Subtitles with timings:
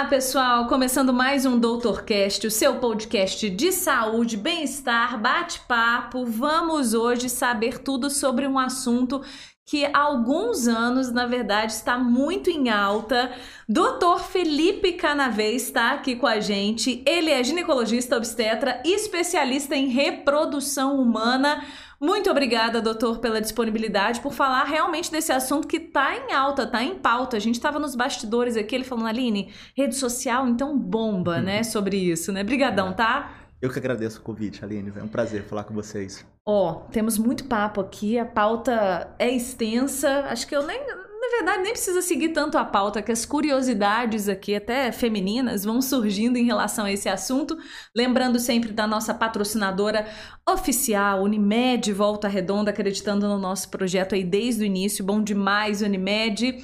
[0.00, 0.66] Olá, pessoal!
[0.66, 6.24] Começando mais um Doutorcast, o seu podcast de saúde, bem-estar, bate-papo.
[6.24, 9.20] Vamos hoje saber tudo sobre um assunto
[9.66, 13.30] que há alguns anos, na verdade, está muito em alta.
[13.68, 17.02] Doutor Felipe Canavês está aqui com a gente.
[17.06, 21.62] Ele é ginecologista obstetra, especialista em reprodução humana.
[22.00, 26.82] Muito obrigada, doutor, pela disponibilidade, por falar realmente desse assunto que está em alta, está
[26.82, 27.36] em pauta.
[27.36, 31.98] A gente estava nos bastidores aqui, ele falando, Aline, rede social, então bomba, né, sobre
[31.98, 32.42] isso, né?
[32.42, 33.34] Brigadão, tá?
[33.60, 34.90] Eu que agradeço o convite, Aline.
[34.96, 36.26] É um prazer falar com vocês.
[36.46, 40.24] Ó, oh, temos muito papo aqui, a pauta é extensa.
[40.30, 40.80] Acho que eu nem,
[41.30, 45.80] na verdade, nem precisa seguir tanto a pauta, que as curiosidades aqui, até femininas, vão
[45.80, 47.56] surgindo em relação a esse assunto.
[47.94, 50.08] Lembrando sempre da nossa patrocinadora
[50.48, 55.04] oficial, Unimed Volta Redonda, acreditando no nosso projeto aí desde o início.
[55.04, 56.58] Bom demais, Unimed.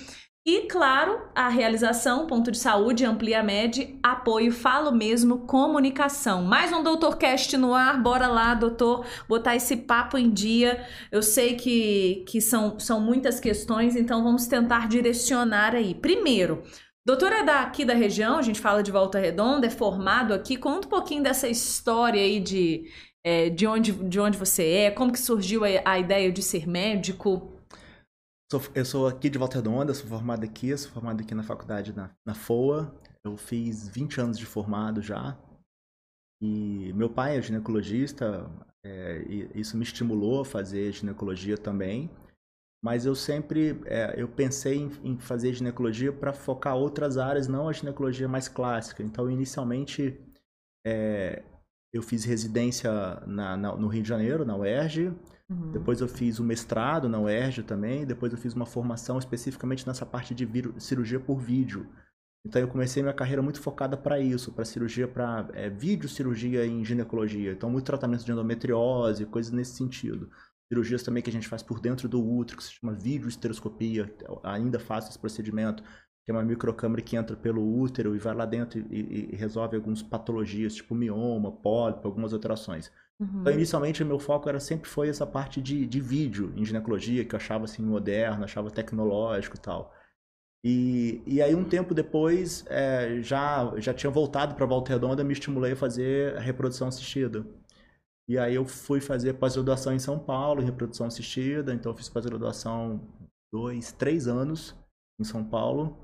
[0.48, 6.45] E, claro, a realização, ponto de saúde, amplia med, apoio, falo mesmo, comunicação.
[6.45, 10.87] Mais um Doutorcast no ar, bora lá, doutor, botar esse papo em dia.
[11.10, 15.96] Eu sei que, que são, são muitas questões, então vamos tentar direcionar aí.
[15.96, 16.63] Primeiro,
[17.04, 20.57] doutor é daqui da região, a gente fala de Volta Redonda, é formado aqui.
[20.57, 22.85] Conta um pouquinho dessa história aí de,
[23.24, 26.68] é, de, onde, de onde você é, como que surgiu a, a ideia de ser
[26.68, 27.55] médico.
[28.48, 31.92] Sou, eu sou aqui de Volta Redonda, sou formado aqui, sou formado aqui na faculdade
[31.92, 32.94] na, na FOA.
[33.24, 35.36] Eu fiz 20 anos de formado já.
[36.40, 38.48] E meu pai é ginecologista,
[38.84, 39.18] é,
[39.52, 42.08] isso me estimulou a fazer ginecologia também.
[42.84, 47.68] Mas eu sempre é, eu pensei em, em fazer ginecologia para focar outras áreas, não
[47.68, 49.02] a ginecologia mais clássica.
[49.02, 50.20] Então, inicialmente,
[50.86, 51.42] é,
[51.92, 52.92] eu fiz residência
[53.26, 55.12] na, na, no Rio de Janeiro, na UERJ.
[55.48, 55.70] Uhum.
[55.70, 58.04] Depois eu fiz o um mestrado na UERJ também.
[58.04, 61.86] Depois eu fiz uma formação especificamente nessa parte de cirurgia por vídeo.
[62.46, 66.64] Então eu comecei minha carreira muito focada para isso, para cirurgia, para é, vídeo cirurgia
[66.64, 67.52] em ginecologia.
[67.52, 70.30] Então muito tratamento de endometriose, coisas nesse sentido.
[70.69, 74.14] Cirurgias também que a gente faz por dentro do útero, que se chama videoesteroscopia.
[74.44, 75.82] Ainda faço esse procedimento,
[76.24, 79.76] que é uma microcâmera que entra pelo útero e vai lá dentro e, e resolve
[79.76, 82.92] algumas patologias, tipo mioma, pólipo, algumas alterações.
[83.19, 83.41] Uhum.
[83.41, 87.25] Então, inicialmente, o meu foco era sempre foi essa parte de, de vídeo em ginecologia,
[87.25, 89.94] que eu achava assim moderno, achava tecnológico e tal.
[90.65, 95.32] E, e aí, um tempo depois, é, já, já tinha voltado para Volta Redonda, me
[95.32, 97.47] estimulei a fazer a reprodução assistida.
[98.28, 101.72] E aí, eu fui fazer pós-graduação em São Paulo, em reprodução assistida.
[101.72, 103.00] Então, eu fiz pós-graduação
[103.53, 104.77] dois, três anos
[105.19, 105.97] em São Paulo.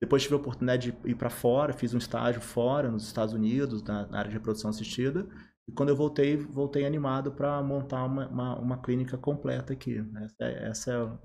[0.00, 3.82] Depois tive a oportunidade de ir para fora, fiz um estágio fora, nos Estados Unidos,
[3.82, 5.26] na, na área de reprodução assistida.
[5.68, 10.04] E quando eu voltei, voltei animado para montar uma, uma, uma, clínica completa aqui.
[10.16, 11.18] Essa é, essa é o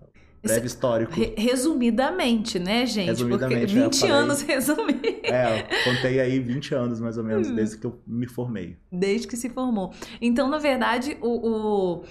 [0.43, 1.13] breve histórico.
[1.35, 3.07] Resumidamente, né, gente?
[3.07, 3.73] Resumidamente.
[3.73, 5.21] Porque 20 é, anos resumir.
[5.23, 7.55] É, contei aí 20 anos mais ou menos, hum.
[7.55, 8.77] desde que eu me formei.
[8.91, 9.91] Desde que se formou.
[10.21, 12.03] Então, na verdade, o, o,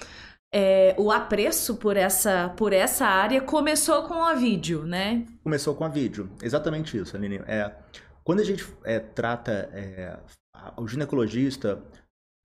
[0.53, 5.25] é, o apreço por essa, por essa área começou com a vídeo, né?
[5.45, 7.41] Começou com a vídeo, exatamente isso, Aline.
[7.47, 7.71] É,
[8.25, 10.19] quando a gente é, trata é,
[10.77, 11.83] o ginecologista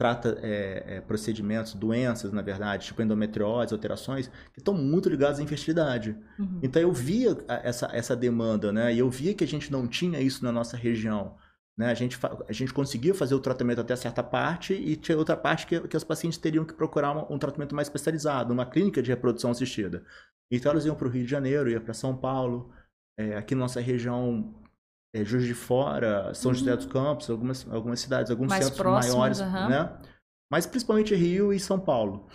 [0.01, 5.43] trata é, é, procedimentos, doenças, na verdade, tipo endometriose, alterações, que estão muito ligadas à
[5.43, 6.17] infertilidade.
[6.39, 6.59] Uhum.
[6.63, 8.91] Então eu via essa, essa demanda, né?
[8.91, 11.35] E eu via que a gente não tinha isso na nossa região.
[11.77, 11.91] Né?
[11.91, 12.17] A, gente,
[12.49, 15.95] a gente conseguia fazer o tratamento até certa parte e tinha outra parte que, que
[15.95, 20.03] os pacientes teriam que procurar um, um tratamento mais especializado, uma clínica de reprodução assistida.
[20.51, 22.71] Então elas iam para o Rio de Janeiro, iam para São Paulo.
[23.19, 24.51] É, aqui na nossa região
[25.13, 26.55] é, Juiz de Fora, São uhum.
[26.55, 29.69] José dos Campos, algumas, algumas cidades, alguns Mais centros próximos, maiores, uhum.
[29.69, 29.97] né?
[30.51, 32.27] Mas principalmente Rio e São Paulo.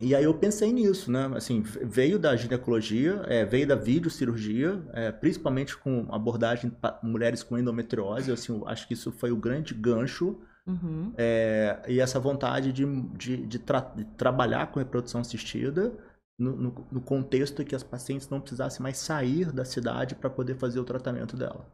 [0.00, 1.30] E aí eu pensei nisso, né?
[1.34, 7.56] Assim, veio da ginecologia, é, veio da videocirurgia, é, principalmente com abordagem para mulheres com
[7.56, 8.30] endometriose.
[8.30, 10.40] Assim, acho que isso foi o grande gancho.
[10.66, 11.12] Uhum.
[11.16, 15.92] É, e essa vontade de, de, de, tra de, trabalhar com reprodução assistida
[16.38, 20.56] no, no, no contexto que as pacientes não precisassem mais sair da cidade para poder
[20.56, 21.66] fazer o tratamento dela.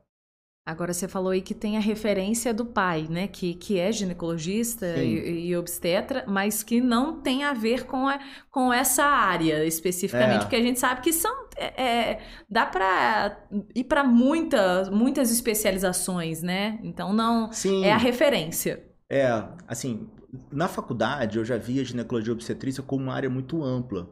[0.65, 3.27] Agora você falou aí que tem a referência do pai, né?
[3.27, 8.21] Que, que é ginecologista e, e, obstetra, mas que não tem a ver com, a,
[8.51, 10.39] com essa área especificamente, é.
[10.41, 11.49] porque a gente sabe que são.
[11.57, 13.41] É, é dá para
[13.75, 16.79] ir para muitas, muitas especializações, né?
[16.83, 17.51] Então não.
[17.51, 17.85] Sim.
[17.85, 18.85] É a referência.
[19.09, 19.27] É,
[19.67, 20.09] assim,
[20.53, 24.09] na faculdade eu já via ginecologia obstetrícia como uma área muito ampla.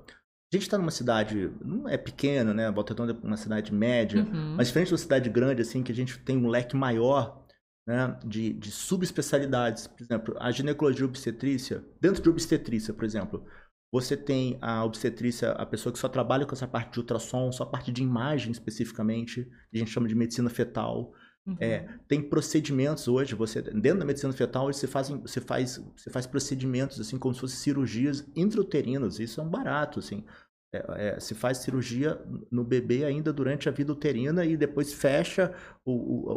[0.51, 2.71] A gente está numa cidade, não é pequena, né?
[2.71, 4.55] Volta Redonda é uma cidade média, uhum.
[4.57, 7.45] mas diferente de uma cidade grande, assim, que a gente tem um leque maior
[7.87, 9.87] né, de, de subespecialidades.
[9.87, 13.45] Por exemplo, a ginecologia obstetrícia, dentro de obstetrícia, por exemplo,
[13.91, 17.65] você tem a obstetrícia, a pessoa que só trabalha com essa parte de ultrassom, só
[17.65, 21.13] a parte de imagem especificamente, a gente chama de medicina fetal.
[21.49, 21.57] Uhum.
[21.59, 26.27] É, tem procedimentos hoje, você dentro da medicina fetal você faz, você faz, você faz
[26.27, 29.19] procedimentos assim como se fossem cirurgias intrauterinas.
[29.19, 30.25] Isso é um barato, assim.
[30.71, 32.21] É, é, se faz cirurgia
[32.51, 35.93] no bebê ainda durante a vida uterina e depois fecha o,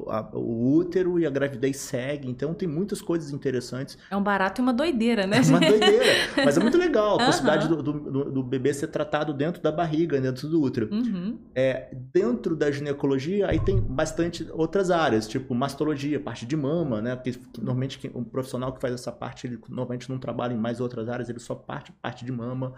[0.06, 2.30] o, a, o, útero e a gravidez segue.
[2.30, 3.98] Então tem muitas coisas interessantes.
[4.10, 5.39] É um barato e uma doideira, né?
[5.39, 6.06] É uma doideira.
[6.45, 10.22] Mas é muito legal a possibilidade do, do, do, bebê ser tratado dentro da barriga,
[10.22, 10.88] dentro do útero.
[10.89, 11.38] Uhum.
[11.54, 17.18] É, dentro da ginecologia, aí tem bastante outras áreas, tipo mastologia, parte de mama, né?
[17.18, 21.10] Porque normalmente um profissional que faz essa parte, ele normalmente não trabalha em mais outras
[21.10, 22.74] áreas, ele só parte parte de mama.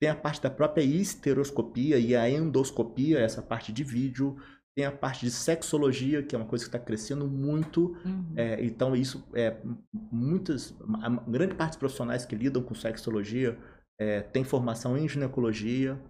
[0.00, 4.36] Tem a parte da própria esteroscopia e a endoscopia, essa parte de vídeo.
[4.76, 7.96] Tem a parte de sexologia, que é uma coisa que está crescendo muito.
[8.04, 8.32] Uhum.
[8.36, 9.56] É, então, isso é
[9.92, 10.74] muitas.
[11.00, 13.56] A grande parte dos profissionais que lidam com sexologia
[13.98, 16.00] é, tem formação em ginecologia.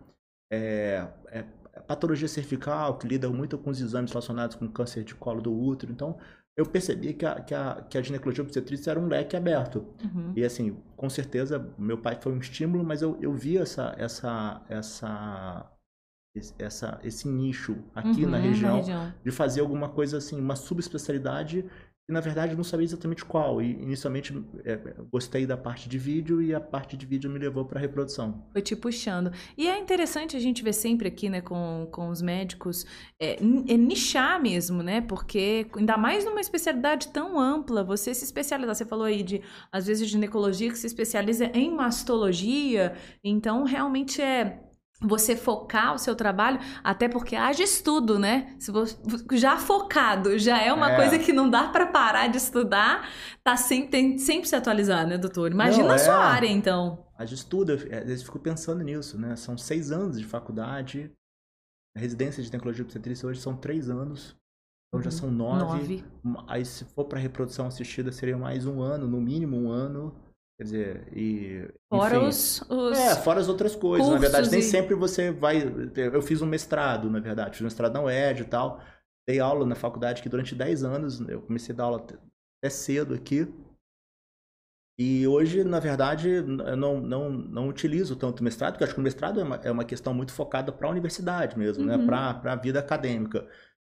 [0.51, 1.45] É, é,
[1.87, 5.93] patologia cervical, que lida muito com os exames relacionados com câncer de colo do útero.
[5.93, 6.19] Então,
[6.57, 9.87] eu percebi que a, que a, que a ginecologia obstetrícia era um leque aberto.
[10.03, 10.33] Uhum.
[10.37, 14.63] E assim, com certeza, meu pai foi um estímulo, mas eu, eu vi essa, essa,
[14.69, 15.73] essa,
[16.59, 20.55] essa, esse nicho aqui uhum, na, região, na região de fazer alguma coisa assim, uma
[20.55, 21.69] subespecialidade
[22.09, 23.63] e na verdade não sabia exatamente qual.
[23.63, 24.35] E inicialmente
[24.65, 24.77] é,
[25.11, 28.47] gostei da parte de vídeo e a parte de vídeo me levou para reprodução.
[28.53, 29.33] Foi te puxando.
[29.57, 32.85] E é interessante a gente ver sempre aqui, né, com, com os médicos,
[33.19, 35.01] é, é nichar mesmo, né?
[35.01, 38.75] Porque ainda mais numa especialidade tão ampla, você se especializar.
[38.75, 39.41] Você falou aí de,
[39.73, 42.95] às vezes, ginecologia que se especializa em mastologia.
[43.23, 44.64] Então, realmente é
[45.07, 48.55] você focar o seu trabalho, até porque haja estudo, né?
[48.59, 48.97] Se você,
[49.33, 50.97] já focado, já é uma é.
[50.97, 53.09] coisa que não dá para parar de estudar,
[53.43, 55.53] tá sempre, tem sempre se atualizar, né, doutor?
[55.53, 56.27] Imagina não, a sua é.
[56.27, 57.07] área, então.
[57.17, 59.37] Haja estudo, às vezes fico pensando nisso, né?
[59.37, 61.13] São seis anos de faculdade,
[61.97, 64.37] a residência de tecnologia obstetrícia hoje são três anos,
[64.89, 65.17] então já uhum.
[65.17, 66.05] são nove.
[66.25, 66.45] nove.
[66.49, 70.15] Aí se for para reprodução assistida seria mais um ano, no mínimo um ano.
[70.57, 71.69] Quer dizer, e.
[71.89, 72.99] Fora enfim, os, os.
[72.99, 74.09] É, fora as outras coisas.
[74.09, 74.63] Na verdade, nem e...
[74.63, 75.63] sempre você vai.
[75.97, 77.53] Eu fiz um mestrado, na verdade.
[77.53, 78.81] Fiz um mestrado na UED e tal.
[79.27, 81.21] Dei aula na faculdade que durante 10 anos.
[81.29, 83.53] Eu comecei a dar aula até cedo aqui.
[84.97, 89.03] E hoje, na verdade, eu não, não, não utilizo tanto mestrado, porque acho que o
[89.03, 91.97] mestrado é uma, é uma questão muito focada para a universidade mesmo, né?
[91.97, 92.03] uhum.
[92.03, 92.07] né?
[92.07, 93.45] Para a vida acadêmica.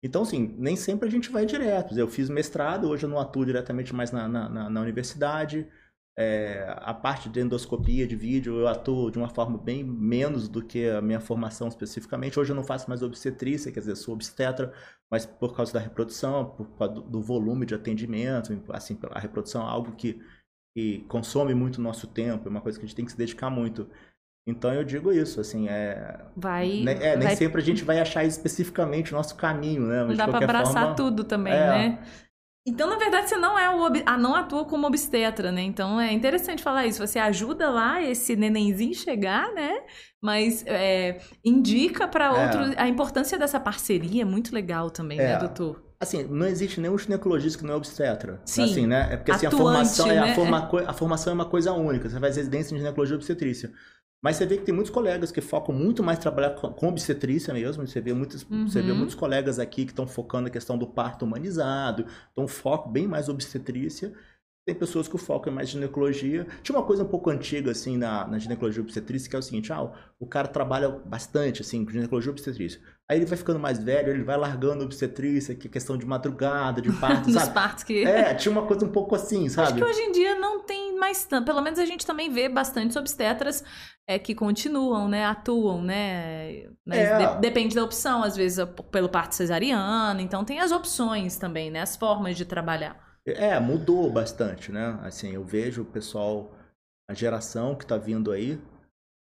[0.03, 1.99] Então, assim, nem sempre a gente vai direto.
[1.99, 5.67] Eu fiz mestrado, hoje eu não atuo diretamente mais na, na, na universidade.
[6.19, 10.63] É, a parte de endoscopia de vídeo eu atuo de uma forma bem menos do
[10.63, 12.39] que a minha formação especificamente.
[12.39, 14.73] Hoje eu não faço mais obstetrícia, quer dizer, sou obstetra,
[15.11, 19.71] mas por causa da reprodução, por causa do volume de atendimento, assim, a reprodução é
[19.71, 20.21] algo que,
[20.77, 23.49] que consome muito nosso tempo, é uma coisa que a gente tem que se dedicar
[23.49, 23.89] muito.
[24.47, 26.19] Então eu digo isso, assim, é.
[26.37, 26.83] Vai.
[26.83, 27.37] Né, é, nem vai...
[27.37, 30.05] sempre a gente vai achar especificamente o nosso caminho, né?
[30.05, 31.99] Mas não dá para abraçar forma, tudo também, é, né?
[32.67, 34.03] Então, na verdade, você não é o ob...
[34.05, 35.63] ah, não atua como obstetra, né?
[35.63, 37.05] Então é interessante falar isso.
[37.05, 39.81] Você ajuda lá esse nenenzinho chegar, né?
[40.21, 42.45] Mas é, indica para é.
[42.45, 42.75] outros.
[42.77, 45.29] A importância dessa parceria é muito legal também, né, é.
[45.33, 45.91] né, doutor?
[45.99, 48.41] Assim, não existe nenhum ginecologista que não é obstetra.
[48.45, 48.65] Sim.
[48.65, 49.09] Assim, né?
[49.11, 50.15] É porque assim, Atuante, a formação né?
[50.15, 50.35] é a, né?
[50.35, 50.71] forma...
[50.87, 52.09] a formação é uma coisa única.
[52.09, 53.71] Você faz residência em ginecologia e obstetrícia.
[54.23, 57.87] Mas você vê que tem muitos colegas que focam muito mais trabalhar com obstetrícia mesmo.
[57.87, 58.69] Você vê muitos, uhum.
[58.69, 58.99] você vê uhum.
[58.99, 63.29] muitos colegas aqui que estão focando na questão do parto humanizado, então foco bem mais
[63.29, 64.13] obstetrícia.
[64.67, 66.47] Tem pessoas que o foco é mais ginecologia.
[66.63, 69.73] Tinha uma coisa um pouco antiga, assim, na, na ginecologia obstetrícia, que é o seguinte,
[69.73, 72.81] ah, o cara trabalha bastante, assim, com ginecologia obstetrícia.
[73.09, 76.07] Aí ele vai ficando mais velho, ele vai largando a obstetrícia, que é questão de
[76.07, 77.55] madrugada, de parto, sabe?
[77.55, 78.05] partos que...
[78.05, 79.69] É, tinha uma coisa um pouco assim, sabe?
[79.69, 81.47] Acho que hoje em dia não tem mais tanto.
[81.47, 83.65] Pelo menos a gente também vê bastante obstetras
[84.07, 85.25] é, que continuam, né?
[85.25, 86.67] Atuam, né?
[86.89, 87.35] É.
[87.35, 90.21] de, depende da opção, às vezes pelo parto cesariano.
[90.21, 91.81] Então tem as opções também, né?
[91.81, 93.10] As formas de trabalhar.
[93.27, 94.99] É, mudou bastante, né?
[95.03, 96.53] Assim, eu vejo o pessoal,
[97.09, 98.61] a geração que está vindo aí,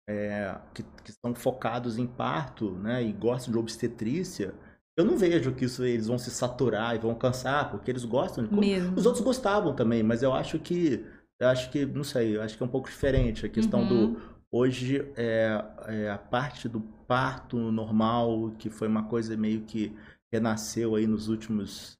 [0.09, 3.03] é, que, que estão focados em parto, né?
[3.03, 4.55] E gostam de obstetrícia.
[4.97, 8.47] Eu não vejo que isso eles vão se saturar e vão cansar, porque eles gostam.
[8.51, 8.97] Mesmo.
[8.97, 11.05] Os outros gostavam também, mas eu acho que,
[11.39, 13.89] eu acho que, não sei, eu acho que é um pouco diferente a questão uhum.
[13.89, 19.95] do Hoje, é, é, a parte do parto normal, que foi uma coisa meio que
[20.33, 21.96] renasceu aí nos últimos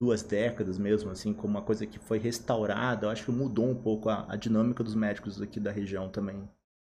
[0.00, 3.74] duas décadas mesmo, assim, como uma coisa que foi restaurada, eu acho que mudou um
[3.74, 6.48] pouco a, a dinâmica dos médicos aqui da região também.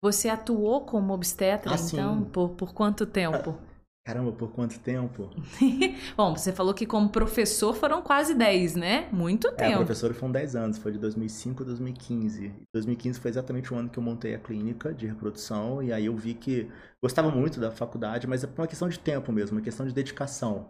[0.01, 3.57] Você atuou como obstetra, ah, então, por, por quanto tempo?
[4.09, 5.29] Caramba, por quanto tempo?
[6.17, 9.07] Bom, você falou que como professor foram quase 10, né?
[9.11, 9.73] Muito tempo.
[9.73, 12.51] É, professor foram 10 anos, foi de 2005 a 2015.
[12.73, 16.15] 2015 foi exatamente o ano que eu montei a clínica de reprodução e aí eu
[16.15, 19.63] vi que gostava muito da faculdade, mas é por uma questão de tempo mesmo, uma
[19.63, 20.69] questão de dedicação.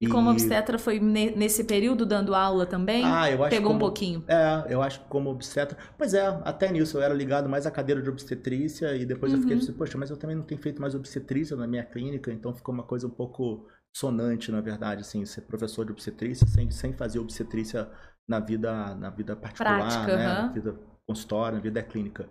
[0.00, 3.04] E, como obstetra foi nesse período dando aula também?
[3.04, 4.24] Ah, eu acho Pegou como, um pouquinho.
[4.26, 5.76] É, eu acho que como obstetra.
[5.98, 9.38] Pois é, até nisso eu era ligado mais à cadeira de obstetrícia e depois uhum.
[9.38, 12.32] eu fiquei assim, poxa, mas eu também não tenho feito mais obstetrícia na minha clínica,
[12.32, 16.70] então ficou uma coisa um pouco sonante, na verdade, assim, ser professor de obstetrícia sem,
[16.70, 17.86] sem fazer obstetrícia
[18.26, 20.28] na vida, na vida particular, Prática, né?
[20.28, 20.46] Uhum.
[20.46, 20.76] Na vida
[21.06, 22.26] consultória, na vida clínica.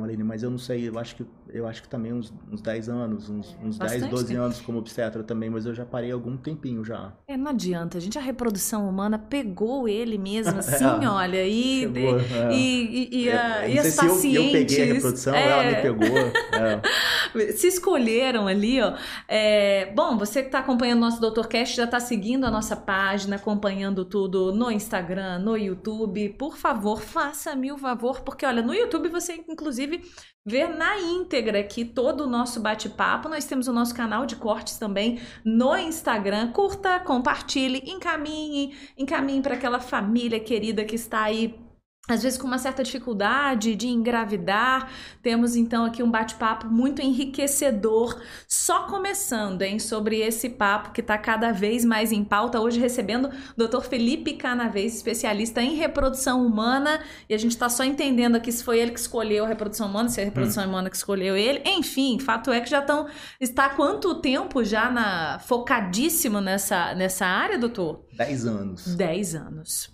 [0.00, 2.88] Marlene, mas eu não sei, eu acho que eu acho que também uns, uns 10
[2.88, 4.40] anos, uns, uns 10, 12 tempo.
[4.40, 7.12] anos como obstetra também, mas eu já parei algum tempinho já.
[7.28, 11.80] É, não adianta, a gente, a reprodução humana pegou ele mesmo, assim, é, olha, e,
[11.80, 12.52] chegou, e, é.
[12.52, 14.34] e, e, a, e as pacientes...
[14.34, 16.18] Eu, eu, peguei a reprodução, é, ela me pegou.
[16.18, 16.80] É.
[17.56, 18.94] Se escolheram ali, ó.
[19.28, 22.76] É, bom, você que está acompanhando o nosso Doutor Cast já está seguindo a nossa
[22.76, 26.30] página, acompanhando tudo no Instagram, no YouTube.
[26.30, 30.02] Por favor, faça-me o favor, porque olha, no YouTube você inclusive
[30.46, 33.28] ver na íntegra aqui todo o nosso bate-papo.
[33.28, 36.52] Nós temos o nosso canal de cortes também no Instagram.
[36.52, 41.63] Curta, compartilhe, encaminhe, encaminhe para aquela família querida que está aí
[42.06, 44.90] às vezes com uma certa dificuldade de engravidar.
[45.22, 51.16] Temos então aqui um bate-papo muito enriquecedor, só começando, hein, sobre esse papo que está
[51.16, 52.60] cada vez mais em pauta.
[52.60, 53.80] Hoje recebendo o Dr.
[53.80, 58.78] Felipe Canavês, especialista em reprodução humana, e a gente está só entendendo aqui se foi
[58.80, 60.68] ele que escolheu a reprodução humana, se é a reprodução hum.
[60.68, 61.62] humana que escolheu ele.
[61.64, 63.08] Enfim, fato é que já estão
[63.40, 68.04] está há quanto tempo já na focadíssimo nessa nessa área, doutor?
[68.12, 68.94] Dez anos.
[68.94, 69.93] Dez anos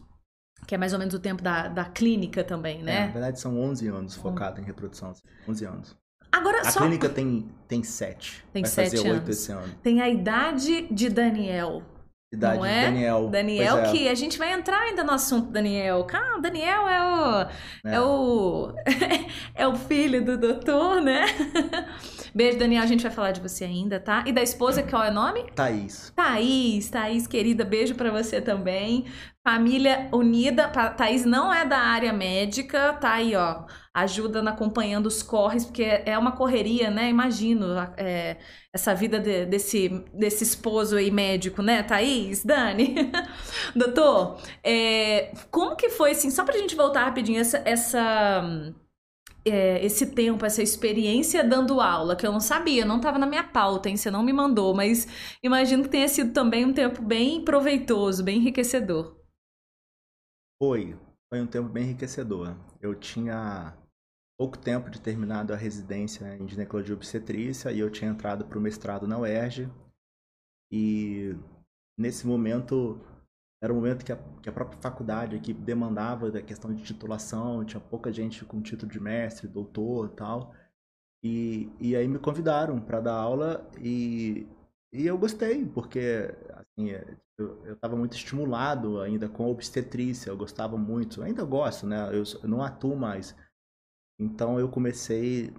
[0.70, 2.94] que é mais ou menos o tempo da, da clínica também, né?
[2.94, 5.12] É, na verdade, são 11 anos focado em reprodução.
[5.48, 5.96] 11 anos.
[6.30, 6.78] Agora, a só...
[6.78, 8.44] clínica tem, tem 7.
[8.52, 9.74] Tem Vai 7 fazer 8 esse ano.
[9.82, 11.82] Tem a idade de Daniel.
[12.32, 12.84] Idade não é?
[12.84, 13.28] Daniel.
[13.28, 13.90] Daniel, é.
[13.90, 16.04] que a gente vai entrar ainda no assunto Daniel.
[16.04, 17.40] Calma, Daniel é o.
[17.88, 18.72] É, é o.
[19.56, 21.24] é o filho do doutor, né?
[22.34, 22.82] Beijo, Daniel.
[22.82, 24.24] A gente vai falar de você ainda, tá?
[24.26, 25.44] E da esposa, qual é o nome?
[25.54, 26.12] Thaís.
[26.14, 29.06] Thaís, Thaís, querida, beijo para você também.
[29.42, 30.68] Família unida.
[30.68, 33.64] Thaís não é da área médica, tá aí, ó.
[33.92, 37.08] Ajudando, acompanhando os corres, porque é uma correria, né?
[37.08, 38.36] Imagino é,
[38.72, 42.44] essa vida de, desse, desse esposo aí médico, né, Thaís?
[42.44, 43.10] Dani?
[43.74, 47.62] Doutor, é, como que foi, assim, só pra gente voltar rapidinho, essa.
[47.64, 48.72] essa
[49.44, 53.44] é, esse tempo, essa experiência dando aula, que eu não sabia, não estava na minha
[53.44, 53.96] pauta, hein?
[53.96, 55.06] Você não me mandou, mas
[55.42, 59.16] imagino que tenha sido também um tempo bem proveitoso, bem enriquecedor.
[60.62, 60.96] Foi,
[61.28, 62.54] foi um tempo bem enriquecedor.
[62.80, 63.76] Eu tinha
[64.38, 68.60] pouco tempo de terminado a residência em ginecologia obstetrícia e eu tinha entrado para o
[68.60, 69.70] mestrado na UERJ.
[70.72, 71.34] E
[71.98, 73.00] nesse momento
[73.62, 77.64] era um momento que a, que a própria faculdade aqui demandava da questão de titulação,
[77.64, 80.54] tinha pouca gente com título de mestre, doutor tal.
[81.22, 84.46] E, e aí me convidaram para dar aula e,
[84.90, 86.90] e eu gostei, porque assim,
[87.36, 92.08] eu estava muito estimulado ainda com a obstetrícia, eu gostava muito, ainda gosto, né?
[92.16, 93.36] Eu, eu não atuo mais.
[94.18, 95.52] Então eu comecei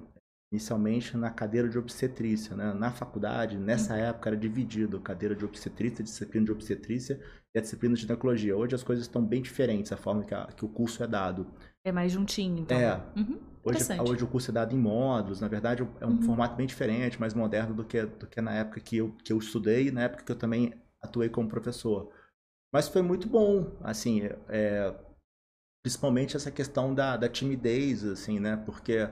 [0.51, 2.73] inicialmente na cadeira de obstetrícia, né?
[2.73, 7.21] Na faculdade, nessa época era dividido cadeira de obstetrícia, disciplina de obstetrícia
[7.53, 8.55] e a disciplina de ginecologia.
[8.55, 11.47] Hoje as coisas estão bem diferentes, a forma que, a, que o curso é dado.
[11.83, 12.77] É mais juntinho, então.
[12.77, 13.01] É.
[13.15, 13.39] Uhum.
[13.63, 16.21] Hoje, hoje o curso é dado em módulos, na verdade é um uhum.
[16.23, 19.37] formato bem diferente, mais moderno do que, do que na época que eu, que eu
[19.37, 22.11] estudei, na época que eu também atuei como professor.
[22.73, 24.95] Mas foi muito bom, assim, é,
[25.83, 28.55] principalmente essa questão da, da timidez, assim, né?
[28.55, 29.05] Porque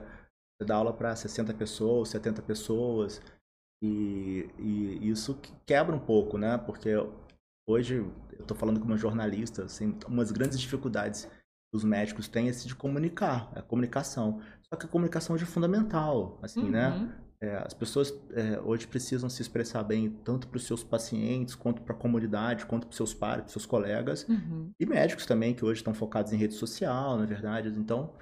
[0.58, 3.20] você dá aula para 60 pessoas, 70 pessoas,
[3.82, 6.58] e, e, isso quebra um pouco, né?
[6.58, 6.90] Porque
[7.70, 11.28] hoje eu estou falando como jornalista, assim, umas grandes dificuldades
[11.72, 14.40] os médicos têm esse de comunicar, a comunicação.
[14.62, 16.88] Só que a comunicação é fundamental, assim, né?
[16.88, 17.06] uhum.
[17.06, 17.14] né?
[17.42, 21.80] É, as pessoas é, hoje precisam se expressar bem tanto para os seus pacientes, quanto
[21.80, 24.28] para a comunidade, quanto para os seus pares, para os seus colegas.
[24.28, 24.70] Uhum.
[24.78, 27.70] E médicos também, que hoje estão focados em rede social, na verdade.
[27.70, 28.12] Então,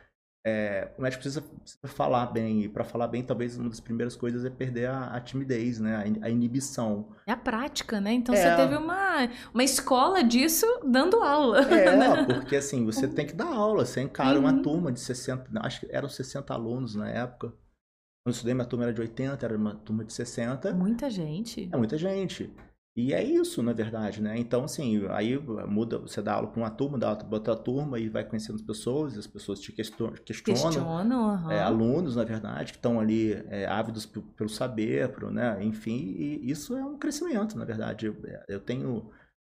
[0.49, 2.62] é, o médico precisa, precisa, falar bem.
[2.62, 5.97] E para falar bem, talvez uma das primeiras coisas é perder a, a timidez, né?
[5.97, 7.09] A, a, inibição.
[7.26, 8.12] É a prática, né?
[8.12, 8.57] Então, você é.
[8.57, 11.61] teve uma, uma escola disso dando aula.
[11.61, 12.25] É, né?
[12.25, 13.85] porque assim, você tem que dar aula.
[13.85, 14.45] Você encara uhum.
[14.45, 15.50] uma turma de 60...
[15.61, 17.49] Acho que eram 60 alunos na época.
[17.49, 20.73] Quando eu estudei, minha turma era de 80, era uma turma de 60.
[20.73, 21.69] Muita gente.
[21.71, 22.50] É muita gente.
[22.99, 24.37] E é isso, na verdade, né?
[24.37, 25.38] Então, assim, aí
[25.69, 28.57] muda, você dá aula para uma turma, dá aula para outra turma e vai conhecendo
[28.57, 30.14] as pessoas, e as pessoas te questionam.
[30.14, 31.49] Questionam, uhum.
[31.49, 35.62] é, alunos, na verdade, que estão ali é, ávidos pelo saber, pro, né?
[35.62, 38.07] enfim, e isso é um crescimento, na verdade.
[38.07, 38.17] Eu,
[38.49, 39.09] eu tenho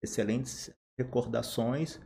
[0.04, 1.98] excelentes recordações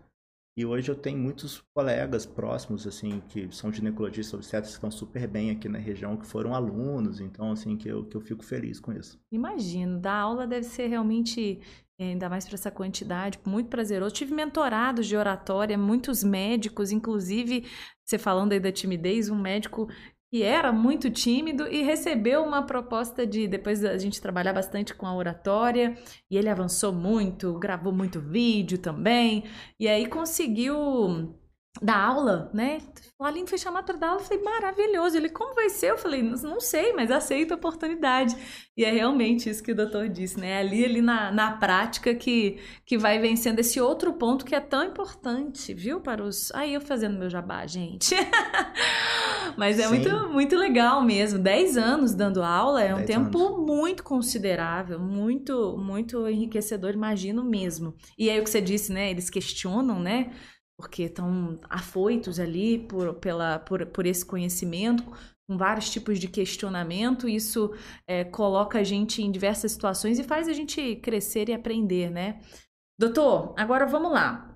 [0.56, 5.28] e hoje eu tenho muitos colegas próximos, assim, que são ginecologistas obstetras que estão super
[5.28, 8.80] bem aqui na região, que foram alunos, então, assim, que eu, que eu fico feliz
[8.80, 9.20] com isso.
[9.32, 11.60] Imagino, dar aula deve ser realmente
[12.00, 14.14] ainda mais para essa quantidade, muito prazeroso.
[14.14, 17.66] Tive mentorados de oratória, muitos médicos, inclusive,
[18.04, 19.88] você falando aí da timidez, um médico
[20.34, 25.06] que era muito tímido e recebeu uma proposta de depois a gente trabalhar bastante com
[25.06, 25.96] a oratória
[26.28, 29.44] e ele avançou muito, gravou muito vídeo também
[29.80, 31.40] e aí conseguiu
[31.82, 32.82] dar aula, né?
[33.20, 35.18] O Aline foi chamado para dar aula, eu falei, maravilhoso.
[35.18, 35.92] Ele, como vai ser?
[35.92, 38.36] Eu falei, não sei, mas aceito a oportunidade.
[38.78, 40.60] E é realmente isso que o doutor disse, né?
[40.60, 44.84] Ali, ali na, na prática que, que vai vencendo esse outro ponto que é tão
[44.84, 46.00] importante, viu?
[46.00, 46.52] Para os.
[46.54, 48.16] Aí eu fazendo meu jabá, gente.
[49.58, 51.40] mas é muito, muito legal mesmo.
[51.40, 53.66] Dez anos dando aula é um tempo anos.
[53.66, 57.96] muito considerável, muito, muito enriquecedor, imagino mesmo.
[58.18, 59.10] E aí o que você disse, né?
[59.10, 60.32] Eles questionam, né?
[60.78, 65.04] Porque estão afoitos ali por, pela, por, por esse conhecimento,
[65.48, 67.28] com vários tipos de questionamento.
[67.28, 67.74] Isso
[68.08, 72.40] é, coloca a gente em diversas situações e faz a gente crescer e aprender, né?
[73.00, 74.50] Doutor, agora vamos lá.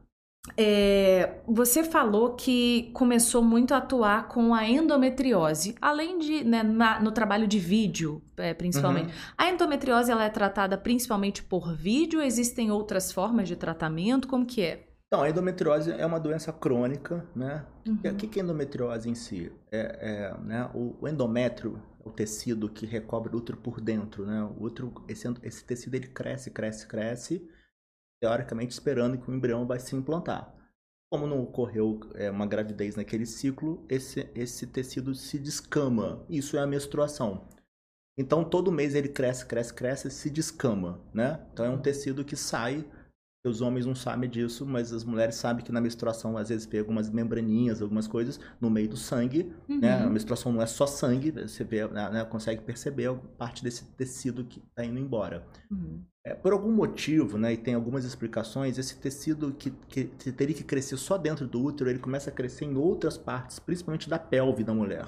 [0.55, 7.01] É, você falou que começou muito a atuar com a endometriose, além de né, na,
[7.01, 9.07] no trabalho de vídeo, é, principalmente.
[9.07, 9.33] Uhum.
[9.38, 12.21] A endometriose ela é tratada principalmente por vídeo?
[12.21, 14.27] Existem outras formas de tratamento?
[14.27, 14.87] Como que é?
[15.07, 17.65] Então, a endometriose é uma doença crônica, né?
[17.87, 17.95] Uhum.
[17.95, 19.51] O que é endometriose em si?
[19.71, 24.43] É, é né, o, endométrio é o tecido que recobre o útero por dentro, né?
[24.43, 27.49] O útero, esse, esse tecido ele cresce, cresce, cresce,
[28.21, 30.53] teoricamente esperando que o embrião vai se implantar.
[31.09, 36.25] Como não ocorreu é, uma gravidez naquele ciclo, esse, esse tecido se descama.
[36.29, 37.47] Isso é a menstruação.
[38.17, 41.47] Então, todo mês ele cresce, cresce, cresce e se descama, né?
[41.53, 42.83] Então, é um tecido que sai
[43.48, 46.84] os homens não sabem disso, mas as mulheres sabem que na menstruação às vezes pega
[46.84, 49.80] algumas membraninhas, algumas coisas no meio do sangue, uhum.
[49.80, 50.04] né?
[50.04, 54.44] A menstruação não é só sangue, você vê, né, né consegue perceber parte desse tecido
[54.44, 55.46] que está indo embora.
[55.72, 56.04] Uhum.
[56.25, 60.56] É, por algum motivo, né, e tem algumas explicações, esse tecido que, que, que teria
[60.56, 64.20] que crescer só dentro do útero, ele começa a crescer em outras partes, principalmente da
[64.20, 65.07] pelve da mulher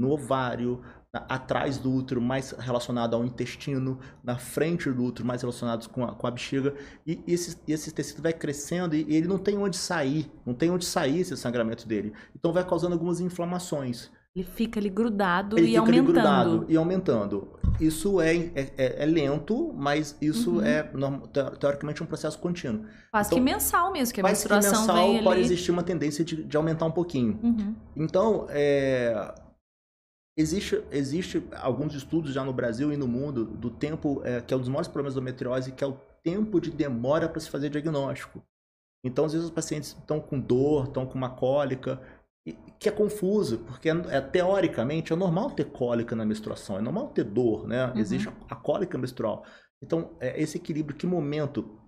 [0.00, 0.80] no ovário,
[1.12, 6.04] na, atrás do útero, mais relacionado ao intestino, na frente do útero, mais relacionados com
[6.04, 6.74] a, com a bexiga.
[7.06, 10.84] E esse, esse tecido vai crescendo e, ele não tem onde sair, não tem onde
[10.84, 12.12] sair esse sangramento dele.
[12.34, 14.10] Então vai causando algumas inflamações.
[14.34, 15.98] Ele fica ali grudado ele e fica aumentando.
[15.98, 17.60] Ali grudado e aumentando.
[17.80, 20.62] Isso é, é, é, é lento, mas isso uhum.
[20.62, 20.88] é
[21.58, 22.84] teoricamente um processo contínuo.
[23.10, 25.44] Quase então, que mensal mesmo, que a menstruação que mensal vem pode ali...
[25.46, 27.40] existir uma tendência de, de aumentar um pouquinho.
[27.42, 27.74] Uhum.
[27.96, 29.34] Então, é,
[30.36, 34.56] Existe, existe alguns estudos já no Brasil e no mundo do tempo, é, que é
[34.56, 37.68] um dos maiores problemas da metriose, que é o tempo de demora para se fazer
[37.68, 38.42] diagnóstico.
[39.04, 42.00] Então, às vezes, os pacientes estão com dor, estão com uma cólica,
[42.78, 47.08] que é confuso, porque é, é, teoricamente é normal ter cólica na menstruação, é normal
[47.08, 47.86] ter dor, né?
[47.86, 47.98] Uhum.
[47.98, 49.44] Existe a, a, cólica menstrual.
[49.82, 51.79] Então, é, esse equilíbrio, que momento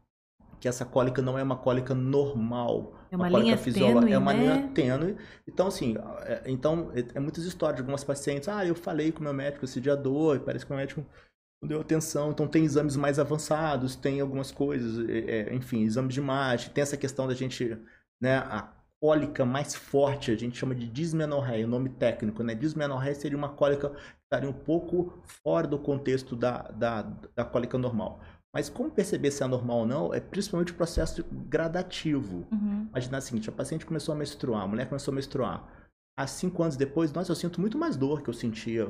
[0.63, 2.95] que essa cólica não é uma cólica normal.
[3.11, 4.39] É uma, uma linha tênue, É uma né?
[4.39, 5.17] linha tênue.
[5.45, 8.49] Então, assim, é, então, é, é, muitas histórias de algumas pacientes.
[8.49, 11.05] Ah, eu falei com o meu médico esse dia dor, e parece que o médico
[11.61, 12.31] não deu atenção.
[12.31, 16.71] Então, tem exames mais avançados, tem algumas coisas, é, é, enfim, exames de imagem.
[16.71, 17.77] Tem essa questão da gente,
[18.21, 22.55] né, a cólica mais forte, a gente chama de dismenorreia, o nome técnico, né?
[22.55, 27.03] Dismenorreia seria uma cólica que estaria um pouco fora do contexto da, da,
[27.35, 28.21] da cólica normal.
[28.55, 32.47] Mas como perceber se é normal ou não é principalmente o processo gradativo.
[32.53, 32.87] Uhum.
[32.91, 35.67] Imagina o seguinte, a paciente começou a menstruar, a mulher começou a menstruar.
[36.19, 38.89] Há cinco anos depois, nossa, eu sinto muito mais dor que eu sentia.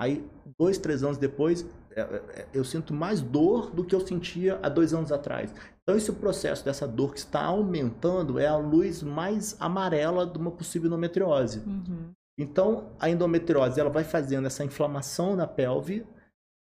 [0.00, 0.24] Aí,
[0.58, 2.04] dois, três anos depois, é, é,
[2.40, 5.52] é, eu sinto mais dor do que eu sentia há dois anos atrás.
[5.82, 10.50] Então, esse processo dessa dor que está aumentando é a luz mais amarela de uma
[10.50, 11.60] possível endometriose.
[11.66, 12.12] Uhum.
[12.38, 16.06] Então, a endometriose ela vai fazendo essa inflamação na pelve,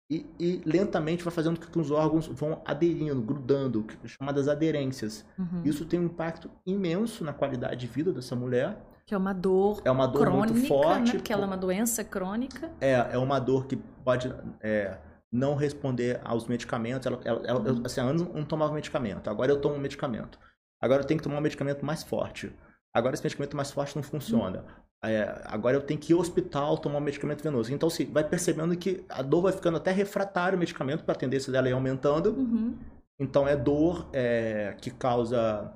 [0.10, 5.26] e, e, lentamente vai fazendo com que os órgãos vão aderindo, grudando, chamadas aderências.
[5.38, 5.64] Uhum.
[5.66, 8.78] Isso tem um impacto imenso na qualidade de vida dessa mulher.
[9.06, 11.14] Que é uma dor, é uma dor crônica, muito forte.
[11.14, 11.20] Né?
[11.20, 12.72] Porque ela é uma doença crônica.
[12.80, 14.98] É, é uma dor que pode é,
[15.32, 17.08] não responder aos medicamentos.
[17.08, 17.82] Ela, ela, ela uhum.
[17.84, 20.38] assim, antes não tomava medicamento, agora eu tomo um medicamento.
[20.80, 22.56] Agora eu tenho que tomar um medicamento mais forte.
[22.94, 24.60] Agora esse medicamento mais forte não funciona.
[24.60, 24.85] Uhum.
[25.04, 27.74] É, agora eu tenho que ir ao hospital tomar um medicamento venoso.
[27.74, 31.18] Então, se vai percebendo que a dor vai ficando até refratário o medicamento para a
[31.18, 32.32] tendência dela ir aumentando.
[32.32, 32.78] Uhum.
[33.20, 35.72] Então, é dor é, que causa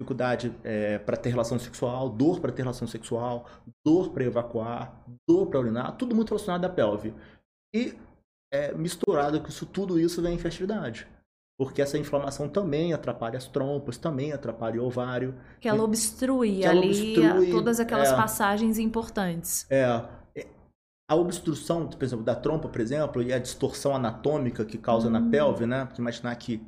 [0.00, 3.46] dificuldade é, para ter relação sexual, dor para ter relação sexual,
[3.84, 7.14] dor para evacuar, dor para urinar, tudo muito relacionado à pelve.
[7.74, 7.94] E
[8.50, 11.06] é, misturado com isso, tudo isso vem infertilidade
[11.60, 15.34] porque essa inflamação também atrapalha as trompas, também atrapalha o ovário.
[15.60, 19.66] Que ela obstrui que ali obstrui, todas aquelas é, passagens importantes.
[19.68, 19.82] É,
[20.34, 20.46] é.
[21.06, 25.10] A obstrução, por exemplo, da trompa, por exemplo, e a distorção anatômica que causa hum.
[25.10, 25.84] na pelve, né?
[25.84, 26.66] Porque imaginar que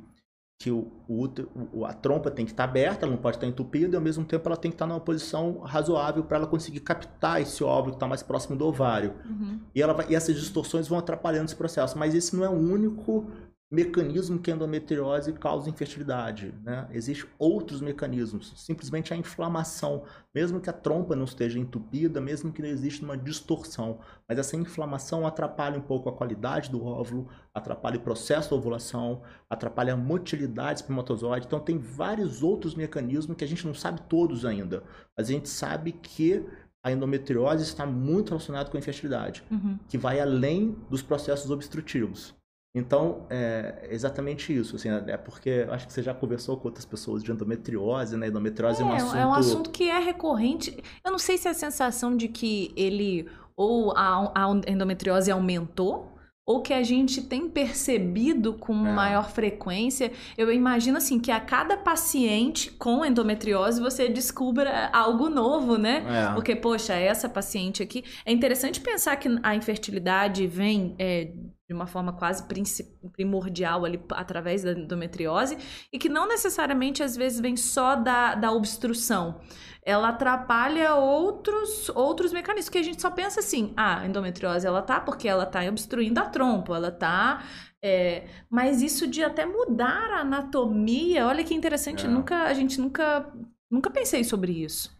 [0.61, 3.97] que o, o, a trompa tem que estar aberta, ela não pode estar entupida, e
[3.97, 7.63] ao mesmo tempo ela tem que estar numa posição razoável para ela conseguir captar esse
[7.63, 9.13] óvulo que está mais próximo do ovário.
[9.25, 9.59] Uhum.
[9.75, 11.97] E, ela vai, e essas distorções vão atrapalhando esse processo.
[11.97, 13.27] Mas esse não é o único
[13.73, 16.53] mecanismo que a endometriose causa infertilidade.
[16.63, 16.87] Né?
[16.91, 22.61] Existem outros mecanismos, simplesmente a inflamação, mesmo que a trompa não esteja entupida, mesmo que
[22.61, 23.97] não exista uma distorção,
[24.29, 29.23] mas essa inflamação atrapalha um pouco a qualidade do óvulo, atrapalha o processo da ovulação,
[29.49, 31.47] atrapalha a motilidade espermatozoide.
[31.47, 34.83] Então tem vários outros mecanismos que a gente não sabe todos ainda,
[35.17, 36.45] mas a gente sabe que
[36.83, 39.79] a endometriose está muito relacionada com a infertilidade, uhum.
[39.89, 42.35] que vai além dos processos obstrutivos.
[42.75, 47.23] Então, é exatamente isso, assim, é porque acho que você já conversou com outras pessoas
[47.23, 48.27] de endometriose, né?
[48.27, 49.17] Endometriose é, é um assunto...
[49.17, 50.83] É um assunto que é recorrente.
[51.05, 56.13] Eu não sei se é a sensação de que ele, ou a, a endometriose aumentou,
[56.45, 58.91] ou que a gente tem percebido com é.
[58.91, 60.11] maior frequência.
[60.37, 66.03] Eu imagino assim que a cada paciente com endometriose você descubra algo novo, né?
[66.05, 66.33] É.
[66.33, 68.03] Porque, poxa, essa paciente aqui.
[68.25, 71.31] É interessante pensar que a infertilidade vem é,
[71.67, 72.43] de uma forma quase
[73.13, 75.57] primordial ali através da endometriose
[75.91, 79.39] e que não necessariamente às vezes vem só da, da obstrução
[79.85, 84.81] ela atrapalha outros outros mecanismos que a gente só pensa assim, ah, a endometriose ela
[84.81, 87.43] tá porque ela tá obstruindo a trompa, ela tá
[87.83, 92.09] é, mas isso de até mudar a anatomia, olha que interessante, é.
[92.09, 93.29] nunca a gente nunca
[93.69, 94.95] nunca pensei sobre isso.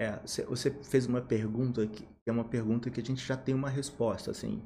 [0.00, 3.68] É, você fez uma pergunta que é uma pergunta que a gente já tem uma
[3.68, 4.62] resposta, assim,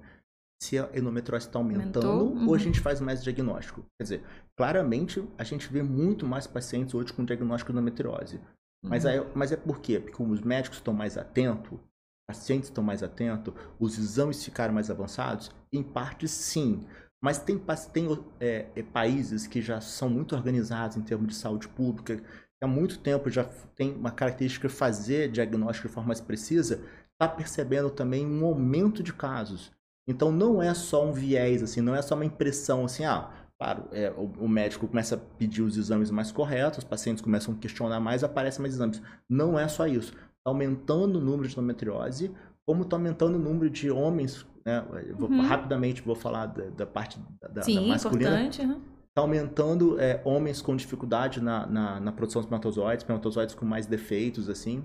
[0.62, 2.46] se a endometriose está aumentando uhum.
[2.46, 2.59] ou a uhum.
[2.59, 3.85] gente faz mais diagnóstico.
[3.98, 4.22] Quer dizer,
[4.57, 8.40] claramente a gente vê muito mais pacientes hoje com diagnóstico de endometriose.
[8.81, 9.98] Mas, aí, mas é por quê?
[9.98, 11.81] Porque os médicos estão mais atentos,
[12.29, 15.51] pacientes estão mais atentos, os exames ficaram mais avançados?
[15.72, 16.87] Em parte, sim.
[17.20, 17.61] Mas tem,
[17.92, 22.25] tem é, é, países que já são muito organizados em termos de saúde pública, que
[22.62, 23.44] há muito tempo já
[23.75, 29.03] tem uma característica de fazer diagnóstico de forma mais precisa, está percebendo também um aumento
[29.03, 29.72] de casos.
[30.07, 33.31] Então não é só um viés, assim, não é só uma impressão assim, ah,
[33.62, 37.55] Claro, é, o, o, médico começa a pedir os exames mais corretos, os pacientes começam
[37.55, 39.01] a questionar mais, aparecem mais exames.
[39.29, 40.12] Não é só isso.
[40.12, 42.35] Está aumentando o número de endometriose,
[42.67, 44.45] como está aumentando o número de homens.
[44.67, 44.85] Né?
[45.17, 45.43] Vou, uhum.
[45.43, 47.21] Rapidamente vou falar da, da parte
[47.53, 48.49] da, Sim, da masculina.
[48.49, 48.81] Está uhum.
[49.15, 54.49] aumentando é, homens com dificuldade na, na, na, produção de espermatozoides, espermatozoides com mais defeitos,
[54.49, 54.85] assim.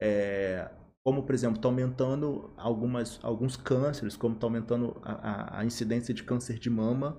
[0.00, 0.70] É,
[1.04, 6.22] como, por exemplo, está aumentando algumas, alguns cânceres, como está aumentando a, a, incidência de
[6.22, 7.18] câncer de mama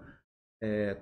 [0.63, 0.98] é,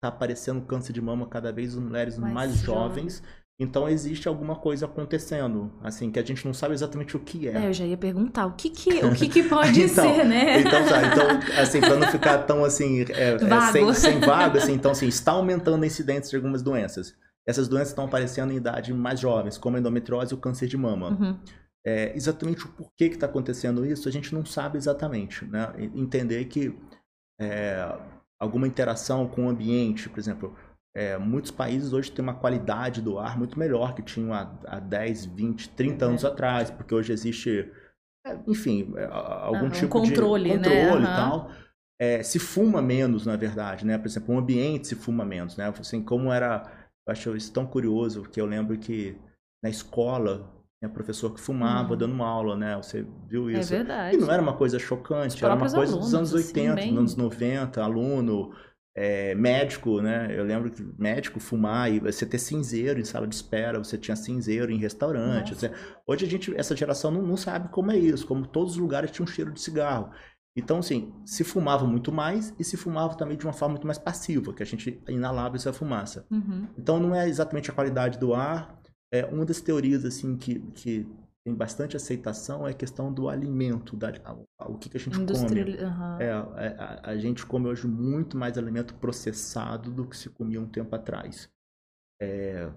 [0.00, 3.22] tá aparecendo câncer de mama cada vez em mulheres mais, mais jovens.
[3.58, 7.64] Então existe alguma coisa acontecendo, assim, que a gente não sabe exatamente o que é.
[7.64, 10.60] é eu já ia perguntar, o que que, o que, que pode então, ser, né?
[10.60, 14.72] Então, tá, então, assim, para não ficar tão assim, é, é, sem, sem vago, assim,
[14.72, 17.14] então assim, está aumentando a incidência de algumas doenças.
[17.46, 20.76] Essas doenças estão aparecendo em idade mais jovens, como a endometriose e o câncer de
[20.76, 21.10] mama.
[21.10, 21.38] Uhum.
[21.86, 25.72] É, exatamente o porquê que está acontecendo isso, a gente não sabe exatamente, né?
[25.94, 26.74] Entender que
[27.38, 27.76] é,
[28.40, 30.56] alguma interação com o ambiente, por exemplo,
[30.96, 34.78] é, muitos países hoje têm uma qualidade do ar muito melhor que tinham há, há
[34.78, 37.70] 10, 20, 30 anos atrás, porque hoje existe,
[38.24, 41.12] é, enfim, é, algum tipo controle, de controle né?
[41.12, 41.50] e tal.
[42.00, 43.98] É, se fuma menos, na verdade, né?
[43.98, 45.72] Por exemplo, o ambiente se fuma menos, né?
[45.78, 46.62] Assim, como era,
[47.06, 49.16] eu acho isso tão curioso, que eu lembro que
[49.62, 50.53] na escola
[50.84, 51.96] tinha professor que fumava uhum.
[51.96, 52.76] dando uma aula, né?
[52.76, 53.72] Você viu é isso?
[53.72, 54.16] É verdade.
[54.16, 56.98] E não era uma coisa chocante, era uma coisa alunos, dos anos 80, assim, bem...
[56.98, 58.52] anos 90, aluno,
[58.94, 60.28] é, médico, né?
[60.30, 64.16] Eu lembro que médico fumar e você ter cinzeiro em sala de espera, você tinha
[64.16, 65.54] cinzeiro em restaurante.
[65.54, 65.70] Assim.
[66.06, 69.10] Hoje a gente, essa geração não, não sabe como é isso, como todos os lugares
[69.10, 70.10] tinham um cheiro de cigarro.
[70.56, 73.98] Então, assim, se fumava muito mais e se fumava também de uma forma muito mais
[73.98, 76.24] passiva, que a gente inalava essa fumaça.
[76.30, 76.68] Uhum.
[76.78, 78.80] Então, não é exatamente a qualidade do ar,
[79.14, 81.06] é, uma das teorias assim que, que
[81.46, 84.10] tem bastante aceitação é a questão do alimento, da,
[84.66, 85.60] o que, que a gente come.
[85.60, 86.20] Uhum.
[86.20, 90.66] É, a, a, gente come hoje muito mais alimento processado do que se comia um
[90.66, 91.48] tempo atrás.
[92.20, 92.72] É,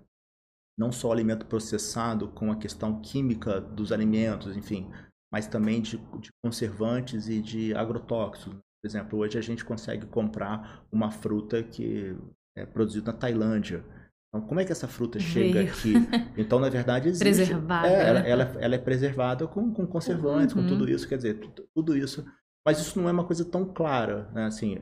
[0.78, 4.91] não só alimento processado com a questão química dos alimentos, enfim,
[5.32, 8.54] mas também de, de conservantes e de agrotóxicos.
[8.54, 12.15] Por exemplo, hoje a gente consegue comprar uma fruta que
[12.56, 13.84] é produzida na Tailândia
[14.30, 15.70] então, como é que essa fruta chega Veio.
[15.70, 15.94] aqui?
[16.38, 17.24] Então, na verdade, existe.
[17.24, 17.88] Preservada.
[17.88, 20.63] É, ela, ela, ela, é preservada com, com conservantes, uhum.
[20.63, 21.08] com tudo isso.
[21.08, 21.40] Quer dizer,
[21.74, 22.26] tudo isso.
[22.66, 24.46] Mas isso não é uma coisa tão clara, né?
[24.46, 24.78] Assim,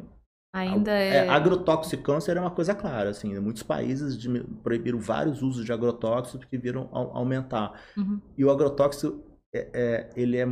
[0.55, 1.17] Ainda é...
[1.17, 6.39] é agrotoxicância é uma coisa clara, assim, muitos países de, proibiram vários usos de agrotóxicos
[6.39, 7.73] porque viram aumentar.
[7.97, 8.21] Uhum.
[8.37, 9.21] E o agrotóxico,
[9.53, 10.47] é, é, ele é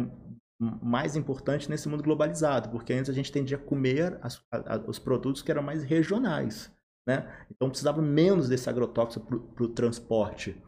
[0.60, 5.00] mais importante nesse mundo globalizado, porque antes a gente tendia a comer as, a, os
[5.00, 6.70] produtos que eram mais regionais.
[7.08, 7.46] Né?
[7.52, 10.62] Então precisava menos desse agrotóxico para o transporte.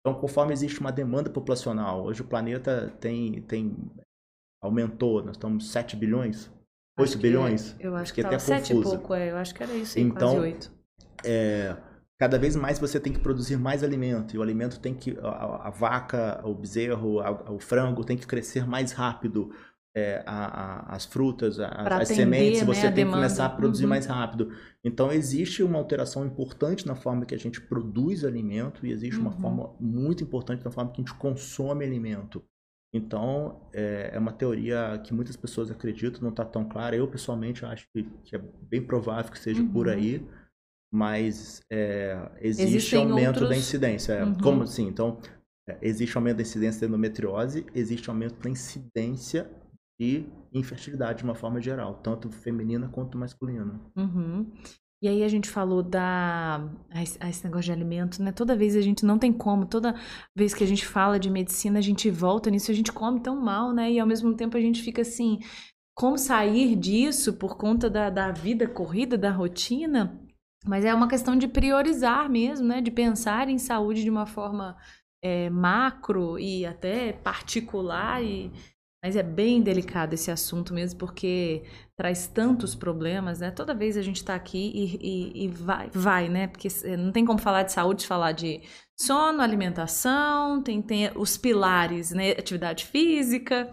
[0.00, 3.76] Então, conforme existe uma demanda populacional, hoje o planeta tem, tem
[4.62, 6.50] aumentou, nós estamos 7 bilhões,
[6.98, 7.76] 8 Acho que bilhões.
[7.78, 8.96] é, eu acho que até tava sete e confuso.
[8.96, 10.72] pouco, é, eu acho que era isso Então, quase oito.
[11.24, 11.76] é,
[12.18, 14.34] cada vez mais você tem que produzir mais alimento.
[14.34, 15.16] E o alimento tem que.
[15.20, 19.52] A, a vaca, o bezerro, a- o frango tem que crescer mais rápido.
[19.94, 20.46] É, a-
[20.90, 23.84] a- as frutas, a- as atender, sementes, né, você a tem que começar a produzir
[23.84, 23.90] Uhum.
[23.90, 24.50] mais rápido.
[24.82, 29.30] Então, existe uma alteração importante na forma que a gente produz alimento e existe uma
[29.34, 29.40] Uhum.
[29.40, 32.42] forma muito importante na forma que a gente consome alimento.
[32.94, 36.96] Então, é, é uma teoria que muitas pessoas acreditam, não está tão clara.
[36.96, 39.92] Eu, pessoalmente, acho que, que é bem provável que seja por Uhum.
[39.92, 40.26] aí,
[40.90, 44.12] mas é, existe Existem aumento da outros- incidência.
[44.14, 44.34] É, Uhum.
[44.40, 44.86] Como assim?
[44.88, 45.18] Então,
[45.68, 49.50] é, existe aumento da incidência da endometriose, existe aumento da incidência
[50.02, 53.80] de infertilidade de uma forma geral, tanto feminina quanto masculina.
[53.96, 54.50] Uhum.
[55.00, 58.30] E aí a gente falou da a esse a esse negócio de alimento, né?
[58.30, 59.94] Toda vez a gente não tem como, toda
[60.36, 63.40] vez que a gente fala de medicina, a gente volta nisso, a gente come tão
[63.40, 63.90] mal, né?
[63.90, 65.40] E ao mesmo tempo a gente fica assim,
[65.94, 70.20] como sair disso por conta da, da vida corrida, da rotina?
[70.64, 72.80] Mas é uma questão de priorizar mesmo, né?
[72.80, 74.76] De pensar em saúde de uma forma
[75.22, 78.52] é, macro e até particular e
[79.02, 81.64] mas é bem delicado esse assunto mesmo, porque
[81.96, 83.50] traz tantos problemas, né?
[83.50, 86.46] Toda vez a gente tá aqui e, e- e vai, vai, né?
[86.46, 88.60] Porque eh, não tem como falar de saúde, falar de
[89.00, 92.30] sono, alimentação, tem, tem os pilares, né?
[92.32, 93.70] Atividade física.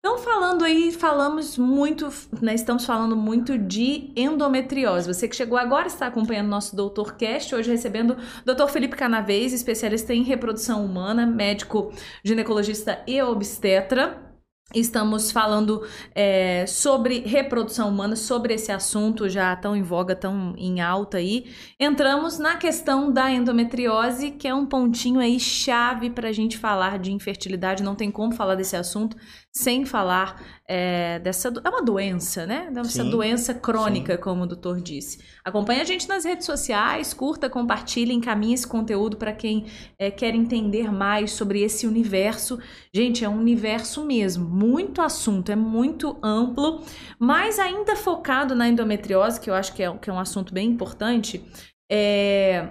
[0.00, 2.08] Então, falando aí, falamos muito,
[2.40, 2.54] né?
[2.54, 5.12] Estamos falando muito de endometriose.
[5.12, 8.68] Você que chegou agora está acompanhando nosso Doutor Cast, hoje recebendo o Dr.
[8.68, 11.92] Felipe Canavês, especialista em reprodução humana, médico
[12.24, 14.27] ginecologista e obstetra.
[14.74, 15.82] Estamos falando
[16.14, 21.46] é, sobre reprodução humana, sobre esse assunto já tão em voga, tão em alta aí.
[21.80, 26.98] Entramos na questão da endometriose, que é um pontinho aí chave para a gente falar
[26.98, 27.82] de infertilidade.
[27.82, 29.16] Não tem como falar desse assunto
[29.50, 31.48] sem falar é, dessa.
[31.64, 32.70] É uma doença, né?
[32.70, 35.18] Dessa Sim, doença crônica, como o doutor disse.
[35.44, 39.66] Acompanhe a gente nas redes sociais, curta, compartilhe, encaminhe esse conteúdo para quem
[39.98, 42.58] é, quer entender mais sobre esse universo.
[42.92, 46.82] Gente, é um universo mesmo, muito assunto, é muito amplo,
[47.18, 50.68] mas ainda focado na endometriose, que eu acho que é, que é um assunto bem
[50.70, 51.44] importante.
[51.90, 52.68] É,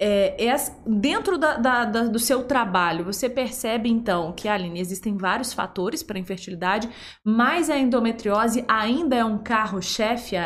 [0.00, 5.16] é, é dentro da- da- da- do seu trabalho, você percebe então que, Aline, existem
[5.16, 6.88] vários fatores para infertilidade,
[7.24, 10.36] mas a endometriose ainda é um carro-chefe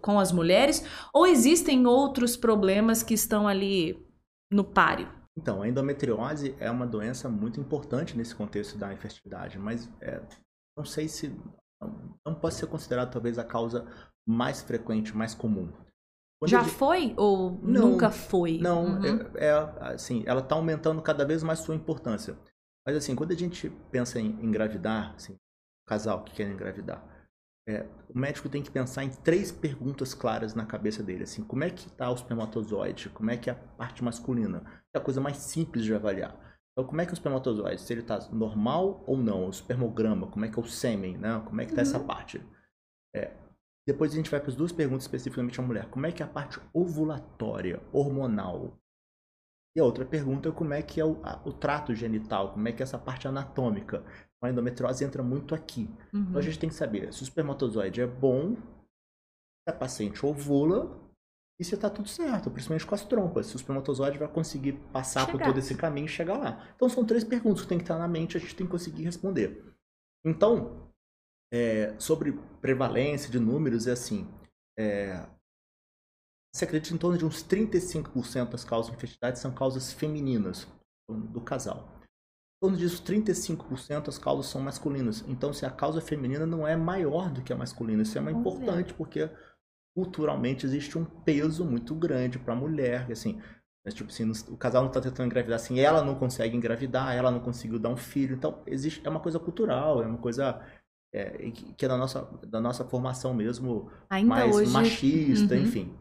[0.00, 3.96] com as mulheres, ou existem outros problemas que estão ali
[4.50, 5.21] no páreo?
[5.36, 10.20] Então, a endometriose é uma doença muito importante nesse contexto da infertilidade, mas é,
[10.76, 11.34] não sei se
[12.24, 13.86] não, pode ser considerado talvez a causa
[14.26, 15.72] mais frequente, mais comum.
[16.38, 18.58] Quando Já gente- foi ou Não, nunca foi?
[18.58, 19.04] Não, Uhum.
[19.36, 19.52] é, é,
[19.94, 22.36] assim, ela está aumentando cada vez mais sua importância.
[22.86, 25.36] Mas assim, quando a gente pensa em engravidar, assim,
[25.88, 27.02] casal que quer engravidar,
[27.66, 31.62] é, o médico tem que pensar em três perguntas claras na cabeça dele, assim, como
[31.64, 35.20] é que está o espermatozoide, como é que é a parte masculina, é a coisa
[35.20, 36.36] mais simples de avaliar.
[36.72, 40.44] Então, como é que o espermatozoide, se ele está normal ou não, o espermograma, como
[40.44, 41.42] é que é o sêmen, né?
[41.44, 42.42] Como é que está essa parte?
[43.14, 43.36] É,
[43.86, 45.90] depois a gente vai para as duas perguntas especificamente a mulher.
[45.90, 48.78] Como é que é a parte ovulatória, hormonal?
[49.76, 52.68] E a outra pergunta é como é que é o, a- o trato genital, como
[52.68, 54.04] é que é essa parte anatômica.
[54.42, 55.88] A endometriose entra muito aqui.
[56.12, 56.22] Uhum.
[56.22, 60.98] Então a gente tem que saber se o espermatozoide é bom, se a paciente ovula
[61.62, 63.46] e se está tudo certo, principalmente com as trompas.
[63.46, 65.46] Se o espermatozoide vai conseguir passar por Chegar.
[65.46, 66.68] todo esse caminho e chegar lá.
[66.74, 69.04] Então são três perguntas que tem que estar na mente a gente tem que conseguir
[69.04, 69.64] responder.
[70.26, 70.90] Então,
[71.52, 74.28] é, sobre prevalência de números, é assim.
[74.76, 75.24] É,
[76.54, 80.66] se acredita em torno de uns 35% das causas de infertilidade são causas femininas
[81.08, 81.88] do casal.
[82.00, 85.24] Em torno disso, 35% as causas são masculinas.
[85.28, 88.36] Então, se a causa feminina não é maior do que a masculina, isso é mais
[88.36, 88.40] Olha.
[88.40, 89.30] importante, porque
[89.94, 93.10] culturalmente existe um peso muito grande para a mulher.
[93.10, 93.40] Assim,
[93.90, 97.40] tipo assim, o casal não está tentando engravidar assim, ela não consegue engravidar, ela não
[97.40, 98.34] conseguiu dar um filho.
[98.36, 100.60] Então, existe, é uma coisa cultural, é uma coisa
[101.14, 104.70] é, que é da nossa, da nossa formação mesmo, Ainda mais hoje.
[104.70, 105.60] machista, Uhum.
[105.62, 105.94] enfim.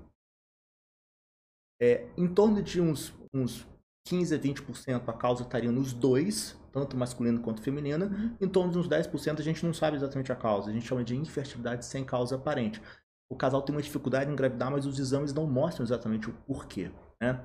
[1.82, 3.68] É, em torno de uns, uns
[4.08, 8.06] 15 a 20% a causa estaria nos dois, tanto masculino quanto feminina.
[8.06, 8.38] Uhum.
[8.40, 10.70] Em torno de uns 10% a gente não sabe exatamente a causa.
[10.70, 12.82] A gente chama de infertilidade sem causa aparente.
[13.32, 16.92] O casal tem uma dificuldade em engravidar, mas os exames não mostram exatamente o porquê.
[17.22, 17.42] Né?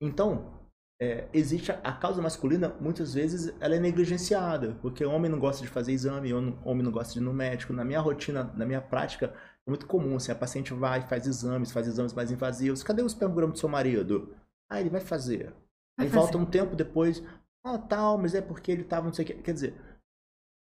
[0.00, 0.54] Então,
[1.02, 5.38] é, existe a, a causa masculina, muitas vezes ela é negligenciada, porque o homem não
[5.40, 7.72] gosta de fazer exame, o homem não gosta de ir no médico.
[7.72, 9.34] Na minha rotina, na minha prática,
[9.66, 12.84] É muito comum, assim, a paciente vai, faz exames, faz exames mais invasivos.
[12.84, 14.32] Cadê o espermograma do seu marido?
[14.70, 15.52] Ah, ele vai fazer.
[15.98, 16.20] Vai Aí fazer.
[16.20, 17.20] volta um tempo depois,
[17.64, 19.34] ah, tal, mas é porque ele tava não sei o que.
[19.42, 19.74] Quer dizer,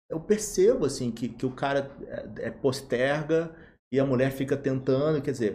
[0.09, 3.53] eu percebo, assim, que, que o cara é, é posterga
[3.95, 5.55] e a mulher fica tentando, quer dizer,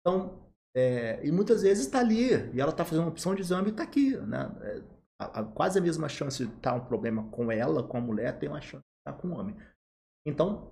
[0.00, 0.38] então,
[0.76, 3.70] é, e muitas vezes está ali, e ela está fazendo uma opção de exame e
[3.70, 4.54] está aqui, né?
[4.60, 4.82] É,
[5.18, 8.38] a- a- quase a mesma chance de estar um problema com ela, com a mulher,
[8.38, 9.56] tem uma chance de estar com o homem.
[10.26, 10.70] Então,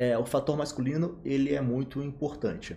[0.00, 2.76] é, o fator masculino, ele é muito importante.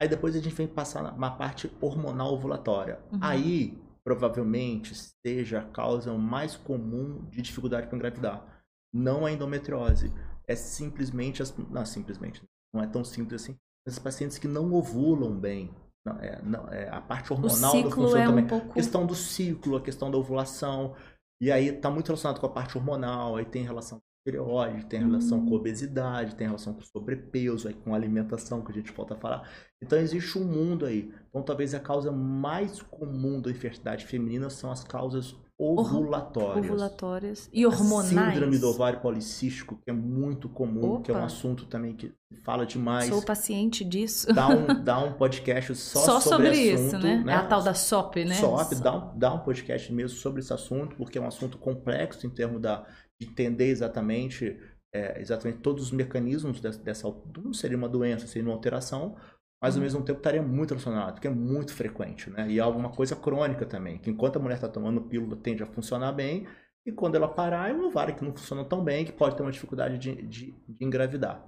[0.00, 3.00] Aí depois a gente vem passar na, na parte hormonal ovulatória.
[3.12, 3.18] Uhum.
[3.20, 8.64] Aí, provavelmente, seja a causa mais comum de dificuldade para engravidar.
[8.94, 10.10] Não a endometriose.
[10.48, 13.56] É simplesmente, as, não simplesmente, não é tão simples assim.
[13.86, 15.74] As pacientes que não ovulam bem.
[16.04, 18.44] Não, é, não, é, a parte hormonal não funciona é também.
[18.44, 18.70] um pouco.
[18.70, 20.94] A questão do ciclo, a questão da ovulação.
[21.40, 25.38] E aí está muito relacionado com a parte hormonal, aí tem relação tireoide, tem relação
[25.38, 25.46] Hum.
[25.48, 29.48] com obesidade, tem relação com sobrepeso, aí com alimentação, que a gente volta a falar.
[29.82, 31.12] Então existe um mundo aí.
[31.30, 36.64] Então talvez a causa mais comum da infertilidade feminina são as causas ovulatórias.
[36.66, 38.34] Ovulatórias e A hormonais.
[38.34, 41.26] síndrome do ovário policístico, que é muito comum, que é um Opa.
[41.26, 42.12] assunto também que
[42.44, 43.08] fala demais.
[43.08, 44.32] Sou paciente disso.
[44.34, 47.24] Dá um, dá um podcast só, Só sobre, sobre isso, assunto, né?
[47.26, 48.34] É a tal da SOP, né?
[48.34, 52.26] SOP, dá um, dá um podcast mesmo sobre esse assunto, porque é um assunto complexo
[52.26, 52.84] em termos da,
[53.20, 54.58] de entender exatamente,
[54.92, 57.08] é, exatamente todos os mecanismos dessa, dessa.
[57.42, 59.16] Não seria uma doença, seria uma alteração,
[59.62, 59.84] mas ao Uhum.
[59.84, 62.48] mesmo tempo estaria muito relacionado, porque é muito frequente, né?
[62.50, 65.66] E é alguma coisa crônica também, que enquanto a mulher está tomando pílula tende a
[65.66, 66.46] funcionar bem,
[66.84, 69.42] e quando ela parar é um ovário que não funciona tão bem, que pode ter
[69.42, 71.44] uma dificuldade de, de, de engravidar.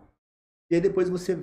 [0.70, 1.38] E aí depois você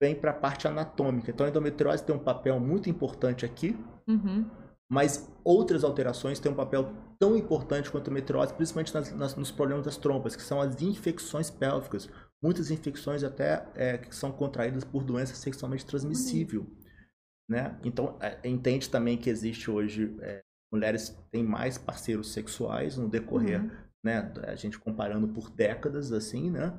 [0.00, 1.30] vem para a parte anatômica.
[1.30, 3.76] Então a endometriose tem um papel muito importante aqui,
[4.08, 4.48] Uhum.
[4.90, 9.50] Mas outras alterações têm um papel tão importante quanto a endometriose, principalmente nas- nas- nos
[9.50, 12.08] problemas das trompas, que são as infecções pélvicas.
[12.42, 16.66] Muitas infecções até é, que são contraídas por doença sexualmente transmissível.
[17.48, 17.78] Né?
[17.84, 23.62] Então, é, entende também que existe hoje, é, mulheres têm mais parceiros sexuais no decorrer,
[23.62, 23.70] Uhum.
[24.04, 24.32] né?
[24.46, 26.78] A gente comparando por décadas, assim, né?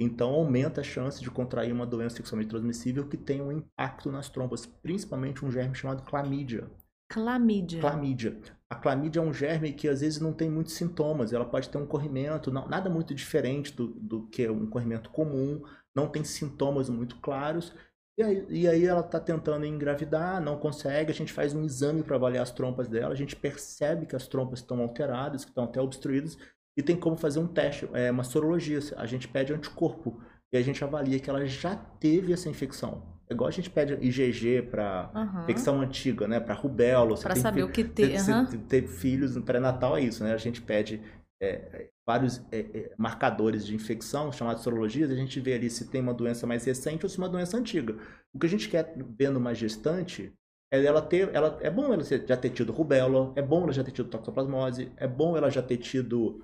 [0.00, 4.28] Então, aumenta a chance de contrair uma doença sexualmente transmissível que tem um impacto nas
[4.28, 6.70] trompas, principalmente um germe chamado clamídia.
[7.08, 7.80] Clamídia.
[7.80, 8.38] Clamídia.
[8.70, 11.32] A clamídia é um germe que às vezes não tem muitos sintomas.
[11.32, 15.62] Ela pode ter um corrimento, não- nada muito diferente do, do que um corrimento comum,
[15.94, 17.72] não tem sintomas muito claros.
[18.18, 21.10] E aí, e aí ela está tentando engravidar, não consegue.
[21.10, 23.12] A gente faz um exame para avaliar as trompas dela.
[23.12, 26.36] A gente percebe que as trompas estão alteradas, que estão até obstruídas.
[26.76, 28.80] E tem como fazer um teste, é uma sorologia.
[28.96, 30.20] A gente pede anticorpo
[30.52, 33.17] e a gente avalia que ela já teve essa infecção.
[33.28, 35.42] É igual a gente pede IgG para Aham.
[35.42, 36.40] infecção antiga, né?
[36.40, 37.16] Para rubéola.
[37.16, 38.18] tem saber o que ter.
[38.18, 38.46] você aham.
[38.46, 40.32] ter filhos no pré-natal é isso, né?
[40.32, 41.02] A gente pede
[41.40, 45.88] é, vários é, é, marcadores de infecção, chamados sorologias, e a gente vê ali se
[45.88, 47.96] tem uma doença mais recente ou se uma doença antiga.
[48.32, 50.32] O que a gente quer ver numa gestante
[50.72, 53.84] é ela ter, ela, é bom ela já ter tido rubéola, é bom ela já
[53.84, 56.42] ter tido toxoplasmose, é bom ela já ter tido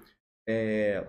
[0.49, 1.07] é,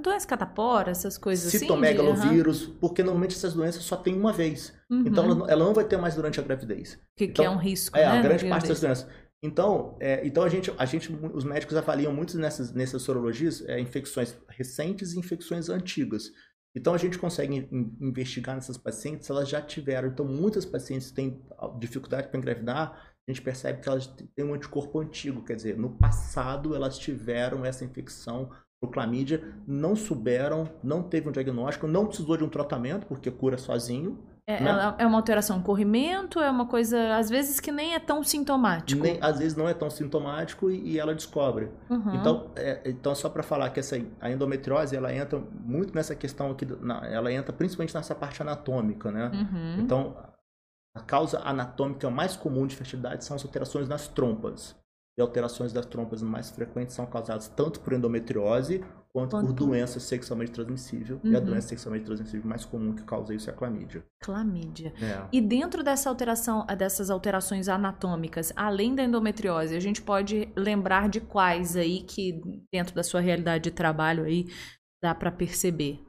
[0.00, 1.58] doença catapora, essas coisas assim.
[1.58, 4.72] de- citomegalovírus, porque normalmente essas doenças só tem uma vez.
[4.90, 5.04] Uhum.
[5.06, 6.98] Então ela, não- ela não vai ter mais durante a gravidez.
[7.16, 8.18] que, que então, é um risco, É, né?
[8.18, 9.06] a grande parte das doenças.
[9.42, 13.78] Então, é, então a gente, a gente, os médicos avaliam muito nessas, nessas sorologias é,
[13.78, 16.30] infecções recentes e infecções antigas.
[16.76, 20.08] Então a gente consegue in- investigar nessas pacientes elas já tiveram.
[20.08, 21.40] Então muitas pacientes têm
[21.78, 23.14] dificuldade para engravidar.
[23.28, 27.64] A gente percebe que elas têm um anticorpo antigo, quer dizer, no passado elas tiveram
[27.64, 28.50] essa infecção
[28.86, 33.56] por clamídia, não souberam, não teve um diagnóstico, não precisou de um tratamento porque cura
[33.56, 34.18] sozinho.
[34.46, 34.94] É, né?
[34.98, 39.02] é uma alteração corrimento, é uma coisa, às vezes, que nem é tão sintomático.
[39.02, 41.70] Nem, às vezes não é tão sintomático e, e ela descobre.
[41.88, 42.14] Uhum.
[42.14, 46.50] Então, é, então só para falar que essa a endometriose ela entra muito nessa questão
[46.50, 49.30] aqui, na- ela entra principalmente nessa parte anatômica, né?
[49.32, 49.80] Uhum.
[49.80, 50.14] Então,
[50.94, 54.76] a causa anatômica mais comum de fertilidade são as alterações nas trompas.
[55.16, 60.00] E alterações das trompas mais frequentes são causadas tanto por endometriose quanto, por Quanto- doença
[60.00, 61.20] sexualmente transmissível.
[61.22, 61.44] E a Uhum.
[61.44, 64.04] doença sexualmente transmissível mais comum que causa isso é a clamídia.
[64.20, 64.92] Clamídia.
[65.00, 65.22] É.
[65.32, 71.20] E dentro dessa alteração, dessas alterações anatômicas, além da endometriose, a gente pode lembrar de
[71.20, 72.40] quais aí que
[72.72, 74.46] dentro da sua realidade de trabalho aí
[75.00, 76.00] dá para perceber.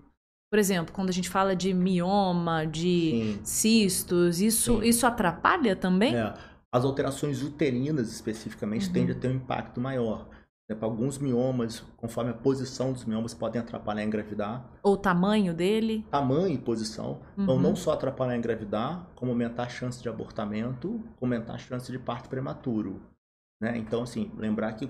[0.52, 3.40] Por exemplo, quando a gente fala de mioma, de Sim.
[3.44, 4.88] cistos, isso Sim.
[4.88, 6.16] isso atrapalha também?
[6.16, 6.34] É,
[6.76, 8.94] as alterações uterinas, especificamente, Uhum.
[8.94, 10.28] tendem a ter um impacto maior.
[10.68, 14.68] Né, Para alguns miomas, conforme a posição dos miomas, podem atrapalhar a engravidar.
[14.82, 16.06] Ou o tamanho dele?
[16.10, 17.22] Tamanho e posição.
[17.38, 17.62] Então, Uhum.
[17.62, 21.92] não só atrapalhar a engravidar, como aumentar a chance de abortamento, como aumentar a chance
[21.92, 23.00] de parto prematuro.
[23.62, 23.78] Né?
[23.78, 24.90] Então, assim, lembrar que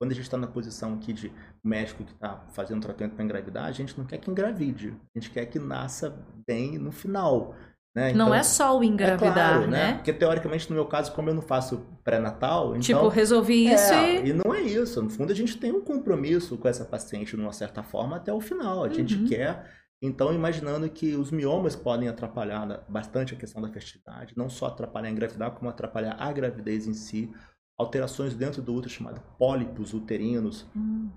[0.00, 1.32] quando a gente está na posição aqui de
[1.64, 5.30] médico que está fazendo tratamento para engravidar, a gente não quer que engravide, a gente
[5.32, 7.54] quer que nasça bem no final.
[7.98, 8.10] Né?
[8.10, 9.94] Então, não é só o engravidar, é claro, né?
[9.94, 14.24] Porque teoricamente, no meu caso, como eu não faço pré-natal, então, tipo, resolvi isso é,
[14.24, 14.28] e...
[14.28, 15.02] e não é isso.
[15.02, 18.32] No fundo, a gente tem um compromisso com essa paciente, de uma certa forma, até
[18.32, 18.84] o final.
[18.84, 19.26] A gente uhum.
[19.26, 19.64] quer
[20.00, 25.08] então, imaginando que os miomas podem atrapalhar bastante a questão da fertilidade, não só atrapalhar
[25.08, 27.32] a engravidar, como atrapalhar a gravidez em si,
[27.76, 31.10] alterações dentro do útero chamadas pólipos uterinos, hum.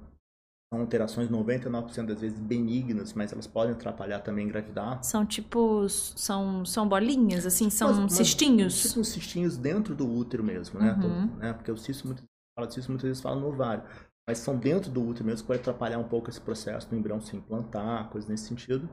[0.71, 5.03] São alterações 99% das vezes benignas, mas elas podem atrapalhar também engravidar.
[5.03, 8.81] São tipo, são, são bolinhas, assim, são mas, cistinhos?
[8.81, 10.93] Tipo cistinhos dentro do útero mesmo, né?
[10.93, 11.01] Uhum.
[11.01, 11.53] Todo, né?
[11.53, 12.23] Porque o cisto, muito,
[12.57, 13.83] fala cisto, muitas vezes fala no ovário
[14.27, 17.19] mas são dentro do útero mesmo, que pode atrapalhar um pouco esse processo do embrião
[17.19, 18.87] se implantar, coisas nesse sentido.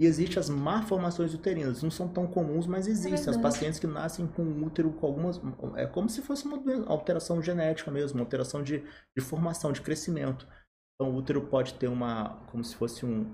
[0.00, 3.14] E existem as malformações uterinas, não são tão comuns, mas existem.
[3.14, 5.40] É as pacientes que nascem com útero com algumas.
[5.74, 8.84] É como se fosse uma alteração genética mesmo, uma alteração de,
[9.16, 10.46] de formação, de crescimento.
[11.00, 12.40] Então o útero pode ter uma.
[12.50, 13.24] como se fosse um,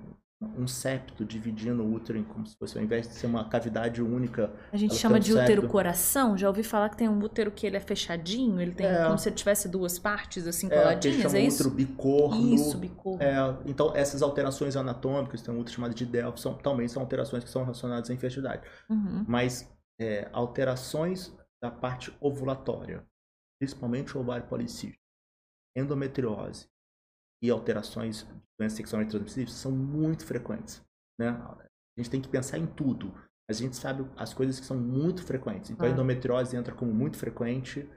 [0.59, 4.53] um septo dividindo o útero como se fosse, ao invés de ser uma cavidade única.
[4.71, 6.37] A gente chama de útero coração.
[6.37, 9.07] Já ouvi falar que tem um útero que ele é fechadinho, ele tem é.
[9.07, 11.63] como se ele tivesse duas partes assim é, coladinhas, é, é isso?
[11.63, 12.55] útero bicorno.
[12.55, 13.23] Isso, bicorno.
[13.23, 13.35] É,
[13.65, 17.51] então essas alterações anatômicas, tem um útero chamado de Delphi, são, também são alterações que
[17.51, 18.63] são relacionadas à infertilidade.
[18.91, 19.25] Uhum.
[19.27, 23.07] Mas é, alterações da parte ovulatória,
[23.59, 25.03] principalmente o ovário policístico,
[25.75, 26.69] endometriose,
[27.43, 30.83] e alterações de doenças sexualmente transmissíveis são muito frequentes.
[31.19, 31.29] Né?
[31.29, 33.13] A gente tem que pensar em tudo.
[33.49, 35.71] Mas a gente sabe as coisas que são muito frequentes.
[35.71, 37.89] Então, a endometriose entra como muito frequente.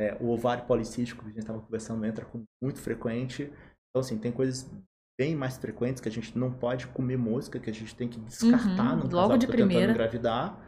[0.00, 3.42] É, o ovário policístico, que a gente estava conversando, entra como muito frequente.
[3.44, 4.70] Então, assim, tem coisas
[5.18, 8.18] bem mais frequentes que a gente não pode comer mosca, que a gente tem que
[8.18, 9.92] descartar uhum, no logo de tá primeira.
[9.92, 10.58] engravidar.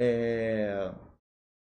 [0.00, 0.92] É,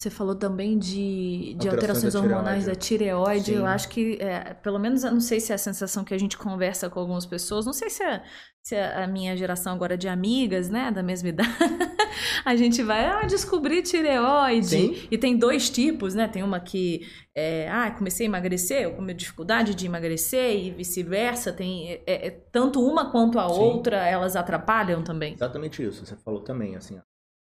[0.01, 3.53] você falou também de, de alterações, alterações da hormonais da tireoide.
[3.53, 3.57] Sim.
[3.57, 6.19] Eu acho que, é, pelo menos, eu não sei se é a sensação que a
[6.19, 8.23] gente conversa com algumas pessoas, não sei se é,
[8.63, 11.51] se é a minha geração agora de amigas, né, da mesma idade,
[12.47, 14.69] a gente vai ah, descobrir tireoide.
[14.69, 15.09] Sim.
[15.11, 16.27] E tem dois tipos, né?
[16.27, 21.53] Tem uma que, é, ah, comecei a emagrecer, eu com dificuldade de emagrecer e vice-versa.
[21.53, 23.61] Tem é, é, tanto uma quanto a Sim.
[23.61, 25.35] outra, elas atrapalham também.
[25.35, 26.07] Exatamente isso.
[26.07, 26.99] Você falou também, assim,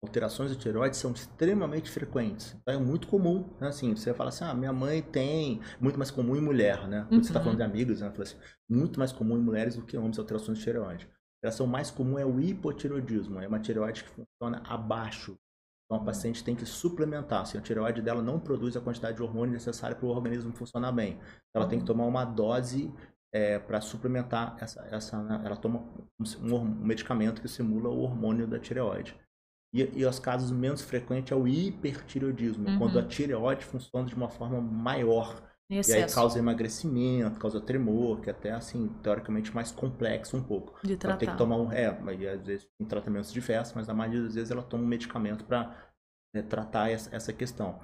[0.02, 2.56] alterações de tireoide são extremamente frequentes.
[2.60, 3.68] Então é muito comum, né?
[3.68, 7.02] Assim, você fala assim, ah, minha mãe tem, muito mais comum em mulher, né?
[7.02, 7.22] Quando uhum.
[7.22, 8.12] você está falando de amigos, né?
[8.18, 8.36] Assim,
[8.68, 11.06] muito mais comum em mulheres do que em homens alterações de tireoide.
[11.06, 15.36] A alteração mais comum é o hipotireoidismo, é uma tireoide que funciona abaixo.
[15.84, 19.22] Então a paciente tem que suplementar, assim, a tireoide dela não produz a quantidade de
[19.22, 21.18] hormônio necessária para o organismo funcionar bem.
[21.54, 22.92] Ela tem que tomar uma dose
[23.32, 25.42] é, para suplementar essa, essa, né?
[25.44, 25.80] ela toma
[26.18, 29.18] um, um medicamento que simula o hormônio da tireoide.
[29.72, 32.78] E, e os casos menos frequentes é o hipertireoidismo, uhum.
[32.78, 35.40] quando a tireoide funciona de uma forma maior.
[35.70, 40.42] E, e aí causa emagrecimento, causa tremor, que é até assim, teoricamente mais complexo um
[40.42, 40.74] pouco.
[40.82, 41.12] De tratar.
[41.12, 41.70] Ela tem que tomar um.
[41.70, 44.88] É, e às vezes tem tratamentos diversos, mas a maioria das vezes ela toma um
[44.88, 45.92] medicamento para
[46.34, 47.78] é, tratar essa, essa questão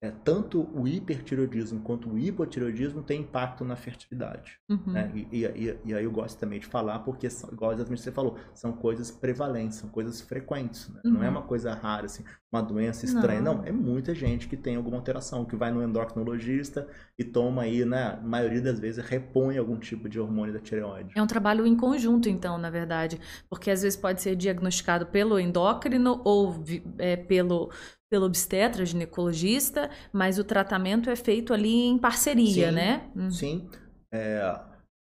[0.00, 4.58] é, tanto o hipertireoidismo quanto o hipotireoidismo tem impacto na fertilidade.
[4.68, 4.92] Uhum.
[4.92, 5.10] Né?
[5.12, 8.38] E, e, e, aí eu gosto também de falar, porque, são, igual exatamente você falou,
[8.54, 10.88] são coisas prevalentes, são coisas frequentes.
[10.88, 11.00] Né?
[11.04, 11.12] Uhum.
[11.14, 11.32] Não é uhum.
[11.32, 13.40] uma coisa rara, assim, uma doença estranha.
[13.40, 13.56] Não.
[13.56, 13.64] Não.
[13.64, 16.86] é muita gente que tem alguma alteração, que vai no endocrinologista
[17.18, 21.12] e toma aí, né, a maioria das vezes, repõe algum tipo de hormônio da tireoide.
[21.16, 23.20] É um trabalho em conjunto, então, na verdade,
[23.50, 26.62] porque às vezes pode ser diagnosticado pelo endócrino ou
[26.98, 27.70] é, pelo
[28.10, 33.10] pelo obstetra, ginecologista, mas o tratamento é feito ali em parceria, sim, né?
[33.14, 33.30] Hum.
[33.30, 33.70] Sim.
[34.12, 34.60] É,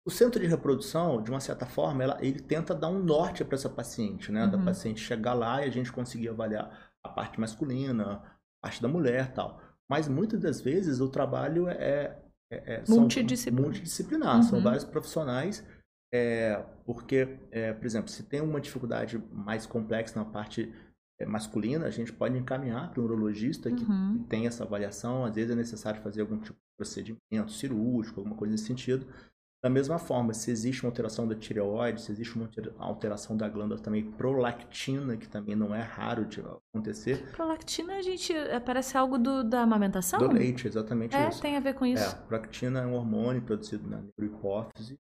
[0.06, 3.54] o centro de reprodução, de uma certa forma, ela, ele tenta dar um norte para
[3.54, 4.44] essa paciente, né?
[4.44, 4.50] Uhum.
[4.50, 8.88] Da paciente chegar lá e a gente conseguir avaliar a parte masculina, a parte da
[8.88, 9.60] mulher tal.
[9.90, 12.18] Mas muitas das vezes o trabalho é,
[12.50, 13.62] é, é multidisciplinar.
[13.62, 14.36] multidisciplinar.
[14.36, 14.42] Uhum.
[14.42, 15.64] São vários profissionais.
[16.14, 20.91] É, porque, é, por exemplo, se tem uma dificuldade mais complexa na parte é,
[21.26, 24.24] masculina, a gente pode encaminhar para um urologista que, uhum.
[24.28, 25.24] tem essa avaliação.
[25.24, 29.06] Às vezes é necessário fazer algum tipo de procedimento cirúrgico, alguma coisa nesse sentido.
[29.64, 33.80] Da mesma forma, se existe uma alteração da tireoide, se existe uma alteração da glândula
[33.80, 37.30] também prolactina, que também não é raro de acontecer.
[37.30, 40.18] Prolactina, a gente é, parece algo do, da amamentação?
[40.18, 41.40] Do leite, exatamente é, isso.
[41.40, 42.02] tem a ver com isso.
[42.02, 44.98] É, prolactina é um hormônio produzido na neurohipófise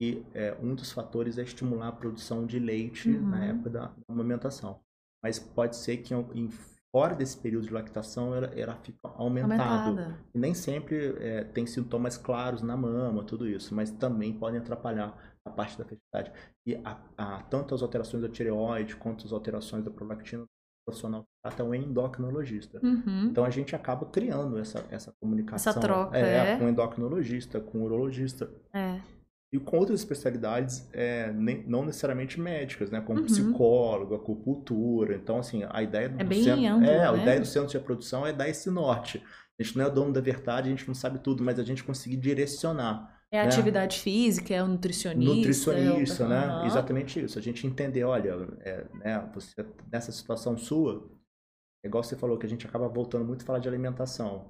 [0.00, 3.30] e é, um dos fatores é estimular a produção de leite uhum.
[3.30, 4.78] na época da amamentação
[5.22, 6.48] mas pode ser que em,
[6.96, 9.90] fora desse período de lactação ela, ela fica aumentado.
[9.90, 10.18] Aumentada.
[10.34, 15.14] E nem sempre é, tem sintomas claros na mama, tudo isso, mas também podem atrapalhar
[15.44, 16.32] a parte da fertilidade.
[16.66, 20.44] E a, a, tanto as alterações da tireoide quanto as alterações da prolactina
[20.86, 22.80] profissional que trata é um endocrinologista.
[22.82, 23.26] Uhum.
[23.30, 25.70] Então a gente acaba criando essa, essa comunicação.
[25.70, 26.56] Essa troca, é, é.
[26.56, 28.48] com o endocrinologista, com o urologista.
[28.72, 29.00] É.
[29.52, 33.00] E com outras especialidades, é, nem- não necessariamente médicas, né?
[33.00, 33.26] Como Uhum.
[33.26, 35.14] psicólogo, acupuntura.
[35.14, 37.22] Então, assim, a ideia do É bem centro, amplo, é, a né?
[37.22, 39.22] ideia do centro de reprodução é dar esse norte.
[39.58, 41.82] A gente não é dono da verdade, a gente não sabe tudo, mas a gente
[41.84, 43.14] conseguir direcionar.
[43.32, 43.48] É a né?
[43.48, 45.34] atividade física, é o nutricionista.
[45.34, 46.28] Nutricionista, é o...
[46.28, 46.36] né?
[46.46, 46.66] Aham.
[46.66, 47.38] Exatamente isso.
[47.38, 49.54] A gente entender, olha, é, né, você,
[49.90, 51.08] nessa situação sua,
[51.84, 54.48] é igual você falou, que a gente acaba voltando muito a falar de alimentação.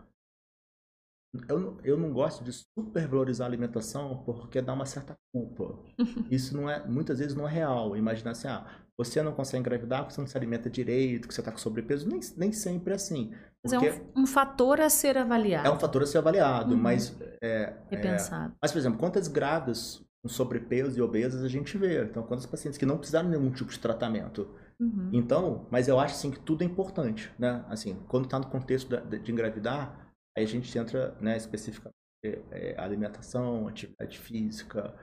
[1.49, 5.78] Eu, não- eu não gosto de supervalorizar a alimentação porque dá uma certa culpa.
[6.30, 7.97] Isso não é, muitas vezes não é real.
[7.97, 8.66] Imagina assim, ah,
[8.97, 12.09] você não consegue engravidar porque você não se alimenta direito, que você está com sobrepeso.
[12.09, 13.32] Nem, nem sempre é assim.
[13.62, 13.78] Mas é
[14.14, 15.66] um, um fator a ser avaliado.
[15.66, 16.80] é um fator a ser avaliado, Uhum.
[16.80, 18.55] mas é, é, Repensado.
[18.62, 22.05] mas, por exemplo, quantas grávidas com sobrepeso e obesas a gente vê?
[22.05, 24.49] Então, quantos pacientes que não precisaram de nenhum tipo de tratamento?
[24.78, 25.11] Uhum.
[25.12, 27.64] Então, mas eu acho assim que tudo é importante, né?
[27.68, 30.05] Assim, quando está no contexto de, engravidar,
[30.37, 34.95] aí a gente entra, né, especificamente é, alimentação, atividade física,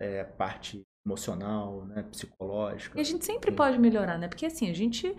[0.00, 2.98] é, parte emocional, né, psicológica.
[2.98, 4.28] E a gente sempre pode melhorar, né?
[4.28, 5.14] Porque assim, a gente.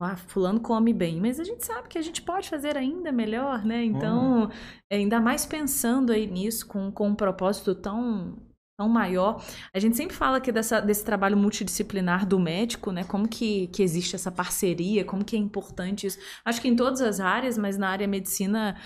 [0.00, 3.64] Ah, fulano come bem, mas a gente sabe que a gente pode fazer ainda melhor,
[3.64, 3.82] né?
[3.82, 4.48] Então,
[4.88, 8.36] é, ainda mais pensando aí nisso, com, com um propósito tão,
[8.78, 9.44] tão maior.
[9.74, 13.02] A gente sempre fala aqui dessa, desse trabalho multidisciplinar do médico, né?
[13.02, 16.18] Como que, que existe essa parceria, como que é importante isso.
[16.44, 18.80] Acho que em todas as áreas, mas na área medicina,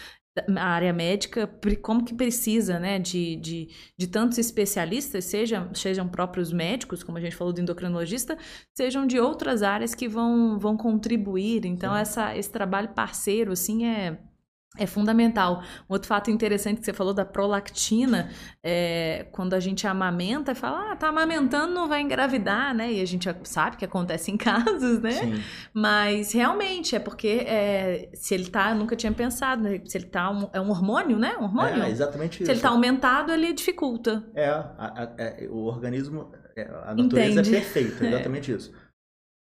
[0.48, 1.46] na área médica,
[1.82, 2.98] como que precisa, né?
[2.98, 3.68] De, de,
[3.98, 8.38] de tantos especialistas, sejam, sejam próprios médicos, como a gente falou do endocrinologista,
[8.74, 11.66] sejam de outras áreas que vão, vão contribuir.
[11.66, 12.00] Então, Sim.
[12.00, 14.18] essa, esse trabalho parceiro, assim, é,
[14.78, 15.62] é fundamental.
[15.88, 18.30] Um outro fato interessante que você falou da prolactina,
[18.62, 22.90] é, quando a gente amamenta, fala, ah, tá amamentando, não vai engravidar, né?
[22.92, 25.10] E a gente sabe que acontece em casos, né?
[25.12, 25.42] Sim.
[25.74, 29.80] Mas realmente é porque é, se ele tá, eu nunca tinha pensado, né?
[29.84, 31.36] Se ele tá, um- é um hormônio, né?
[31.38, 31.82] Um hormônio?
[31.82, 32.46] É, exatamente isso.
[32.46, 34.24] se ele tá aumentado, ele dificulta.
[34.34, 37.56] É, a- a- é, o organismo, é, a natureza Entende.
[37.56, 38.08] é perfeita, É.
[38.08, 38.72] exatamente isso.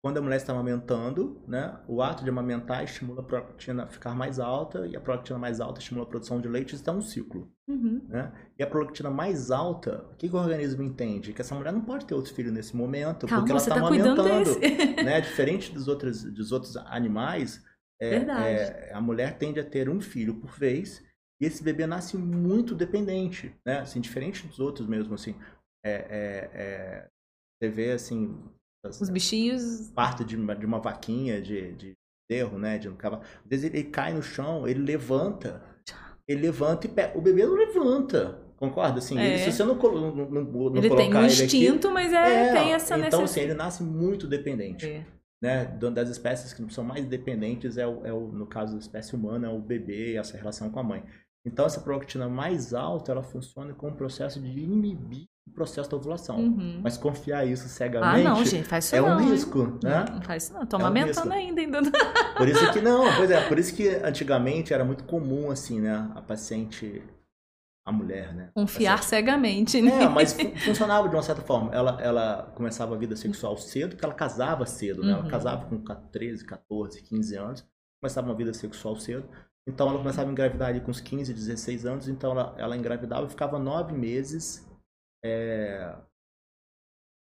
[0.03, 4.15] Quando a mulher está amamentando, né, o ato de amamentar estimula a prolactina a ficar
[4.15, 7.01] mais alta e a prolactina mais alta estimula a produção de leite, isso é um
[7.01, 8.01] ciclo, Uhum.
[8.09, 8.31] né?
[8.57, 11.33] E a prolactina mais alta, o que, que o organismo entende?
[11.33, 13.87] Que essa mulher não pode ter outro filho nesse momento, Calma, porque ela está tá
[13.87, 14.59] cuidando amamentando,
[15.05, 15.21] né?
[15.21, 17.63] Diferente dos outros, dos outros animais,
[18.01, 21.03] é, é, a mulher tende a ter um filho por vez
[21.39, 23.79] e esse bebê nasce muito dependente, né?
[23.81, 25.35] Assim, diferente dos outros mesmo, assim.
[25.85, 27.09] É, é, é,
[27.59, 29.89] você vê, assim, as- Os bichinhos.
[29.93, 31.93] parte de uma, de uma vaquinha de, de
[32.29, 32.77] erro, né?
[32.77, 33.21] De um cavalo.
[33.43, 35.61] Às vezes ele, cai no chão, ele levanta.
[36.27, 37.17] Ele levanta e pega.
[37.17, 38.39] O bebê não levanta.
[38.57, 38.99] Concorda?
[38.99, 39.27] Assim, É.
[39.27, 42.13] ele- se você não, não, não, não ele tem colocar um ele aqui- instinto, mas
[42.13, 43.47] é, tem essa então, assim, necessidade.
[43.47, 44.85] ele nasce muito dependente.
[44.85, 45.05] É.
[45.41, 45.65] Né?
[45.65, 49.47] Das espécies que são mais dependentes, é o, é o, no caso da espécie humana,
[49.47, 51.03] é o bebê e essa relação com a mãe.
[51.43, 55.97] Então, essa prolactina mais alta, ela funciona com o processo de inibir o processo da
[55.97, 56.37] ovulação.
[56.39, 56.79] Uhum.
[56.83, 59.19] Mas confiar isso Ah, cegamente não, gente, faz isso é um não.
[59.21, 59.31] hein?
[59.31, 60.05] risco, né?
[60.07, 60.65] Não, não faz isso não.
[60.65, 61.33] Tô É um amamentando risco.
[61.33, 61.81] ainda, ainda.
[62.37, 66.09] Por isso que não, pois é, por isso que antigamente era muito comum assim, né,
[66.15, 67.03] a paciente
[67.85, 68.49] a mulher, né?
[68.53, 70.03] Confiar Paciente- cegamente, né?
[70.03, 71.73] É, mas fu- funcionava de uma certa forma.
[71.73, 75.11] Ela, ela começava a vida sexual cedo, porque ela casava cedo, né?
[75.13, 75.27] Ela Uhum.
[75.29, 75.77] casava com
[76.11, 77.65] 13, 14, 15 anos,
[78.01, 79.27] começava uma vida sexual cedo.
[79.67, 83.25] Então ela começava a engravidar ali com uns 15, 16 anos, então ela, ela engravidava
[83.25, 84.63] e ficava nove meses
[85.23, 85.95] é,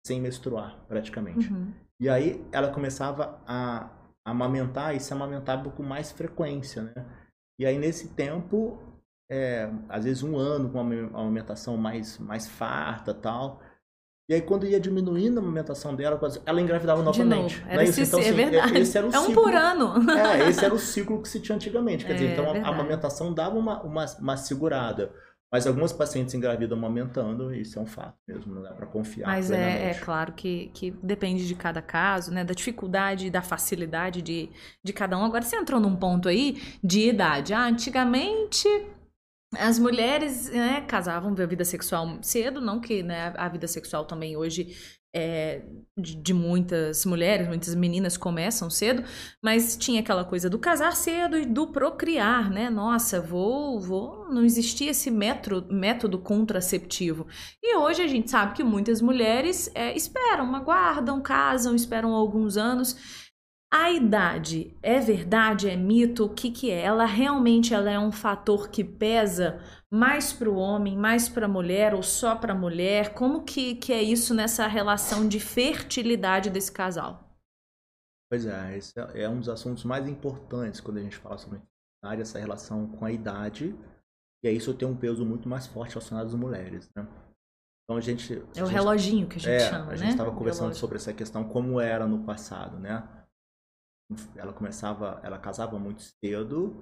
[0.05, 1.51] sem menstruar, praticamente.
[1.51, 1.73] Uhum.
[1.99, 3.89] E aí ela começava a
[4.25, 7.05] amamentar e se amamentava com mais frequência, né?
[7.59, 8.77] E aí nesse tempo,
[9.31, 13.61] é, às vezes um ano com uma amamentação mais, mais farta tal.
[14.29, 17.61] E aí quando ia diminuindo a amamentação dela, ela engravidava novamente.
[17.61, 18.01] não Era é isso?
[18.01, 18.77] esse, Então, é assim, verdade.
[18.77, 19.43] esse era o é um ciclo.
[19.43, 19.93] por ano.
[20.11, 22.05] É, esse era o ciclo que se tinha antigamente.
[22.05, 22.73] Quer dizer, É, então a- a verdade.
[22.73, 25.11] amamentação dava uma, uma, uma segurada.
[25.51, 29.27] Mas algumas pacientes engravidam amamentando, e isso é um fato mesmo, não dá pra confiar.
[29.27, 32.43] Mas é, é claro que, que depende de cada caso, né?
[32.43, 34.49] Da dificuldade e da facilidade de,
[34.83, 35.23] de cada um.
[35.23, 37.53] Agora, você entrou num ponto aí de idade.
[37.53, 38.67] Ah, antigamente
[39.55, 44.35] as mulheres né, casavam a vida sexual cedo, não que né, a vida sexual também
[44.35, 44.75] hoje
[45.15, 45.63] é
[45.97, 49.03] de, de muitas mulheres, muitas meninas começam cedo,
[49.41, 52.69] mas tinha aquela coisa do casar cedo e do procriar, né?
[52.69, 57.25] Nossa, vou, vou, não existia esse método, método contraceptivo.
[57.63, 63.26] E hoje a gente sabe que muitas mulheres é, esperam, aguardam, casam, esperam alguns anos.
[63.71, 66.25] A idade é verdade, é mito?
[66.25, 66.81] O que, que é?
[66.81, 69.59] Ela realmente ela é um fator que pesa
[69.91, 73.13] mais para o homem, mais para a mulher ou só para a mulher?
[73.13, 77.37] Como que, que é isso nessa relação de fertilidade desse casal?
[78.29, 81.61] Pois é, esse é, é um dos assuntos mais importantes quando a gente fala sobre
[82.03, 83.75] idade, essa relação com a idade.
[84.43, 87.05] E aí isso tem um peso muito mais forte relacionado às mulheres, né?
[87.83, 88.33] Então a gente.
[88.33, 89.97] É a o gente, reloginho que a gente é, chama, a né?
[89.97, 90.79] gente estava O conversando relógio.
[90.79, 93.16] sobre essa questão como era no passado, né?
[94.35, 96.81] Ela começava, ela casava muito cedo,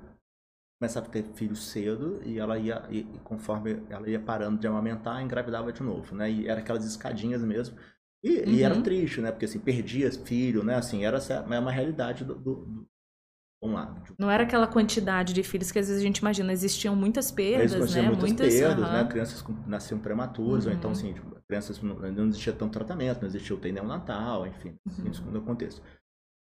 [0.80, 5.22] começava a ter filhos cedo e ela ia, e, conforme ela ia parando de amamentar,
[5.24, 6.30] engravidava de novo, né?
[6.32, 7.78] E era aquelas escadinhas mesmo.
[8.24, 8.84] E, e era Uhum.
[8.84, 9.32] triste, né?
[9.32, 10.76] Porque assim, perdia filho, né?
[10.76, 12.88] Assim, era é uma realidade do, do- do-
[13.62, 13.86] Vamos lá.
[13.86, 17.32] de- Não era aquela quantidade de filhos que às vezes a gente imagina, existiam muitas
[17.32, 18.10] perdas, tinham né?
[18.10, 19.04] muitas muitas perdas, aham.
[19.04, 19.10] né?
[19.10, 20.98] Crianças nasciam prematuras, ou então, Uhum.
[20.98, 25.12] assim, tipo, crianças não, não existia tanto tratamento, não existia o neonatal, enfim, Uhum.
[25.12, 25.82] isso no contexto.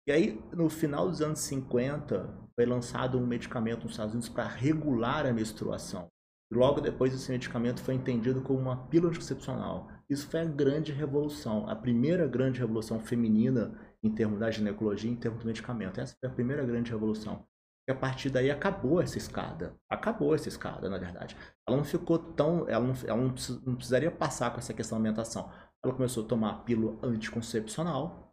[0.07, 4.49] E aí, no final dos anos 50, foi lançado um medicamento nos Estados Unidos para
[4.49, 6.09] regular a menstruação.
[6.53, 9.89] Logo depois, esse medicamento foi entendido como uma pílula anticoncepcional.
[10.11, 15.17] Isso foi a grande revolução, a primeira grande revolução feminina em termos da ginecologia, em
[15.17, 16.01] termos do medicamento.
[16.01, 17.47] Essa foi a primeira grande revolução.
[17.89, 19.75] E a partir daí acabou essa escada.
[19.89, 21.37] Acabou essa escada, na verdade.
[21.67, 22.69] Ela não ficou tão.
[22.69, 25.51] Ela não, ela não, precis- não precisaria passar com essa questão da alimentação.
[25.83, 28.32] Ela começou a tomar pílula anticoncepcional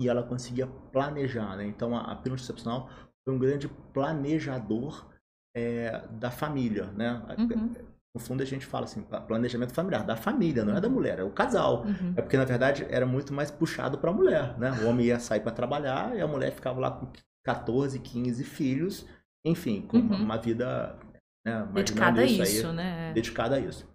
[0.00, 1.56] e ela conseguia planejar.
[1.56, 1.66] Né?
[1.66, 2.88] Então a, a pílula anticoncepcional
[3.24, 5.06] foi um grande planejador
[5.56, 6.86] é, da família.
[6.92, 7.22] Né?
[7.38, 7.72] Uhum.
[8.14, 11.24] No fundo a gente fala assim, planejamento familiar, da família, não é da mulher, é
[11.24, 11.84] o casal.
[11.84, 12.14] Uhum.
[12.16, 14.70] É porque, na verdade, era muito mais puxado para a mulher, né?
[14.82, 17.10] O homem ia sair para trabalhar e a mulher ficava lá com
[17.44, 19.06] 14, 15 filhos,
[19.44, 20.22] enfim, com uma, Uhum.
[20.24, 20.98] uma vida
[21.44, 23.12] né, Dedicada a isso, aí, né?
[23.14, 23.88] dedicada a isso.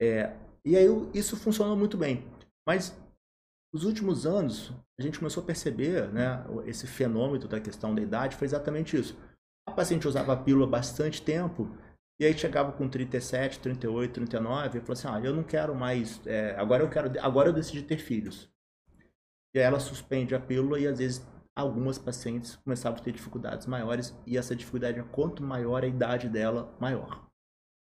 [0.00, 0.32] É,
[0.64, 2.24] e aí isso funcionou muito bem.
[2.68, 2.96] Mas
[3.76, 8.34] nos últimos anos, a gente começou a perceber, né, esse fenômeno da questão da idade
[8.34, 9.14] foi exatamente isso.
[9.68, 11.68] A paciente usava a pílula bastante tempo
[12.18, 16.26] e aí chegava com 37, 38, 39 e falou assim: "Ah, eu não quero mais,
[16.26, 18.50] é, agora eu quero, agora eu decidi ter filhos".
[19.54, 23.66] E aí ela suspende a pílula e às vezes algumas pacientes começavam a ter dificuldades
[23.66, 27.26] maiores e essa dificuldade, quanto maior a idade dela, maior.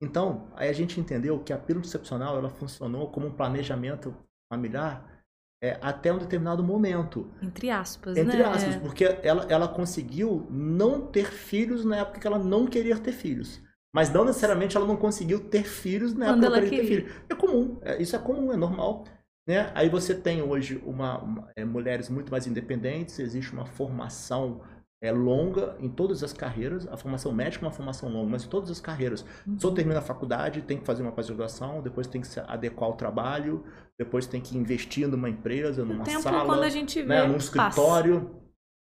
[0.00, 4.14] Então, aí a gente entendeu que a pílula anticoncepcional ela funcionou como um planejamento
[4.48, 5.19] familiar
[5.62, 7.30] é, até um determinado momento.
[7.42, 8.44] Entre aspas, Entre né?
[8.44, 13.12] aspas, porque ela, ela conseguiu não ter filhos na época que ela não queria ter
[13.12, 13.60] filhos.
[13.92, 16.84] Mas não necessariamente ela não conseguiu ter filhos na Quando época que ela queria ter
[16.84, 17.12] filhos.
[17.28, 19.04] É comum, é, isso é comum, é normal.
[19.46, 19.72] Né?
[19.74, 24.60] Aí você tem hoje uma, uma- é, mulheres muito mais independentes, existe uma formação
[25.02, 26.86] é, longa em todas as carreiras.
[26.88, 29.24] A formação médica é uma formação longa, mas em todas as carreiras.
[29.46, 29.58] Uhum.
[29.58, 32.96] Só termina a faculdade, tem que fazer uma pós-graduação, depois tem que se adequar ao
[32.96, 33.64] trabalho,
[33.98, 37.36] depois tem que investir numa empresa, numa tempo sala quando a gente vê, né, num
[37.36, 38.36] escritório.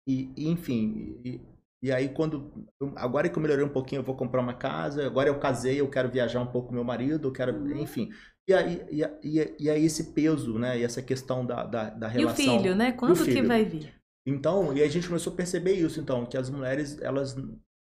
[0.09, 1.41] E, e, enfim, e,
[1.83, 2.67] e aí quando.
[2.97, 5.89] Agora que eu melhorei um pouquinho, eu vou comprar uma casa, agora eu casei, eu
[5.89, 7.55] quero viajar um pouco com meu marido, eu quero.
[7.55, 7.77] Uhum.
[7.77, 8.11] Enfim.
[8.49, 10.77] E aí, e, e, e aí esse peso, né?
[10.77, 12.35] E essa questão da, da, da E o relação.
[12.35, 12.91] filho, né?
[12.91, 13.47] Quando que filho?
[13.47, 14.00] vai vir?
[14.27, 17.37] Então, e a gente começou a perceber isso, então, que as mulheres, elas.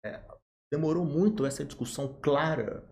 [0.04, 0.22] é,
[0.72, 2.84] demorou muito essa discussão clara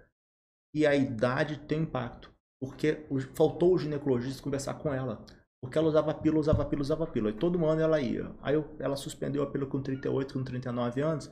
[0.74, 2.32] e a idade tem impacto.
[2.60, 5.24] Porque faltou o ginecologista conversar com ela.
[5.62, 7.32] Porque ela usava pílula, usava pílula, usava pílula.
[7.32, 8.32] E todo ano ela ia.
[8.42, 11.26] Aí eu- ela suspendeu a pílula com 38, com 39 anos.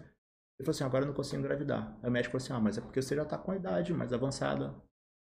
[0.58, 1.98] E falou assim, agora eu não consigo engravidar.
[2.02, 3.92] Aí o médico falou assim, ah, mas é porque você já tá com a idade
[3.92, 4.74] mais avançada.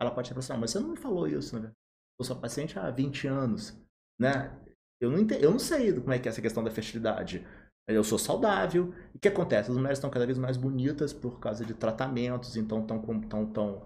[0.01, 1.73] Ela pode falar assim, ah, mas você não me falou isso, né?
[2.19, 3.77] Eu sou paciente há 20 anos,
[4.21, 4.59] né?
[5.01, 7.47] Eu não, entendo, eu não sei como é que é essa questão da fertilidade.
[7.89, 8.93] Eu sou saudável.
[9.15, 9.71] E o que acontece?
[9.71, 13.47] As mulheres estão cada vez mais bonitas por causa de tratamentos, então estão com tão,
[13.47, 13.83] tão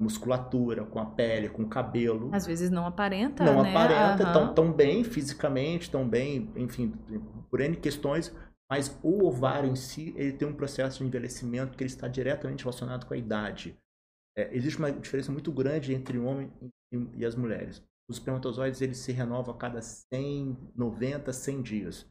[0.00, 2.30] musculatura, com a pele, com o cabelo.
[2.34, 3.70] Às vezes não aparenta, não né?
[3.70, 4.32] aparenta, Aham.
[4.32, 6.92] estão tão bem fisicamente, estão bem, enfim,
[7.50, 8.34] por N questões,
[8.70, 12.64] mas o ovário em si, ele tem um processo de envelhecimento que ele está diretamente
[12.64, 13.78] relacionado com a idade.
[14.36, 16.52] É, existe uma diferença muito grande entre o homem
[16.92, 17.82] e, e as mulheres.
[18.08, 22.06] Os espermatozoides, eles se renovam a cada 100, 90, 100 dias.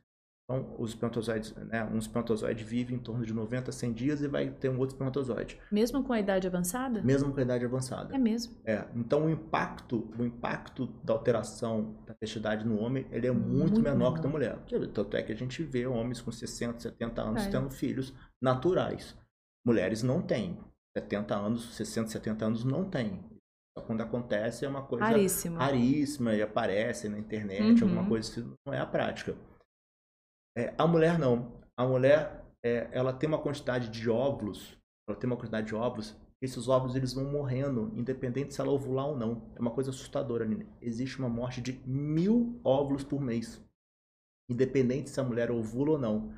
[0.48, 4.28] Então, os espermatozoides, né, um espermatozoide vive em torno de 90 a 100 dias e
[4.28, 7.02] vai ter um outro espermatozoide, Mesmo com a idade avançada?
[7.02, 8.14] mesmo com a idade avançada.
[8.14, 8.56] É mesmo.
[8.64, 13.56] É, então o impacto, o impacto da alteração da fertilidade no homem, ele é muito,
[13.58, 14.22] Muito menor que menor.
[14.22, 14.60] da mulher.
[14.68, 17.50] Que- Tanto é que a gente vê homens com 60, 70 anos É.
[17.50, 19.16] tendo filhos naturais.
[19.66, 20.60] Mulheres não têm.
[20.96, 23.20] 70 anos, 60, 70 anos não têm.
[23.82, 25.58] Quando acontece é uma coisa Raríssimo.
[25.58, 27.90] raríssima e aparece na internet, Uhum.
[27.90, 29.36] alguma coisa que não é a prática.
[30.58, 31.62] É, a mulher não.
[31.78, 36.16] A mulher, é, ela tem uma quantidade de óvulos, ela tem uma quantidade de óvulos,
[36.42, 39.52] esses óvulos eles vão morrendo, independente se ela ovular ou não.
[39.56, 40.66] É uma coisa assustadora, Nini.
[40.82, 43.62] Existe uma morte de mil óvulos por mês,
[44.50, 46.34] independente se a mulher ovula ou não.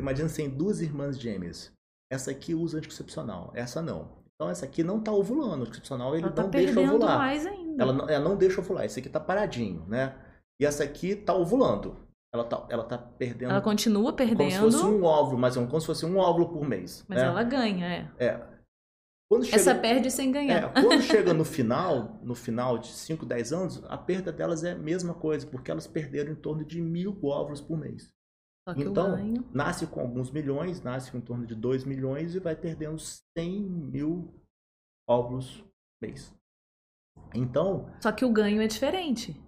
[0.00, 1.72] Imagina se tem duas irmãs gêmeas.
[2.10, 4.18] Essa aqui usa anticoncepcional, essa não.
[4.40, 7.18] Então essa aqui não está ovulando, o anticoncepcional ele Ela tá não deixa ovular.
[7.18, 7.82] mais ainda.
[7.82, 8.86] Ela não, ela não deixa ovular.
[8.86, 10.16] Esse aqui tá paradinho, né?
[10.58, 11.94] E essa aqui tá ovulando.
[12.34, 13.50] ela tá, ela tá perdendo.
[13.50, 14.38] Ela continua perdendo.
[14.38, 17.04] Como se fosse um óvulo, mas é como se fosse um óvulo por mês.
[17.06, 17.26] Mas né?
[17.26, 18.10] ela ganha, é.
[18.18, 18.46] É.
[19.30, 20.72] Quando chega, Essa perde sem é, ganhar.
[20.72, 24.78] quando chega no final, no final de 5, 10 anos, a perda delas é a
[24.78, 28.10] mesma coisa, porque elas perderam em torno de mil óvulos por mês.
[28.76, 29.44] Então, ganho.
[29.52, 33.60] nasce com alguns milhões, nasce com em torno de 2 milhões e vai perdendo 100
[33.62, 34.34] mil
[35.08, 36.34] óvulos por mês.
[37.34, 39.40] Então, Só que o ganho é diferente.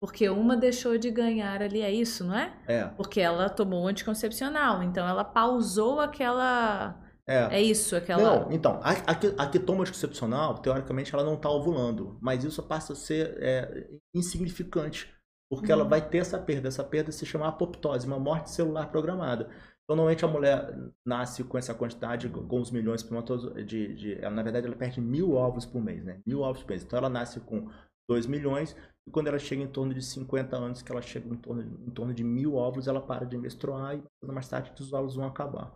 [0.00, 2.60] Porque uma deixou de ganhar ali, é isso, não é?
[2.66, 4.82] é, Porque ela tomou um anticoncepcional.
[4.82, 7.00] Então ela pausou aquela.
[7.24, 7.58] é.
[7.58, 8.40] É isso, aquela.
[8.40, 12.42] Não, então, a, a, que- a que toma anticoncepcional, teoricamente, ela não está ovulando, mas
[12.42, 15.08] isso passa a ser é, insignificante,
[15.52, 15.90] porque ela Uhum.
[15.90, 16.68] vai ter essa perda.
[16.68, 19.50] Essa perda se chama apoptose, uma morte celular programada.
[19.84, 20.74] Então, normalmente a mulher
[21.04, 24.98] nasce com essa quantidade, com os milhões de de, de, ela, na verdade, ela perde
[25.00, 26.22] mil ovos por mês, né?
[26.26, 26.82] Mil ovos por mês.
[26.82, 27.68] Então, ela nasce com
[28.08, 28.74] 2 milhões,
[29.06, 31.90] e quando ela chega em torno de 50 anos, que ela chega em torno, em
[31.90, 35.74] torno de mil ovos, ela para de menstruar e mais tarde os ovos vão acabar.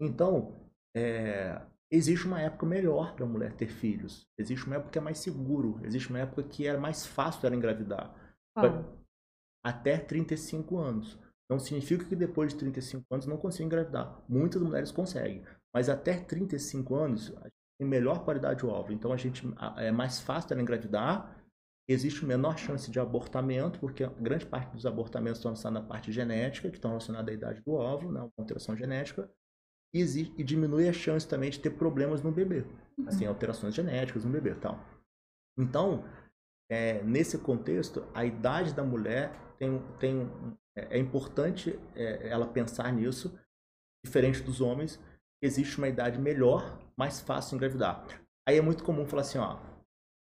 [0.00, 0.54] Então,
[0.94, 1.60] é,
[1.90, 4.26] existe uma época melhor para a mulher ter filhos.
[4.38, 5.80] Existe uma época que é mais seguro.
[5.84, 8.14] Existe uma época que é mais fácil ela engravidar.
[8.54, 8.96] Qual?
[9.66, 11.18] Até 35 anos.
[11.50, 14.22] Não significa que depois de 35 anos não consiga engravidar.
[14.28, 15.42] Muitas mulheres conseguem.
[15.74, 18.92] Mas até 35 anos, a gente tem melhor qualidade de óvulo.
[18.92, 19.42] Então, a gente,
[19.76, 21.36] é mais fácil ela engravidar.
[21.88, 26.12] Existe menor chance de abortamento, porque a grande parte dos abortamentos estão relacionados à parte
[26.12, 29.30] genética, que estão relacionados à idade do óvulo, né, uma alteração genética
[29.94, 30.02] e,
[30.36, 32.64] e diminui a chance também de ter problemas no bebê,
[33.06, 34.78] assim, alterações genéticas no bebê tal.
[35.58, 36.04] Então,
[36.70, 40.30] é, nesse contexto, a idade da mulher tem, tem
[40.76, 43.38] é, é importante é, ela pensar nisso,
[44.04, 45.00] diferente dos homens,
[45.42, 48.06] existe uma idade melhor, mais fácil engravidar.
[48.46, 49.58] Aí é muito comum falar assim, ó,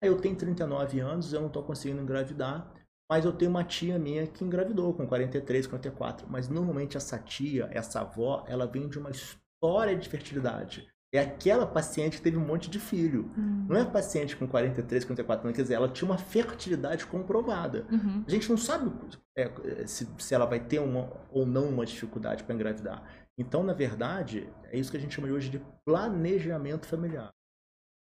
[0.03, 2.72] "Ah, eu tenho 39 anos, eu não estou conseguindo engravidar,
[3.11, 6.27] mas eu tenho uma tia minha que engravidou com 43, 44.
[6.29, 10.89] Mas normalmente essa tia, essa avó, ela vem de uma história de fertilidade.
[11.15, 13.31] É aquela paciente que teve um monte de filho.
[13.39, 13.67] Hum.
[13.69, 15.57] Não é a paciente com 43, 44 anos.
[15.57, 17.87] Quer dizer, ela tinha uma fertilidade comprovada.
[17.89, 18.25] Uhum.
[18.27, 18.91] A gente não sabe
[19.37, 23.05] é, se, se ela vai ter uma ou não uma dificuldade para engravidar.
[23.39, 27.31] Então, na verdade, é isso que a gente chama hoje de planejamento familiar.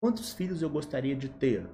[0.02, 1.68] Quantos filhos eu gostaria de ter?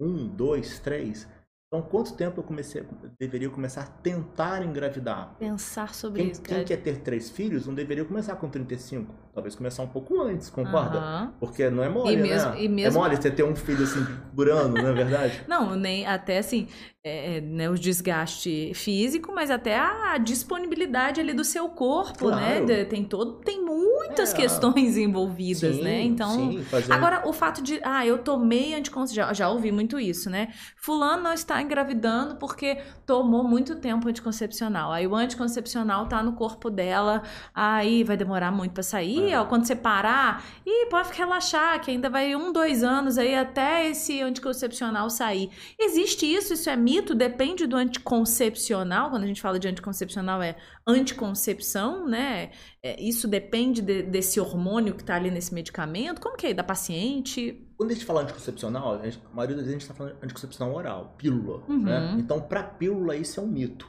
[0.00, 1.28] Um, dois, três?
[1.72, 2.84] Então, quanto tempo eu comecei,
[3.18, 5.34] deveria começar a tentar engravidar?
[5.38, 6.42] Pensar sobre Quem, isso.
[6.42, 6.66] quem cara.
[6.66, 9.10] quer ter três filhos não deveria começar com 35.
[9.32, 11.32] Talvez começar um pouco antes, concorda?
[11.40, 12.62] Porque não é mole, E mesmo- né?
[12.62, 14.04] e mesmo- É mole você ter um filho assim
[14.36, 15.44] por ano, não é verdade?
[15.48, 16.68] Não, nem até assim,
[17.04, 22.58] é, é, né, o desgaste físico, mas até a disponibilidade ali do seu corpo, né?
[22.60, 22.66] Claro.
[22.66, 24.36] De- tem todo, tem muitas É.
[24.36, 26.00] questões envolvidas, Sim, né?
[26.02, 29.98] Então, sim, fazer- Agora, o fato de, ah, eu tomei anticoncepcional, já, já ouvi muito
[29.98, 30.52] isso, né?
[30.76, 34.92] Fulano não está engravidando porque tomou muito tempo anticoncepcional.
[34.92, 39.40] Aí o anticoncepcional tá no corpo dela, aí vai demorar muito pra sair, É.
[39.40, 43.88] ó, quando você parar, e pode relaxar, que ainda vai um, dois anos aí até
[43.88, 45.50] esse anticoncepcional sair.
[45.76, 46.52] Existe isso?
[46.54, 46.91] Isso é mito?
[47.00, 52.50] Depende do anticoncepcional, quando a gente fala de anticoncepcional é anticoncepção, né?
[52.82, 56.20] É, isso depende de- desse hormônio que tá ali nesse medicamento?
[56.20, 56.54] Como que é?
[56.54, 57.66] Da paciente?
[57.76, 60.18] Quando a gente fala anticoncepcional, a, gente- a maioria das vezes a gente está falando
[60.18, 61.64] de anticoncepcional oral, pílula.
[61.68, 61.82] Uhum.
[61.84, 62.16] Né?
[62.18, 63.88] Então, para pílula, isso é um mito.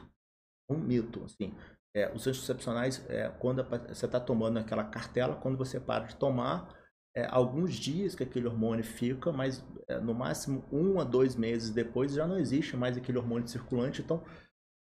[0.70, 1.52] Um mito, assim.
[1.96, 6.16] É, os anticoncepcionais, é, quando a você está tomando aquela cartela, quando você para de
[6.16, 6.68] tomar,
[7.14, 11.70] é, alguns dias que aquele hormônio fica, mas é, no máximo um a dois meses
[11.70, 14.02] depois já não existe mais aquele hormônio circulante.
[14.02, 14.22] Então,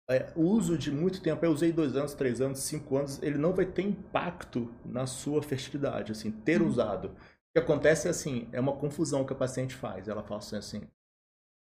[0.09, 3.37] é, o uso de muito tempo, eu usei dois anos, três anos, cinco anos, ele
[3.37, 6.67] não vai ter impacto na sua fertilidade, assim, ter Uhum.
[6.67, 7.09] usado.
[7.09, 7.15] O
[7.55, 10.07] que acontece é assim, é uma confusão que a paciente faz.
[10.07, 10.81] Ela fala assim, assim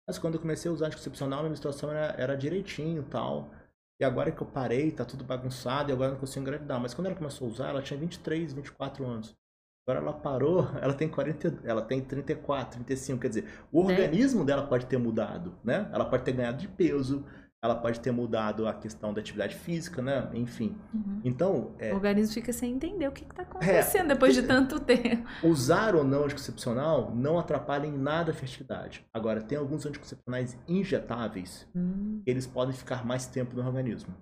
[0.07, 3.51] mas quando eu comecei a usar anticoncepcional, minha menstruação era, era direitinho e tal.
[4.01, 6.81] E agora que eu parei, tá tudo bagunçado e agora eu não consigo engravidar.
[6.81, 9.35] Mas quando ela começou a usar, ela tinha 23, 24 anos.
[9.87, 13.93] Agora ela parou, ela tem 40, ela tem 34, 35, quer dizer, o Né?
[13.93, 15.89] organismo dela pode ter mudado, né?
[15.93, 17.25] Ela pode ter ganhado de peso,
[17.63, 20.29] ela pode ter mudado a questão da atividade física, né?
[20.35, 20.77] Enfim.
[21.25, 24.79] Então, é, O organismo fica sem entender o que, que tá acontecendo depois de tanto
[24.81, 25.27] tempo.
[25.43, 29.07] usar ou não anticoncepcional não atrapalha em nada a fertilidade.
[29.15, 34.15] Agora, tem alguns anticoncepcionais injetáveis Hum, eles podem ficar mais tempo no organismo.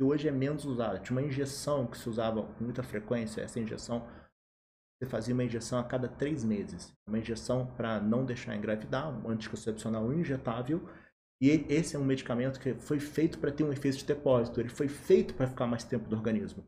[0.00, 0.98] E hoje é menos usado.
[1.00, 4.04] Tinha uma injeção que se usava com muita frequência, essa injeção,
[5.00, 6.92] você fazia uma injeção a cada três meses.
[7.08, 10.82] Uma injeção para não deixar engravidar, um anticoncepcional injetável.
[11.42, 14.68] E esse é um medicamento que foi feito para ter um efeito de depósito, ele
[14.68, 16.62] foi feito para ficar mais tempo no organismo.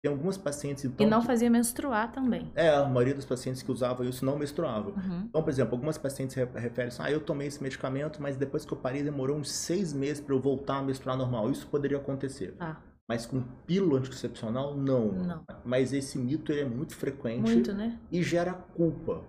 [0.00, 1.04] Tem algumas pacientes, então.
[1.04, 2.52] E não que- fazia menstruar também.
[2.54, 4.92] É, a maioria dos pacientes que usavam isso não menstruavam.
[4.94, 5.24] Uhum.
[5.28, 8.64] Então, por exemplo, algumas pacientes re- referem assim, ah, eu tomei esse medicamento, mas depois
[8.64, 11.50] que eu parei demorou uns seis meses para eu voltar a menstruar normal.
[11.50, 12.52] Isso poderia acontecer.
[12.58, 12.80] Tá.
[13.08, 15.12] Mas com pílula anticoncepcional, não.
[15.12, 15.44] Não.
[15.64, 17.98] Mas esse mito ele é muito frequente Muito, né?
[18.10, 19.22] e gera culpa.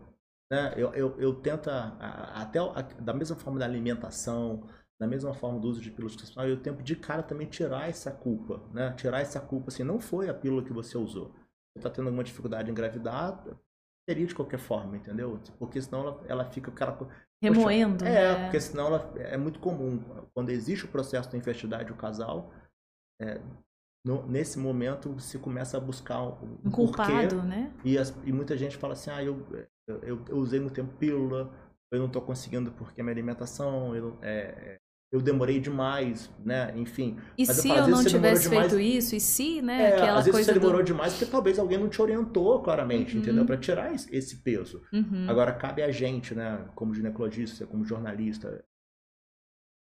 [0.52, 0.74] Né?
[0.78, 2.60] Eu, eu, eu tento, até
[3.02, 4.64] da mesma forma da alimentação,
[5.02, 8.12] da mesma forma do uso de pílula anticoncepcional, eu tento de cara também tirar essa
[8.12, 8.62] culpa.
[8.72, 8.92] Né?
[8.94, 11.30] Tirar essa culpa, assim, não foi a pílula que você usou.
[11.76, 13.44] Você está tendo alguma dificuldade em engravidar,
[14.08, 15.40] teria de qualquer forma, entendeu?
[15.58, 16.94] Porque senão ela, ela fica aquela...
[16.94, 17.08] co-
[17.42, 18.44] Remoendo, É, né?
[18.44, 20.00] porque senão ela, é muito comum.
[20.34, 22.54] Quando existe o processo da infertilidade do casal,
[23.22, 23.40] é,
[24.06, 26.70] no- nesse momento se começa a buscar o Um porquê.
[26.72, 27.72] culpado, né?
[27.86, 29.46] E, as- e muita gente fala assim, ah, eu,
[29.88, 31.52] eu, eu- usei muito tempo pílula,
[31.92, 34.78] eu não estou conseguindo porque minha alimentação, eu, é, é,
[35.12, 36.74] eu demorei demais, né?
[36.76, 37.18] Enfim.
[37.38, 39.16] E Mas eu se falo, eu não tivesse demais- feito isso?
[39.16, 39.84] E se, né?
[39.92, 40.86] É, Aquela às vezes coisa você demorou do...
[40.86, 43.22] demais porque talvez alguém não te orientou claramente, Uhum.
[43.22, 43.46] entendeu?
[43.46, 44.82] Para tirar esse, esse peso.
[44.92, 45.30] Uhum.
[45.30, 48.66] Agora, cabe a gente, né, como ginecologista, como jornalista,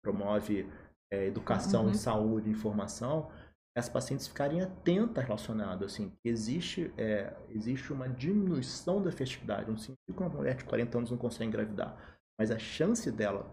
[0.02, 0.68] promove
[1.12, 1.94] é, educação, Uhum.
[1.94, 3.28] saúde, informação,
[3.76, 9.70] as pacientes ficarem atentas relacionado, assim, existe, é, existe uma diminuição da fertilidade.
[9.70, 11.96] Não significa que uma mulher de 40 anos não consegue engravidar,
[12.38, 13.46] mas a chance dela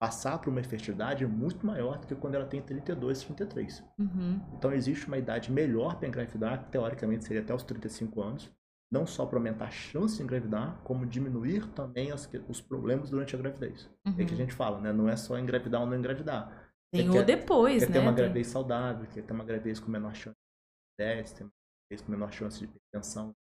[0.00, 3.84] passar por uma infertilidade é muito maior do que quando ela tem 32, 33.
[3.98, 4.40] Uhum.
[4.54, 8.50] Então existe uma idade melhor para engravidar, que teoricamente seria até os 35 anos,
[8.90, 13.34] não só para aumentar a chance de engravidar, como diminuir também as os problemas durante
[13.36, 13.88] a gravidez.
[14.04, 14.36] É que a Uhum.
[14.36, 14.92] gente fala, né?
[14.92, 16.61] Não é só engravidar ou não engravidar.
[16.92, 17.92] Tem Você o quer- depois, Quer né?
[17.94, 21.44] ter uma Tem- gravidez saudável, quer ter uma gravidez com menor chance de diabetes, ter
[21.44, 21.50] uma
[21.88, 23.34] gravidez com menor chance de hipertensão,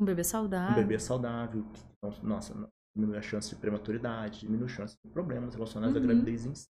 [0.00, 0.76] Um bebê um saudável.
[0.76, 2.54] bebê saudável, que, então, nossa,
[2.96, 6.02] diminui a chance de prematuridade, diminui a chance de problemas relacionados Uhum.
[6.02, 6.66] à gravidez em si.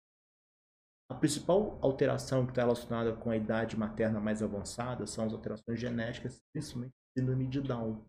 [1.10, 5.78] A principal alteração que está relacionada com a idade materna mais avançada são as alterações
[5.78, 8.06] genéticas, principalmente síndrome de Down.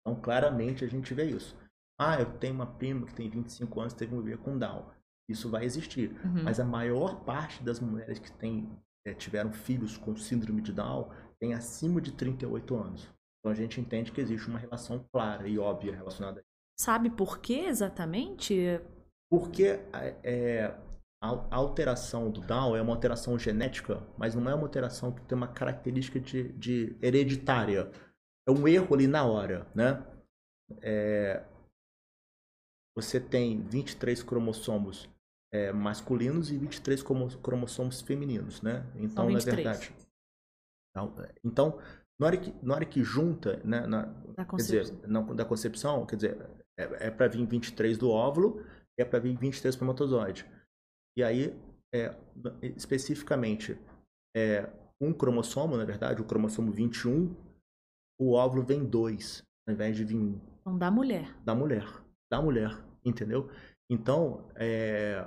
[0.00, 1.54] Então, claramente, a gente vê isso.
[2.00, 4.90] Ah, eu tenho uma prima que tem 25 anos e teve um bebê com Down.
[5.28, 6.10] Isso vai existir.
[6.24, 6.44] Uhum.
[6.44, 8.70] Mas a maior parte das mulheres que têm,
[9.06, 13.08] eh, tiveram filhos com síndrome de Down tem acima de 38 anos.
[13.38, 16.48] Então a gente entende que existe uma relação clara e óbvia relacionada a isso.
[16.80, 18.80] Sabe por que exatamente?
[19.30, 19.80] Porque
[20.22, 20.74] é,
[21.22, 25.20] a a alteração do Down é uma alteração genética, mas não é uma alteração que
[25.22, 27.90] tem uma característica de, de hereditária.
[28.46, 30.04] É um erro ali na hora, né?
[30.80, 31.44] É,
[32.96, 35.08] você tem 23 cromossomos
[35.52, 38.84] é, masculinos e 23 cromo- cromossomos femininos, né?
[38.96, 39.56] Então, na 23.
[39.56, 39.94] verdade.
[40.90, 41.78] Então, Então,
[42.20, 44.02] na hora que, na hora que junta, né, na,
[44.36, 45.10] Da quer dizer, concepção.
[45.10, 48.64] na, da concepção, quer dizer, é, é para vir 23 do óvulo
[48.98, 50.44] e é para vir 23 espermatozoide.
[51.16, 51.56] E aí,
[51.94, 52.14] é,
[52.76, 53.78] especificamente,
[54.36, 54.68] é,
[55.00, 57.34] um cromossomo, na verdade, o cromossomo 21,
[58.20, 61.32] o óvulo vem dois, ao invés de vir um Então, da mulher.
[61.44, 61.86] da mulher,
[62.30, 63.48] da mulher, entendeu?
[63.90, 65.24] Então, é,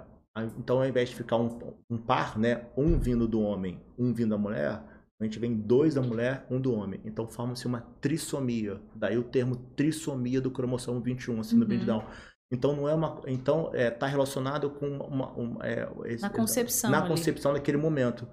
[0.57, 4.29] então ao invés de ficar um, um par, né, um vindo do homem, um vindo
[4.29, 4.81] da mulher,
[5.19, 6.99] a gente vem dois da mulher, um do homem.
[7.05, 8.81] Então forma-se uma trissomia.
[8.95, 11.99] Daí o termo trissomia do cromossomo 21, a síndrome de Uhum.
[11.99, 12.07] Down.
[12.51, 15.85] Então não é uma, então é, tá relacionado com uma, uma- é,
[16.19, 17.07] Na concepção na ali.
[17.09, 18.27] concepção naquele momento.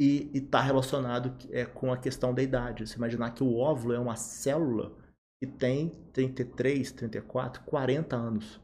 [0.00, 2.86] E está relacionado é, com a questão da idade.
[2.86, 4.96] Você imaginar que o óvulo é uma célula
[5.42, 8.56] que tem 33, 34, 40 anos.
[8.56, 8.60] O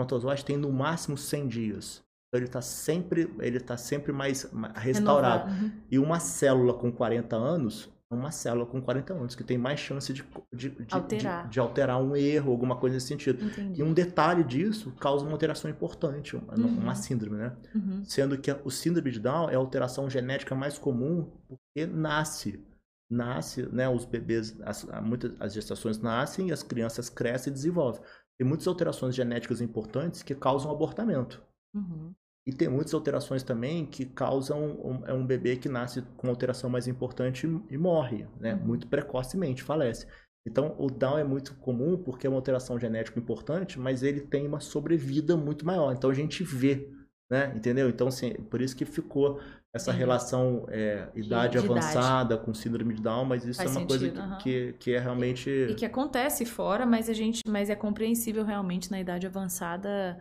[0.00, 2.03] espermatozoide tem no máximo 100 dias.
[2.36, 5.50] Ele está sempre, ele tá sempre mais ma- restaurado.
[5.50, 5.70] Uhum.
[5.90, 9.80] E uma célula com 40 anos é uma célula com 40 anos, que tem mais
[9.80, 10.24] chance de,
[10.54, 11.44] de, de- Alterar.
[11.44, 13.44] de- de alterar um erro, alguma coisa nesse sentido.
[13.44, 13.80] Entendi.
[13.80, 16.78] E um detalhe disso causa uma alteração importante, uma, Uhum.
[16.78, 17.56] uma síndrome, né?
[17.74, 18.04] Uhum.
[18.04, 22.62] Sendo que o síndrome de Down é a alteração genética mais comum porque nasce.
[23.10, 23.88] Nasce, né?
[23.88, 28.00] Os bebês, as, muitas, as gestações nascem e as crianças crescem e desenvolvem.
[28.38, 31.42] Tem muitas alterações genéticas importantes que causam abortamento.
[31.74, 32.12] Uhum.
[32.46, 36.68] E tem muitas alterações também que causam um, é um bebê que nasce com alteração
[36.68, 38.54] mais importante e, e morre, né?
[38.54, 38.66] Uhum.
[38.66, 40.06] Muito precocemente, falece.
[40.46, 44.46] Então, o Down é muito comum porque é uma alteração genética importante, mas ele tem
[44.46, 45.92] uma sobrevida muito maior.
[45.92, 46.90] Então, a gente vê,
[47.30, 47.50] né?
[47.56, 47.88] Entendeu?
[47.88, 49.40] Então, assim, por isso que ficou
[49.72, 50.04] essa Entendi.
[50.04, 51.58] relação é, idade de idade.
[51.58, 54.38] avançada com síndrome de Down, mas isso Faz é uma coisa sentido, que, aham.
[54.38, 55.50] que, que é realmente...
[55.50, 60.20] E que acontece fora, mas a gente, mas é compreensível realmente na idade avançada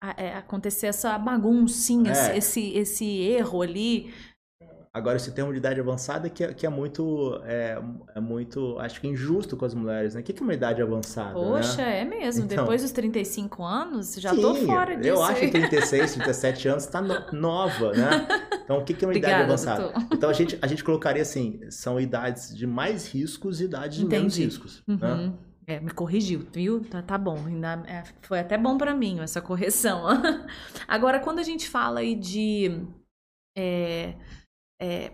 [0.00, 2.36] acontecer essa baguncinha, É.
[2.38, 4.12] esse, esse erro ali.
[4.92, 7.80] Agora, esse termo de idade avançada que é, que é muito, é,
[8.12, 10.20] é muito, acho que injusto com as mulheres, né?
[10.20, 12.00] O que é uma idade avançada, Poxa, né?
[12.00, 12.44] é mesmo.
[12.44, 12.64] Então.
[12.64, 15.08] Depois dos 35 anos, já tô Sim, fora disso.
[15.08, 18.26] Eu acho que 36, 37 anos tá no- nova, né?
[18.64, 19.82] Então, o que, é uma Obrigada, idade avançada?
[19.82, 20.06] doutor.
[20.12, 24.04] Então, a gente, a gente colocaria assim, são idades de mais riscos e idades de
[24.06, 24.44] menos Entendi.
[24.44, 24.82] riscos.
[24.88, 25.32] Né?
[25.70, 26.82] É, me corrigiu, viu?
[26.84, 27.46] Tá, tá bom.
[27.46, 30.04] Ainda, é, foi até bom pra mim essa correção.
[30.88, 32.86] Agora, quando a gente fala aí de
[33.56, 34.16] é,
[34.80, 35.12] é,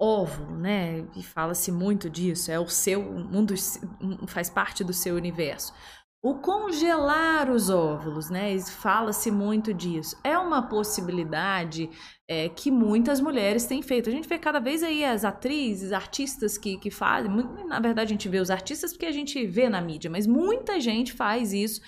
[0.00, 1.00] óvulo, né?
[1.16, 3.00] E fala-se muito disso, é o seu,
[4.00, 5.72] um- faz parte do seu universo.
[6.24, 8.56] O congelar os óvulos, né?
[8.60, 10.16] Fala-se muito disso.
[10.22, 11.90] É uma possibilidade
[12.28, 14.08] é, que muitas mulheres têm feito.
[14.08, 17.28] A gente vê cada vez aí as atrizes, artistas que, que fazem.
[17.66, 20.78] Na verdade, a gente vê os artistas porque a gente vê na mídia, mas muita
[20.78, 21.80] gente faz isso.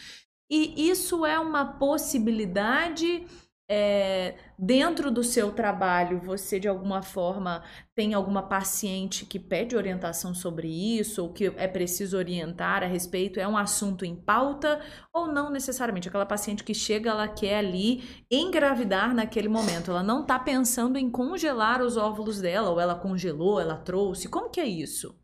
[0.51, 3.25] E isso é uma possibilidade.
[3.69, 7.63] É, dentro do seu trabalho, você de alguma forma
[7.95, 13.41] tem alguma paciente que pede orientação sobre isso, ou que é preciso orientar a respeito,
[13.41, 14.81] é um assunto em pauta,
[15.13, 16.09] ou não necessariamente?
[16.09, 21.11] Aquela paciente que chega, ela quer ali engravidar naquele momento, ela não está pensando em
[21.11, 25.19] congelar os óvulos dela, ou ela congelou, ela trouxe, como que é isso?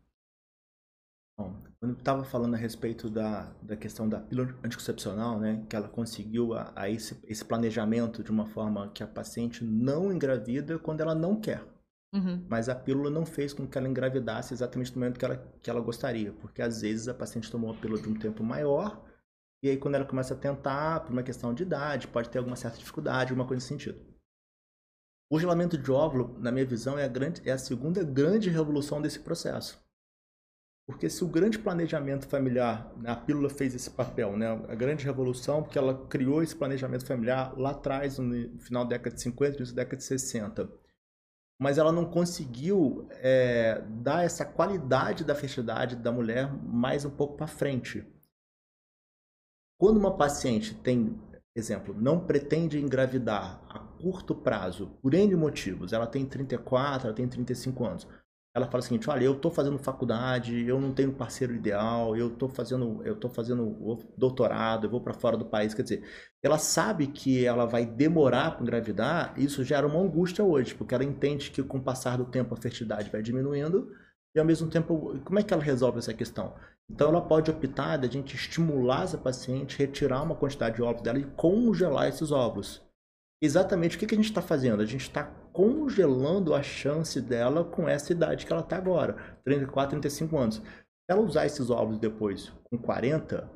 [1.37, 5.75] Bom, quando eu estava falando a respeito da, da questão da pílula anticoncepcional, né, que
[5.75, 10.77] ela conseguiu a, a esse, esse planejamento de uma forma que a paciente não engravida
[10.77, 11.65] quando ela não quer.
[12.13, 12.45] Uhum.
[12.47, 15.69] Mas a pílula não fez com que ela engravidasse exatamente no momento que ela, que
[15.71, 19.03] ela gostaria, porque às vezes a paciente tomou a pílula de um tempo maior,
[19.63, 22.55] e aí quando ela começa a tentar, por uma questão de idade, pode ter alguma
[22.55, 23.99] certa dificuldade, alguma coisa nesse sentido.
[25.31, 29.01] O gelamento de óvulo, na minha visão, é a, grande, é a segunda grande revolução
[29.01, 29.81] desse processo.
[30.85, 35.05] Porque se o grande planejamento familiar, né, a pílula fez esse papel, né, a grande
[35.05, 39.57] revolução, porque ela criou esse planejamento familiar lá atrás, no final da década de 50,
[39.57, 40.69] início da década de 60.
[41.59, 47.37] Mas ela não conseguiu é, dar essa qualidade da fertilidade da mulher mais um pouco
[47.37, 48.03] para frente.
[49.79, 51.19] Quando uma paciente tem,
[51.55, 57.27] exemplo, não pretende engravidar a curto prazo, por N motivos, ela tem 34, ela tem
[57.27, 58.07] 35 anos,
[58.53, 62.27] ela fala o seguinte, olha, eu estou fazendo faculdade, eu não tenho parceiro ideal, eu
[62.27, 66.03] estou fazendo, eu tô fazendo doutorado, eu vou para fora do país, quer dizer,
[66.43, 71.03] ela sabe que ela vai demorar para engravidar, isso gera uma angústia hoje, porque ela
[71.03, 73.89] entende que com o passar do tempo a fertilidade vai diminuindo
[74.35, 76.55] e ao mesmo tempo, como é que ela resolve essa questão?
[76.89, 81.19] Então ela pode optar da gente estimular essa paciente, retirar uma quantidade de óvulos dela
[81.19, 82.81] e congelar esses óvulos.
[83.41, 84.81] Exatamente o que, que a gente está fazendo?
[84.81, 89.91] A gente está congelando a chance dela com essa idade que ela está agora, 34,
[89.91, 90.55] 35 anos.
[90.55, 90.63] Se
[91.09, 93.49] ela usar esses óvulos depois com 40,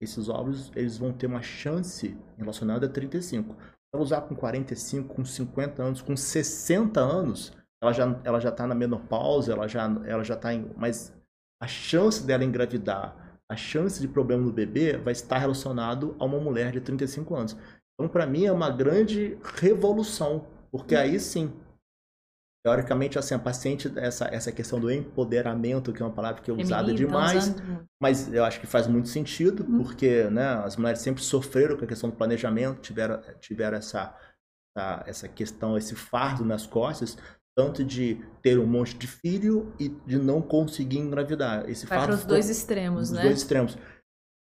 [0.00, 3.54] esses óvulos eles vão ter uma chance relacionada a 35.
[3.54, 3.58] Se
[3.94, 7.52] ela usar com 45, com 50 anos, com 60 anos,
[7.82, 11.14] ela já ela já está na menopausa, ela já ela já está em, mas
[11.60, 16.38] a chance dela engravidar, a chance de problema no bebê vai estar relacionado a uma
[16.38, 17.56] mulher de 35 anos.
[17.94, 20.46] Então, para mim, é uma grande revolução,
[20.76, 21.52] porque aí sim,
[22.64, 26.54] teoricamente, assim, a paciente, essa, essa questão do empoderamento, que é uma palavra que é
[26.54, 30.76] usada Feminino, tá demais, usando- mas eu acho que faz muito sentido, porque né, as
[30.76, 34.14] mulheres sempre sofreram com a questão do planejamento, tiveram, tiveram essa,
[34.76, 37.16] essa, essa questão, esse fardo nas costas,
[37.56, 41.70] tanto de ter um monte de filho e de não conseguir engravidar.
[41.70, 43.22] Esse Vai fardo para os dois extremos, né?
[43.22, 43.78] dois extremos.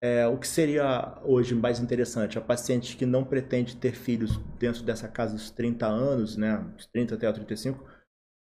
[0.06, 2.38] É, o que seria hoje mais interessante?
[2.38, 6.86] A paciente que não pretende ter filhos dentro dessa casa dos 30 anos, né, dos
[6.86, 7.84] 30 até os 35,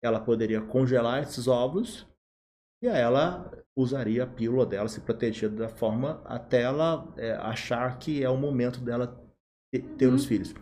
[0.03, 2.09] ela poderia congelar esses óvulos
[2.82, 7.98] e aí ela usaria a pílula dela, se proteger da forma até ela é, achar
[7.98, 9.09] que é o momento dela
[9.70, 10.14] ter, ter Uhum.
[10.14, 10.55] os filhos.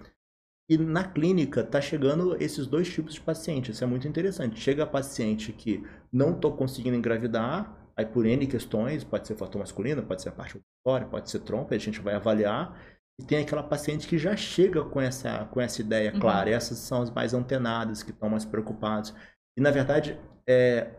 [0.68, 3.70] E na clínica tá chegando esses dois tipos de paciente.
[3.70, 4.60] Isso é muito interessante.
[4.60, 9.58] Chega a paciente que não estou conseguindo engravidar, aí por N questões, pode ser fator
[9.58, 12.78] masculino, pode ser a parte ovulatória, pode ser trompa, a gente vai avaliar.
[13.20, 16.20] E tem aquela paciente que já chega com essa, com essa ideia Uhum.
[16.20, 16.50] clara.
[16.50, 19.14] Essas são as mais antenadas, que estão mais preocupadas.
[19.56, 20.94] E na verdade, é,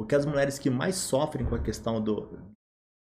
[0.00, 2.38] o que as mulheres que mais sofrem com a questão do,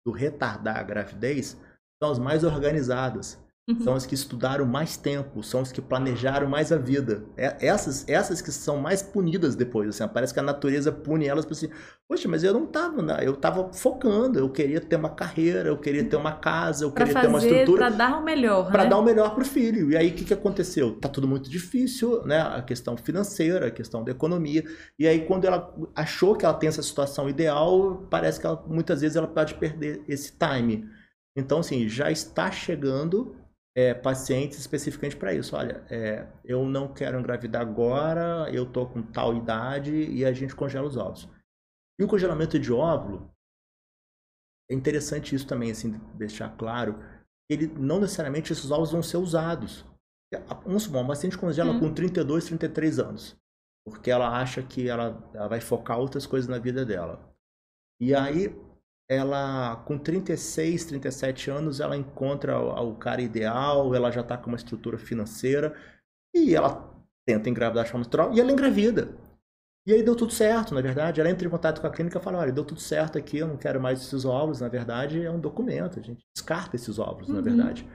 [0.05, 1.59] do retardar a gravidez
[2.01, 3.42] são as mais organizadas.
[3.67, 3.83] Uhum.
[3.83, 7.25] São as que estudaram mais tempo, são as que planejaram mais a vida.
[7.37, 9.87] É- essas, essas que são mais punidas depois.
[9.89, 11.69] Assim, parece que a natureza pune elas para assim,
[12.07, 15.77] poxa, mas eu não tava, na- eu tava focando, eu queria ter uma carreira, eu
[15.77, 18.71] queria ter uma casa, eu Para queria ter uma fazer, estrutura para dar o melhor,
[18.71, 18.89] para né?
[18.89, 19.91] dar o melhor pro filho.
[19.91, 20.99] E aí o que, que aconteceu?
[20.99, 22.41] Tá tudo muito difícil, né?
[22.41, 24.63] A questão financeira, a questão da economia.
[24.97, 29.01] E aí quando ela achou que ela tem essa situação ideal, parece que ela, muitas
[29.01, 30.85] vezes ela pode perder esse time.
[31.35, 33.35] Então assim, já está chegando
[33.75, 35.55] é, pacientes especificamente para isso.
[35.55, 40.55] Olha, é, eu não quero engravidar agora, eu tô com tal idade e a gente
[40.55, 41.27] congela os ovos.
[41.99, 43.31] E o congelamento de óvulo
[44.69, 46.97] é interessante isso também, assim, deixar claro.
[47.49, 49.85] Ele não necessariamente esses ovos vão ser usados.
[50.63, 51.79] Vamos supor, uma paciente congela Hum.
[51.79, 53.35] com 32, 33 anos.
[53.85, 57.35] Porque ela acha que ela, ela vai focar outras coisas na vida dela.
[57.99, 58.55] E aí,
[59.13, 64.47] ela, com 36, 37 anos, ela encontra o, o cara ideal, ela já tá com
[64.47, 65.75] uma estrutura financeira.
[66.35, 66.91] E ela
[67.27, 69.09] tenta engravidar de forma natural e ela engravida.
[69.87, 71.19] E aí deu tudo certo, na verdade.
[71.19, 73.47] Ela entra em contato com a clínica e fala: olha, deu tudo certo aqui, eu
[73.47, 74.61] não quero mais esses óvulos.
[74.61, 77.41] Na verdade, é um documento, a gente descarta esses óvulos, na Uhum.
[77.43, 77.87] verdade.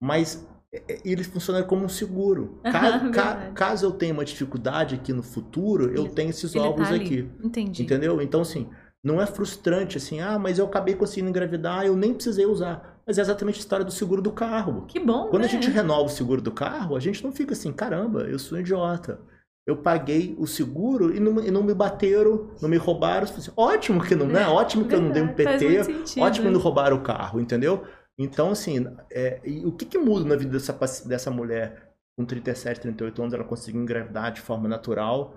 [0.00, 2.60] Mas é, é, ele funciona como um seguro.
[3.12, 6.88] Ca- caso eu tenha uma dificuldade aqui no futuro, eu Ele- tenho esses tá óvulos
[6.90, 7.04] ali.
[7.04, 7.30] aqui.
[7.42, 7.82] Entendi.
[7.82, 8.20] Entendeu?
[8.22, 8.70] Então, assim,
[9.06, 13.00] não é frustrante assim, ah, mas eu acabei conseguindo engravidar, eu nem precisei usar.
[13.06, 14.84] Mas é exatamente a história do seguro do carro.
[14.88, 15.48] Que bom, Quando né?
[15.48, 18.58] a gente renova o seguro do carro, a gente não fica assim, caramba, eu sou
[18.58, 19.20] um idiota.
[19.64, 23.22] Eu paguei o seguro e não, e não me bateram, não me roubaram.
[23.22, 24.44] Assim, Ótimo que não, né?
[24.50, 25.82] Ótimo que eu não dei um PT,
[26.20, 27.84] ótimo que não roubaram o carro, entendeu?
[28.18, 30.72] Então, assim, é, o que, que muda na vida dessa,
[31.06, 35.34] dessa mulher com 37, 38 anos, ela conseguiu engravidar de forma natural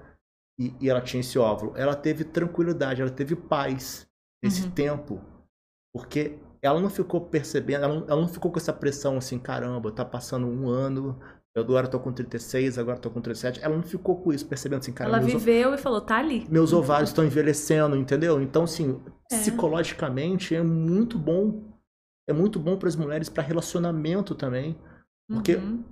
[0.60, 1.74] e, e ela tinha esse óvulo?
[1.76, 4.08] Ela teve tranquilidade, ela teve paz
[4.44, 4.72] nesse Uhum.
[4.72, 5.22] tempo.
[5.94, 9.92] Porque ela não ficou percebendo, ela não, ela não ficou com essa pressão assim, caramba,
[9.92, 11.18] tá passando um ano,
[11.56, 13.60] eu agora tô com 36, agora tô com 37.
[13.64, 16.46] Ela não ficou com isso, percebendo assim, caramba, Ela viveu e falou, tá ali.
[16.50, 18.40] meus ovários estão envelhecendo, entendeu?
[18.42, 19.02] Então, assim,
[19.32, 19.36] É.
[19.38, 21.64] psicologicamente é muito bom.
[22.30, 24.78] É muito bom para as mulheres, para relacionamento também.
[25.28, 25.84] Porque Uhum.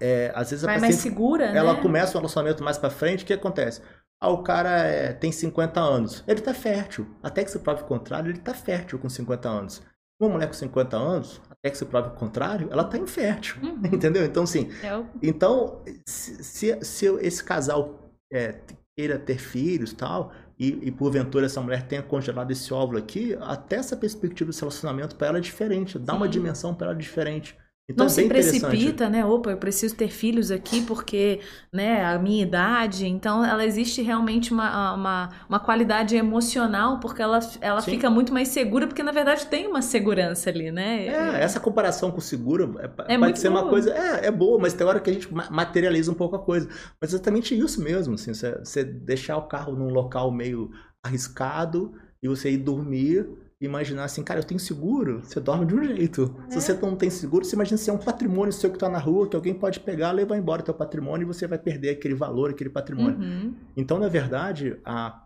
[0.00, 1.80] É, às vezes a Vai mais paciente segura, ela né?
[1.80, 3.80] começa um relacionamento mais pra frente, o que acontece?
[4.20, 6.24] Ah, o cara é, tem 50 anos.
[6.26, 7.06] Ele tá fértil.
[7.22, 9.82] Até que se prove o contrário, ele tá fértil com 50 anos.
[10.20, 13.56] Uma mulher com 50 anos, até que se prove o contrário, ela tá infértil.
[13.62, 13.80] Uhum.
[13.92, 14.24] Entendeu?
[14.24, 18.60] Então, assim, É o- então, se, se, se esse casal é,
[18.96, 23.36] queira ter filhos e tal, e, e porventura essa mulher tenha congelado esse óvulo aqui,
[23.42, 26.30] até essa perspectiva desse relacionamento para ela é diferente, dá uma Sim.
[26.30, 27.54] dimensão para ela diferente.
[27.88, 29.24] Então Não é se precipita, né?
[29.24, 31.40] Opa, eu preciso ter filhos aqui porque,
[31.72, 33.06] né, a minha idade.
[33.06, 37.90] Então, ela existe realmente uma, uma, uma qualidade emocional porque ela, ela Sim.
[37.90, 41.06] fica muito mais segura, porque na verdade tem uma segurança ali, né?
[41.08, 43.68] É, essa comparação com o seguro é, É pode ser uma boa.
[43.68, 43.92] coisa.
[43.94, 46.68] É, é boa, mas tem hora que a gente ma- materializa um pouco a coisa.
[47.00, 50.70] Mas é exatamente isso mesmo, assim, você, você deixar o carro num local meio
[51.02, 53.28] arriscado e você ir dormir
[53.60, 56.34] imaginar assim, cara, eu tenho seguro, você dorme de um jeito.
[56.48, 56.50] É.
[56.50, 58.98] Se você não tem seguro, você imagina se é um patrimônio seu que tá na
[58.98, 62.50] rua, que alguém pode pegar, levar embora teu patrimônio e você vai perder aquele valor,
[62.50, 63.18] aquele patrimônio.
[63.18, 63.54] Uhum.
[63.76, 64.78] Então, na verdade,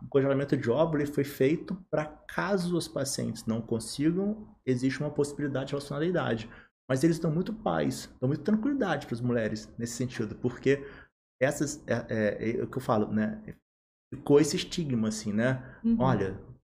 [0.03, 5.72] o congelamento de óvulo foi feito para caso os pacientes não consigam, existe uma possibilidade
[5.72, 6.49] relacionada à idade.
[6.89, 10.85] Mas eles dão muito paz, dão muita tranquilidade para as mulheres nesse sentido, porque
[11.41, 13.41] essas é, é- é o que eu falo, né?
[14.12, 15.62] Ficou esse estigma assim, né?
[15.85, 15.97] Uhum.
[16.01, 16.37] Olha,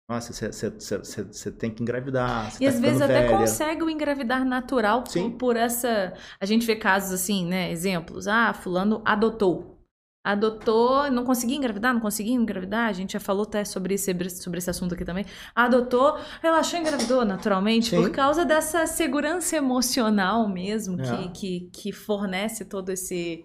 [0.08, 3.38] nossa, você tem que engravidar, E tá às vezes ficando até velha.
[3.38, 5.30] consegue o engravidar natural por, Sim.
[5.30, 6.12] por essa.
[6.40, 7.70] A gente vê casos assim, né?
[7.70, 8.26] Exemplos.
[8.28, 9.78] Ah, fulano adotou.
[10.24, 12.88] Adotou, não conseguia engravidar, não conseguia engravidar.
[12.88, 15.24] A gente já falou até sobre esse, sobre esse assunto aqui também.
[15.52, 17.96] Adotou, relaxou e engravidou naturalmente, Sim.
[17.96, 21.28] por causa dessa segurança emocional mesmo É.
[21.28, 23.44] que, que, que fornece todo esse,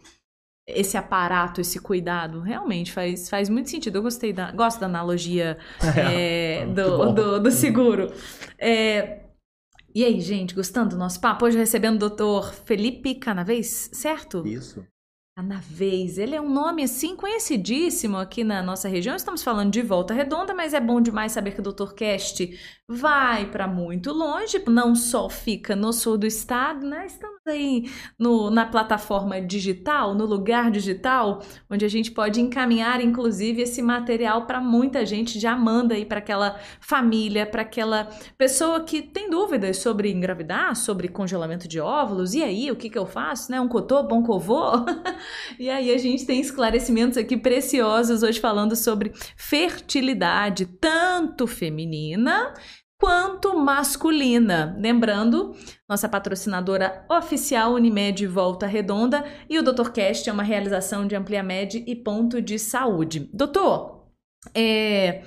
[0.68, 2.42] esse aparato, esse cuidado.
[2.42, 3.96] Realmente faz, faz muito sentido.
[3.96, 5.58] Eu gostei da, gosto da analogia
[5.98, 8.12] é, muito do, do, do seguro.
[8.60, 9.22] É,
[9.96, 11.46] e aí, gente, gostando do nosso papo?
[11.46, 14.46] Hoje recebendo o doutor Felipe Canavês, certo?
[14.46, 14.86] Isso.
[15.38, 19.16] Canavês, ele é um nome assim conhecidíssimo aqui na nossa região.
[19.16, 21.94] Estamos falando de Volta Redonda, mas é bom demais saber que o Dr.
[21.94, 27.06] Cast vai para muito longe, não só fica no sul do estado, né?
[27.06, 33.62] Estamos aí no, na plataforma digital, no lugar digital, onde a gente pode encaminhar, inclusive,
[33.62, 35.40] esse material para muita gente.
[35.40, 41.08] Já manda aí para aquela família, para aquela pessoa que tem dúvidas sobre engravidar, sobre
[41.08, 42.34] congelamento de óvulos.
[42.34, 43.52] E aí, o que, que eu faço?
[43.52, 43.60] Né?
[43.60, 44.86] Um cotô, bom covô?
[45.60, 52.54] E aí a gente tem esclarecimentos aqui preciosos hoje falando sobre fertilidade, tanto feminina
[53.00, 54.76] quanto masculina.
[54.80, 55.56] Lembrando,
[55.88, 59.92] nossa patrocinadora oficial Unimed Volta Redonda e o Dr.
[59.92, 63.30] Cast é uma realização de Ampliamed e Ponto de Saúde.
[63.34, 64.08] Doutor,
[64.54, 65.24] é,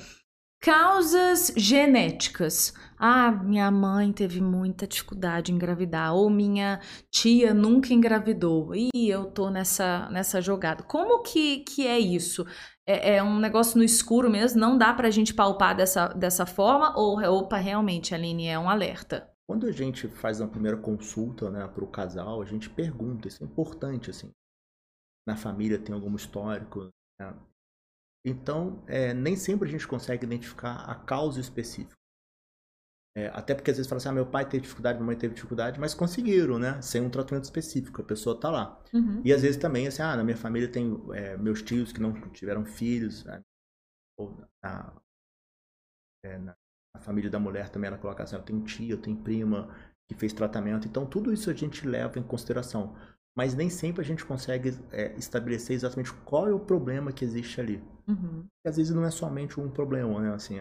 [0.61, 2.75] causas genéticas.
[3.03, 8.75] Ah, minha mãe teve muita dificuldade em engravidar, ou minha tia nunca engravidou.
[8.75, 10.83] E eu tô nessa, nessa jogada.
[10.83, 12.45] Como que, que é isso?
[12.87, 14.61] É, é um negócio no escuro mesmo?
[14.61, 16.95] Não dá pra gente palpar dessa, dessa forma?
[16.95, 19.31] Ou, opa, realmente, Aline, é um alerta?
[19.49, 23.43] Quando a gente faz uma primeira consulta né, para o casal, a gente pergunta, isso
[23.43, 24.31] é importante, assim.
[25.27, 26.89] Na família tem algum histórico.
[27.19, 27.35] né?
[28.27, 31.99] Então, é, nem sempre a gente consegue identificar a causa específica.
[33.17, 35.35] É, até porque às vezes fala assim, ah, meu pai teve dificuldade, minha mãe teve
[35.35, 36.81] dificuldade, mas conseguiram, né?
[36.81, 38.81] Sem um tratamento específico, a pessoa tá lá.
[38.95, 39.21] Uhum.
[39.25, 42.13] E às vezes também, assim, ah, na minha família tem é, meus tios que não
[42.31, 43.43] tiveram filhos, né?
[44.21, 44.93] ou na,
[46.25, 46.57] é, na,
[47.01, 49.75] família da mulher também ela coloca assim, eu tenho tia, eu tenho prima
[50.09, 52.95] que fez tratamento, então tudo isso a gente leva em consideração.
[53.37, 57.61] Mas nem sempre a gente consegue é, estabelecer exatamente qual é o problema que existe
[57.61, 57.83] ali.
[58.09, 58.45] Uhum.
[58.67, 60.35] Às vezes não é somente um problema, né?
[60.35, 60.61] Assim,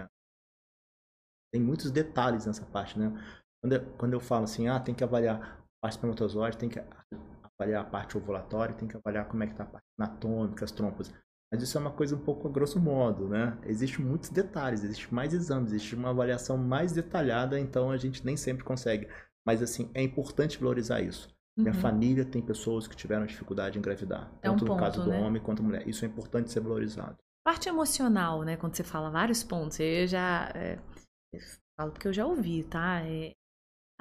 [1.52, 3.12] tem muitos detalhes nessa parte, né?
[3.62, 6.82] Quando eu, quando eu falo assim, ah, tem que avaliar a parte espermatozoide, tem que
[7.60, 10.72] avaliar a parte ovulatória, tem que avaliar como é que tá a parte anatômica, as
[10.72, 11.14] trompas.
[11.52, 13.58] Mas isso é uma coisa um pouco a grosso modo, né?
[13.66, 18.38] Existem muitos detalhes, existe mais exames, existe uma avaliação mais detalhada, então a gente nem
[18.38, 19.08] sempre consegue.
[19.46, 21.28] Mas assim, é importante valorizar isso.
[21.58, 21.64] Uhum.
[21.64, 25.04] Minha família tem pessoas que tiveram dificuldade em engravidar, é um tanto ponto, no caso
[25.04, 25.20] do né?
[25.20, 25.88] homem quanto da mulher.
[25.88, 27.18] Isso é importante ser valorizado.
[27.44, 28.56] Parte emocional, né?
[28.56, 30.78] Quando você fala vários pontos, eu já é,
[31.78, 33.02] falo porque eu já ouvi, tá?
[33.06, 33.32] É,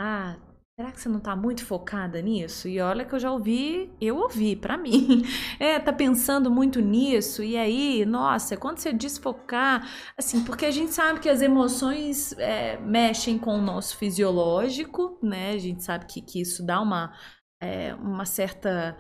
[0.01, 0.37] ah,
[0.79, 2.69] será que você não tá muito focada nisso?
[2.69, 5.23] E olha que eu já ouvi, eu ouvi para mim.
[5.61, 10.93] É, tá pensando muito nisso, e aí, nossa, quando você desfocar, assim, porque a gente
[10.95, 15.53] sabe que as emoções é, mexem com o nosso fisiológico, né?
[15.53, 17.13] A gente sabe que, que isso dá uma,
[17.61, 18.97] é, uma certa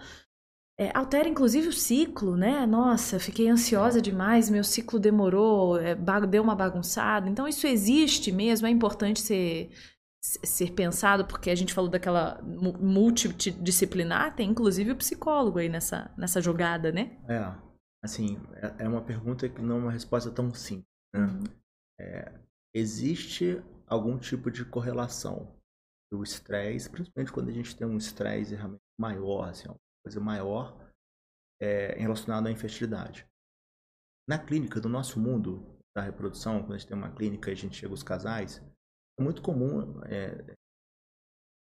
[0.80, 2.64] é, altera inclusive o ciclo, né?
[2.64, 5.96] Nossa, fiquei ansiosa demais, meu ciclo demorou, é,
[6.30, 7.28] deu uma bagunçada.
[7.28, 9.70] Então, isso existe mesmo, é importante ser,
[10.22, 16.40] ser pensado, porque a gente falou daquela multidisciplinar, tem inclusive o psicólogo aí nessa, nessa
[16.40, 17.18] jogada, né?
[17.28, 17.52] É,
[18.00, 21.22] assim, é, é uma pergunta que não é uma resposta tão simples, né?
[21.22, 21.44] Uhum.
[22.00, 22.32] É,
[22.72, 25.52] existe algum tipo de correlação
[26.12, 29.68] do estresse, principalmente quando a gente tem um estresse realmente maior, assim,
[30.08, 30.90] coisa maior
[31.60, 33.26] é, relacionada à infertilidade.
[34.26, 37.56] Na clínica do nosso mundo da reprodução, quando a gente tem uma clínica e a
[37.56, 38.62] gente chega os casais,
[39.18, 40.56] é muito comum, é,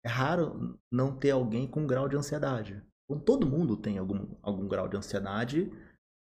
[0.04, 2.82] é raro não ter alguém com grau de ansiedade.
[3.04, 5.70] Então, todo mundo tem algum, algum grau de ansiedade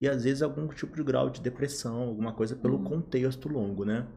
[0.02, 2.84] e às vezes algum tipo de grau de depressão, alguma coisa pelo uhum.
[2.84, 4.08] contexto longo, né?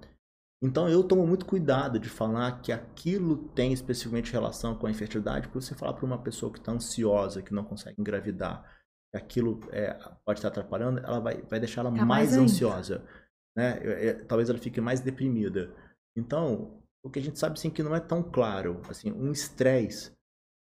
[0.63, 5.47] Então eu tomo muito cuidado de falar que aquilo tem especificamente relação com a infertilidade,
[5.49, 8.63] porque você falar para uma pessoa que está ansiosa, que não consegue engravidar,
[9.11, 9.93] que aquilo é,
[10.25, 13.05] pode estar atrapalhando, ela vai, vai deixar ela mais, mais ansiosa.
[13.57, 13.77] Né?
[13.83, 15.75] É, talvez ela fique mais deprimida.
[16.17, 18.81] Então, o que a gente sabe sim que não é tão claro.
[18.87, 20.13] Assim, um estresse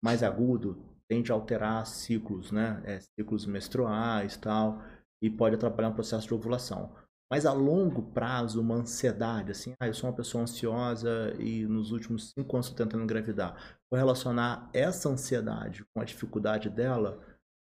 [0.03, 2.83] mais agudo tende a alterar ciclos, né?
[2.87, 4.83] É, ciclos menstruais tal,
[5.23, 6.91] e pode atrapalhar o processo de ovulação.
[7.31, 11.91] Mas a longo prazo, uma ansiedade, assim, ah, eu sou uma pessoa ansiosa e nos
[11.91, 13.79] últimos cinco anos estou tentando engravidar.
[13.91, 17.21] Vou relacionar essa ansiedade com a dificuldade dela,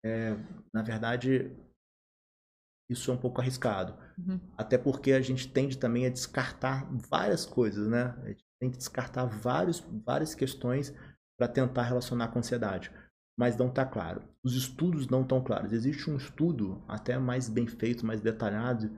[0.03, 0.35] é,
[0.73, 1.51] na verdade,
[2.89, 3.97] isso é um pouco arriscado.
[4.17, 4.39] Uhum.
[4.57, 8.15] Até porque a gente tende também a descartar várias coisas, né?
[8.23, 10.93] A gente tem que descartar vários, várias questões
[11.39, 12.91] para tentar relacionar com a ansiedade.
[13.39, 14.23] Mas não está claro.
[14.43, 15.71] Os estudos não estão claros.
[15.71, 18.91] Existe um estudo até mais bem feito, mais detalhado,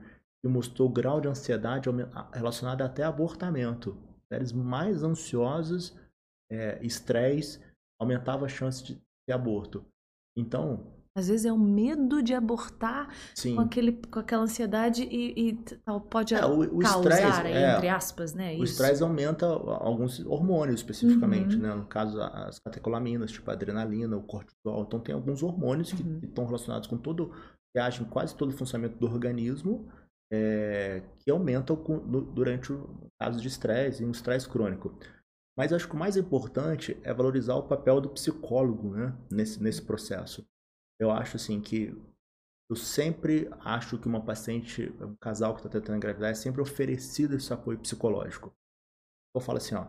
[0.44, 1.88] que mostrou o grau de ansiedade
[2.30, 3.96] relacionado até a abortamento.
[4.30, 5.96] Mulheres mais ansiosas,
[6.52, 7.58] é, estresse,
[7.98, 9.86] aumentava a chance de ter aborto.
[10.36, 10.92] Então.
[11.16, 13.54] Às vezes é o medo de abortar sim.
[13.54, 15.58] com, aquele, com aquela ansiedade e, e
[16.10, 18.54] pode é, o, o causar, stress, é, entre aspas, né?
[18.56, 21.62] O estresse aumenta alguns hormônios especificamente, uhum.
[21.62, 21.74] né?
[21.74, 24.82] No caso, as catecolaminas, tipo a adrenalina, o cortisol.
[24.82, 26.20] Então, tem alguns hormônios que, uhum.
[26.20, 27.32] que estão relacionados com todo,
[27.72, 29.88] que agem quase todo o funcionamento do organismo
[30.34, 31.76] é, que aumentam
[32.34, 34.98] durante o caso de estresse e um estresse crônico.
[35.56, 39.80] Mas acho que o mais importante é valorizar o papel do psicólogo né, nesse, nesse
[39.80, 40.44] processo.
[41.00, 41.96] Eu acho assim que
[42.68, 47.36] eu sempre acho que uma paciente, um casal que está tentando engravidar, é sempre oferecido
[47.36, 48.52] esse apoio psicológico.
[49.34, 49.86] Eu falo assim, ó,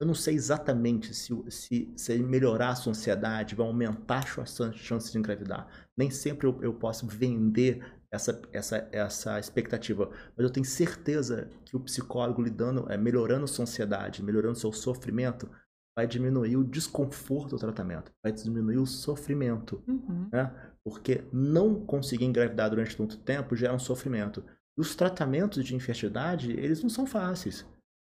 [0.00, 4.72] eu não sei exatamente se, se, se melhorar a sua ansiedade vai aumentar a sua
[4.72, 5.68] chance de engravidar.
[5.96, 7.84] Nem sempre eu, eu posso vender
[8.16, 10.10] essa, essa, essa expectativa.
[10.36, 15.48] Mas eu tenho certeza que o psicólogo lidando, é, melhorando sua ansiedade, melhorando seu sofrimento,
[15.96, 19.82] vai diminuir o desconforto do tratamento, vai diminuir o sofrimento.
[19.88, 20.28] Uhum.
[20.30, 20.52] Né?
[20.84, 24.44] Porque não conseguir engravidar durante muito tempo gera um sofrimento.
[24.76, 27.64] E os tratamentos de infertilidade, eles não são fáceis.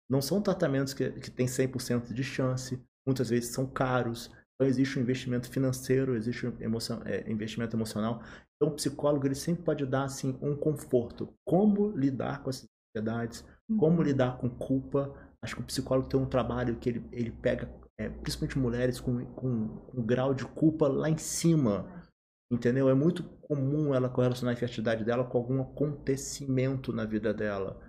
[0.09, 2.81] Não são tratamentos que, que têm 100% de chance.
[3.07, 4.31] Muitas vezes são caros.
[4.55, 8.23] Então existe um investimento financeiro, existe um emoção, é, investimento emocional.
[8.61, 11.33] Então o psicólogo ele sempre pode dar assim um conforto.
[11.47, 13.79] Como lidar com essas ansiedades, uhum.
[13.79, 15.15] como lidar com culpa.
[15.43, 19.25] Acho que o psicólogo tem um trabalho que ele, ele pega, é, principalmente mulheres com,
[19.25, 22.05] com, com um grau de culpa lá em cima.
[22.53, 22.91] Entendeu?
[22.91, 27.81] É muito comum ela correlacionar a infertilidade dela com algum acontecimento na vida dela.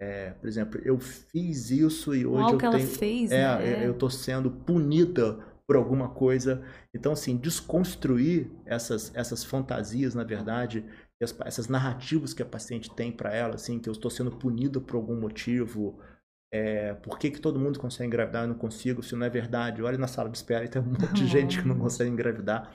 [0.00, 3.58] É, por exemplo, eu fiz isso e hoje Algo eu que ela tenho, fez, é,
[3.58, 3.86] né?
[3.86, 6.62] eu tô sendo punida por alguma coisa.
[6.94, 10.84] Então, assim, desconstruir essas, essas fantasias, na verdade,
[11.22, 14.80] as- essas narrativas que a paciente tem para ela, assim, que eu estou sendo punido
[14.80, 15.98] por algum motivo.
[16.52, 19.02] É, por que, que todo mundo consegue engravidar e eu não consigo?
[19.02, 21.60] Se não é verdade, olha na sala de espera e tem um monte de gente
[21.62, 22.74] que não consegue engravidar.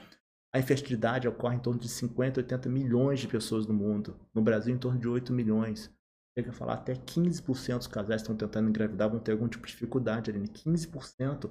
[0.52, 4.16] A infertilidade ocorre em torno de 50, 80 milhões de pessoas no mundo.
[4.34, 5.90] No Brasil, em torno de 8 milhões.
[6.36, 9.66] Chega a falar até 15% dos casais que estão tentando engravidar vão ter algum tipo
[9.66, 10.48] de dificuldade, Aline.
[10.48, 11.50] 15%.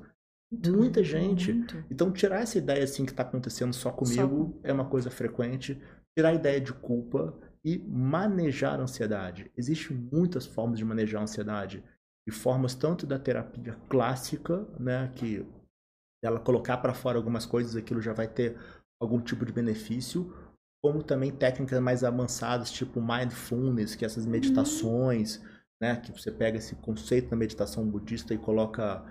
[0.52, 1.52] Muita gente.
[1.52, 1.84] Muito.
[1.90, 5.82] Então, tirar essa ideia assim que está acontecendo só comigo é uma coisa frequente.
[6.18, 9.52] Tirar a ideia de culpa e manejar a ansiedade.
[9.58, 11.84] Existem muitas formas de manejar a ansiedade.
[12.28, 15.46] E formas tanto da terapia clássica, né, que
[16.24, 18.58] ela colocar para fora algumas coisas, aquilo já vai ter
[19.02, 20.34] algum tipo de benefício,
[20.84, 25.42] como também técnicas mais avançadas, tipo mindfulness, que é essas meditações,
[25.82, 29.06] né, que você pega esse conceito da meditação budista e coloca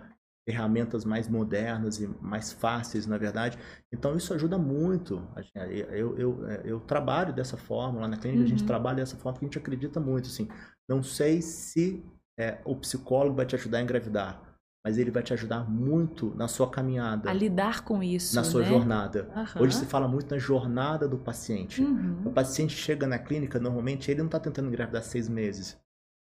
[0.47, 3.59] ferramentas mais modernas e mais fáceis, na verdade.
[3.93, 5.27] Então isso ajuda muito.
[5.35, 5.57] A gente-
[5.91, 8.67] Eu, eu, eu trabalho dessa forma, lá na clínica a gente Uhum.
[8.67, 10.27] trabalha dessa forma porque a gente acredita muito.
[10.29, 10.47] Assim,
[10.89, 12.05] não sei se
[12.39, 14.41] é, o psicólogo vai te ajudar a engravidar,
[14.87, 18.61] mas ele vai te ajudar muito na sua caminhada, A lidar com isso, na sua
[18.63, 18.69] né?
[18.69, 19.29] jornada.
[19.35, 19.63] Aham.
[19.63, 21.83] Hoje se fala muito na jornada do paciente.
[21.83, 22.33] O Uhum.
[22.33, 25.77] paciente chega na clínica, normalmente ele não está tentando engravidar seis meses.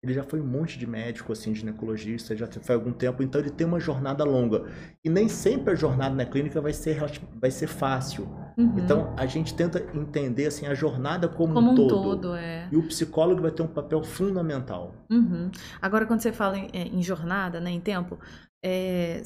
[0.02, 3.50] Ele já foi um monte de médico, assim, ginecologista, já foi algum tempo, então ele
[3.50, 4.66] tem uma jornada longa.
[5.04, 6.98] E nem sempre a jornada na clínica vai ser,
[7.40, 8.24] vai ser fácil.
[8.58, 8.80] Uhum.
[8.80, 11.90] Então a gente tenta entender assim, a jornada como, Como um um todo.
[11.90, 12.70] todo, é.
[12.72, 14.96] E o psicólogo vai ter um papel fundamental.
[15.10, 15.52] Uhum.
[15.82, 18.18] Agora, quando você fala em, em jornada, né, em tempo,
[18.64, 19.22] é,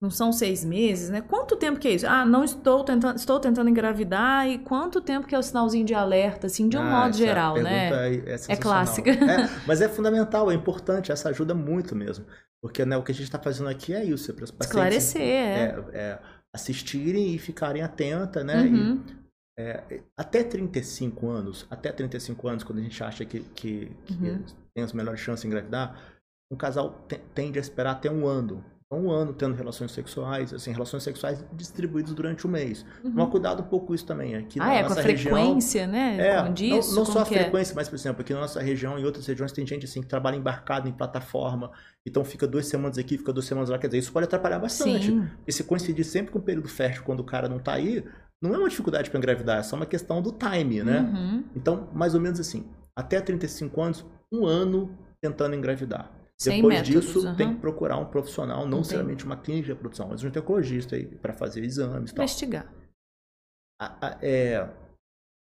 [0.00, 1.20] não são seis meses, né?
[1.20, 2.06] Quanto tempo que é isso?
[2.06, 5.94] Ah, não estou tentando, estou tentando engravidar e quanto tempo que é o sinalzinho de
[5.94, 7.88] alerta, assim, de um Ah, modo geral, né?
[8.26, 9.10] É, é clássica.
[9.10, 12.24] É, mas é fundamental, é importante, essa ajuda muito mesmo.
[12.62, 15.04] Porque né, o que a gente está fazendo aqui é isso, é para os pacientes
[15.04, 15.64] Esclarecer, é.
[15.64, 16.18] é, é,
[16.54, 18.66] assistirem e ficarem atentas, né?
[18.66, 19.02] E, Uhum.
[19.58, 24.44] é, até 35 anos, até 35 anos, quando a gente acha que, que, que Uhum.
[24.74, 26.11] tem as melhores chances de engravidar,
[26.52, 28.62] um casal te- tende a esperar até um ano.
[28.86, 32.84] Então, um ano tendo relações sexuais, assim, relações sexuais distribuídas durante o mês.
[33.02, 33.10] Uhum.
[33.14, 34.34] Mas cuidado um pouco isso também.
[34.36, 36.18] Aqui Ah, na é, com a nossa região, frequência, né?
[36.20, 37.24] é, disso, não, não só a é?
[37.24, 40.06] frequência, mas, por exemplo, aqui na nossa região e outras regiões tem gente assim que
[40.06, 41.70] trabalha embarcado em plataforma,
[42.04, 45.06] então fica duas semanas aqui, fica duas semanas lá, quer dizer, isso pode atrapalhar bastante.
[45.06, 45.26] Sim.
[45.48, 48.04] E se coincidir sempre com o período fértil, quando o cara não tá aí,
[48.42, 51.00] não é uma dificuldade para engravidar, é só uma questão do time, né?
[51.00, 51.44] Uhum.
[51.56, 54.90] Então, mais ou menos assim, até 35 anos, um ano
[55.22, 56.10] tentando engravidar.
[56.50, 57.36] Depois métodos, disso, aham.
[57.36, 58.78] tem que procurar um profissional, não Entendi.
[58.78, 62.72] necessariamente uma clínica de reprodução, mas um ginecologista aí para fazer exames e tal Investigar.
[63.80, 64.68] a- a- é,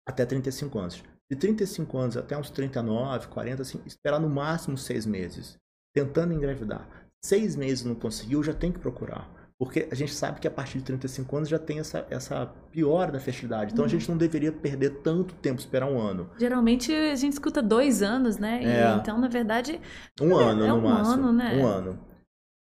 [0.07, 1.03] até 35 anos.
[1.29, 5.57] De 35 anos até uns 39, 40, assim, esperar no máximo seis meses.
[5.95, 7.07] Tentando engravidar.
[7.23, 9.29] Seis meses não conseguiu, já tem que procurar.
[9.61, 13.11] Porque a gente sabe que a partir de 35 anos já tem essa, essa piora
[13.11, 13.71] da fertilidade.
[13.73, 13.89] Então a Uhum.
[13.91, 16.27] gente não deveria perder tanto tempo, esperar um ano.
[16.39, 18.59] Geralmente a gente escuta dois anos, né?
[18.63, 18.95] E É.
[18.99, 19.79] então, na verdade.
[20.19, 21.13] Um É, ano é no um máximo.
[21.27, 21.55] ano, né?
[21.61, 21.99] Um ano.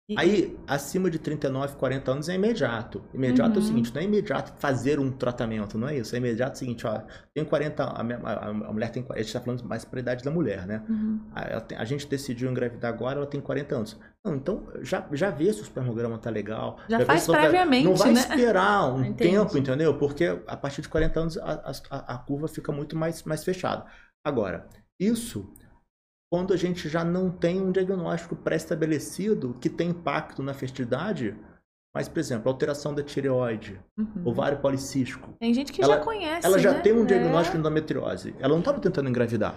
[0.07, 3.03] E- Aí, acima de 39, 40 anos é imediato.
[3.14, 3.68] Imediato é o Uhum.
[3.68, 6.14] seguinte, não é imediato fazer um tratamento, não é isso.
[6.14, 7.02] É imediato o seguinte, ó,
[7.34, 10.02] tem 40, a, minha- a- a mulher tem, a gente está falando mais para a
[10.02, 10.84] idade da mulher, né?
[10.88, 11.19] Uhum.
[11.34, 13.99] A, a gente decidiu engravidar agora, ela tem 40 anos.
[14.23, 16.77] Não, então já, já vê se o espermograma tá legal.
[16.88, 18.19] Já vê faz se o- Não previamente, vai né?
[18.19, 19.32] esperar um Entendi.
[19.32, 19.98] tempo, entendeu?
[19.98, 23.86] Porque a partir de 40 anos a, a, a curva fica muito mais, mais fechada.
[24.23, 24.68] Agora,
[24.99, 25.52] isso
[26.31, 31.38] quando a gente já não tem um diagnóstico pré-estabelecido que tem impacto na fertilidade,
[31.95, 34.23] mas, por exemplo, alteração da tireoide, Uhum.
[34.27, 35.34] ovário policístico.
[35.39, 36.45] Tem gente que Ela- já conhece.
[36.45, 36.81] Ela já né?
[36.81, 37.06] tem um É.
[37.06, 38.35] diagnóstico de endometriose.
[38.39, 39.56] Ela não estava tentando engravidar,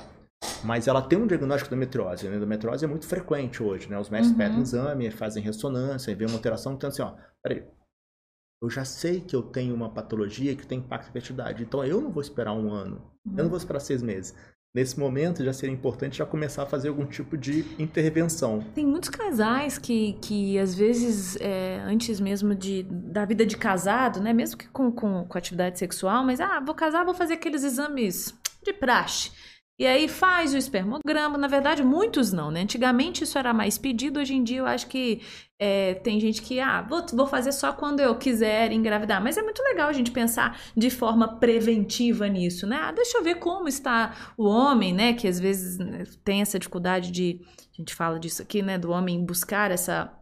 [0.62, 2.28] mas ela tem um diagnóstico de endometriose.
[2.28, 3.98] A endometriose é muito frequente hoje, né?
[3.98, 4.38] Os médicos Uhum.
[4.38, 7.66] pedem exame, fazem ressonância, vê uma alteração, então assim, ó, peraí,
[8.62, 12.00] eu já sei que eu tenho uma patologia que tem impacto na fertilidade, então eu
[12.00, 12.96] não vou esperar um ano,
[13.26, 13.36] eu Uhum.
[13.38, 14.34] não vou esperar seis meses.
[14.74, 18.60] Nesse momento já seria importante já começar a fazer algum tipo de intervenção.
[18.74, 24.20] Tem muitos casais que, que às vezes, é, antes mesmo de, da vida de casado,
[24.20, 24.32] né?
[24.32, 28.34] Mesmo que com, com, com atividade sexual, mas, ah, vou casar, vou fazer aqueles exames
[28.62, 29.32] de praxe.
[29.78, 31.38] E aí faz o espermograma.
[31.38, 32.62] Na verdade, muitos não, né?
[32.62, 35.22] Antigamente isso era mais pedido, hoje em dia eu acho que
[35.56, 39.22] é, tem gente que, ah, vou, vou fazer só quando eu quiser engravidar.
[39.22, 42.76] Mas é muito legal a gente pensar de forma preventiva nisso, né?
[42.80, 45.12] Ah, deixa eu ver como está o homem, né?
[45.12, 47.40] Que às vezes né, tem essa dificuldade de.
[47.72, 48.78] A gente fala disso aqui, né?
[48.78, 50.12] Do homem buscar essa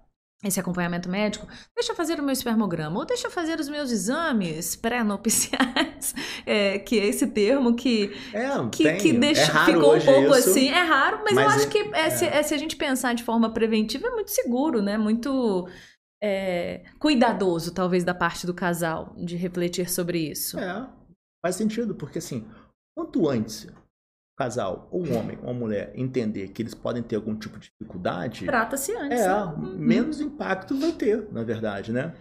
[0.45, 3.91] esse acompanhamento médico, deixa eu fazer o meu espermograma, ou deixa eu fazer os meus
[3.91, 6.15] exames pré-nupciais,
[6.45, 8.99] é, que é esse termo que, É, que, tem.
[8.99, 10.51] que deixa, é ficou um pouco isso.
[10.51, 10.69] assim.
[10.69, 12.37] É raro, mas, eu mas acho é- que é, se, é.
[12.39, 14.99] é, se a gente pensar de forma preventiva, é muito seguro, né?
[14.99, 15.67] Muito
[16.23, 20.59] é, cuidadoso, talvez, da parte do casal, de refletir sobre isso.
[20.59, 20.87] É,
[21.45, 22.47] faz sentido, porque assim,
[22.97, 23.67] quanto antes
[24.37, 27.71] casal, ou um homem ou uma mulher, entender que eles podem ter algum tipo de
[27.71, 29.21] dificuldade, Trata-se antes.
[29.21, 29.45] é, né?
[29.45, 29.77] Uhum.
[29.79, 32.13] menos impacto vai ter, na verdade, né?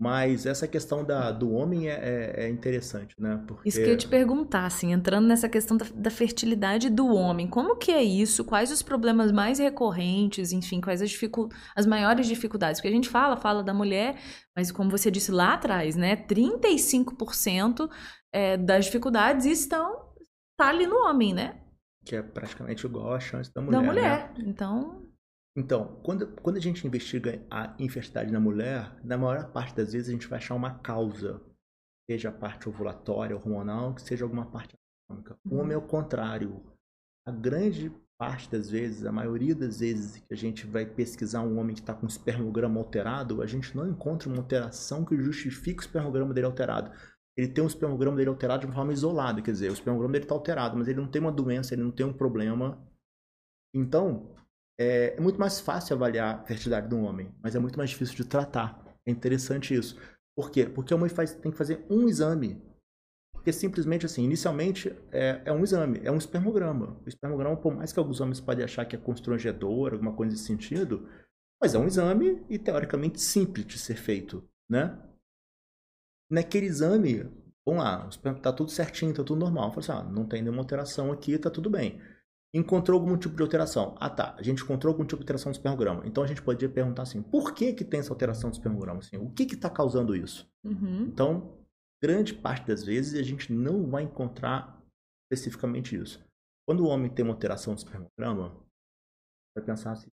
[0.00, 3.42] Mas essa questão da, do homem é, é- é interessante, né?
[3.48, 7.08] Porque Isso que eu ia te perguntar, assim, entrando nessa questão da, da fertilidade do
[7.08, 8.44] homem, como que é isso?
[8.44, 12.80] Quais os problemas mais recorrentes, enfim, quais as, dificu as maiores dificuldades?
[12.80, 14.20] Porque a gente fala, fala da mulher,
[14.56, 17.90] mas como você disse lá atrás, né, 35%
[18.32, 20.07] é, das dificuldades estão
[20.58, 21.60] tá ali no homem, né?
[22.04, 23.76] que é praticamente igual a chance da mulher.
[23.76, 23.88] da né?
[23.88, 24.34] mulher.
[24.38, 25.02] Então,
[25.56, 30.08] Então, quando, quando a gente investiga a infertilidade na mulher, na maior parte das vezes
[30.08, 31.40] a gente vai achar uma causa.
[32.10, 34.74] Seja a parte ovulatória, hormonal, que seja alguma parte
[35.10, 35.36] anatômica.
[35.44, 35.60] O Uhum.
[35.60, 36.62] homem é o contrário.
[37.26, 41.58] A grande parte das vezes, a maioria das vezes que a gente vai pesquisar um
[41.58, 45.80] homem que está com o espermograma alterado, a gente não encontra uma alteração que justifique
[45.80, 46.90] o espermograma dele alterado.
[47.38, 50.24] Ele tem o espermograma dele alterado de uma forma isolada, quer dizer, o espermograma dele
[50.24, 52.84] está alterado, mas ele não tem uma doença, ele não tem um problema.
[53.72, 54.34] Então,
[54.76, 58.16] é, é muito mais fácil avaliar a fertilidade do homem, mas é muito mais difícil
[58.16, 58.84] de tratar.
[59.06, 59.96] É interessante isso.
[60.36, 60.66] Por quê?
[60.66, 62.60] Porque a mãe faz, tem que fazer um exame.
[63.32, 67.00] Porque simplesmente assim, inicialmente é, é um exame, é um espermograma.
[67.06, 70.44] O espermograma, por mais que alguns homens podem achar que é constrangedor, alguma coisa nesse
[70.44, 71.08] sentido,
[71.62, 74.98] mas é um exame e teoricamente simples de ser feito, né?
[76.30, 77.24] Naquele exame,
[77.66, 78.08] vamos lá,
[78.42, 79.70] tá tudo certinho, tá tudo normal.
[79.70, 82.00] Fala assim, ah, não tem nenhuma alteração aqui, tá tudo bem
[82.52, 83.94] encontrou algum tipo de alteração.
[83.98, 84.34] Ah, tá.
[84.38, 86.06] A gente encontrou algum tipo de alteração no espermograma.
[86.06, 89.00] Então a gente poderia perguntar assim: por que que tem essa alteração no espermograma?
[89.00, 90.50] Assim, o que que está causando isso?
[90.64, 91.06] uhum.
[91.06, 91.58] Então,
[92.02, 94.82] grande parte das vezes a gente não vai encontrar
[95.30, 96.24] especificamente isso.
[96.66, 98.50] Quando o homem tem uma alteração no espermograma,
[99.56, 100.08] vai pensar assim,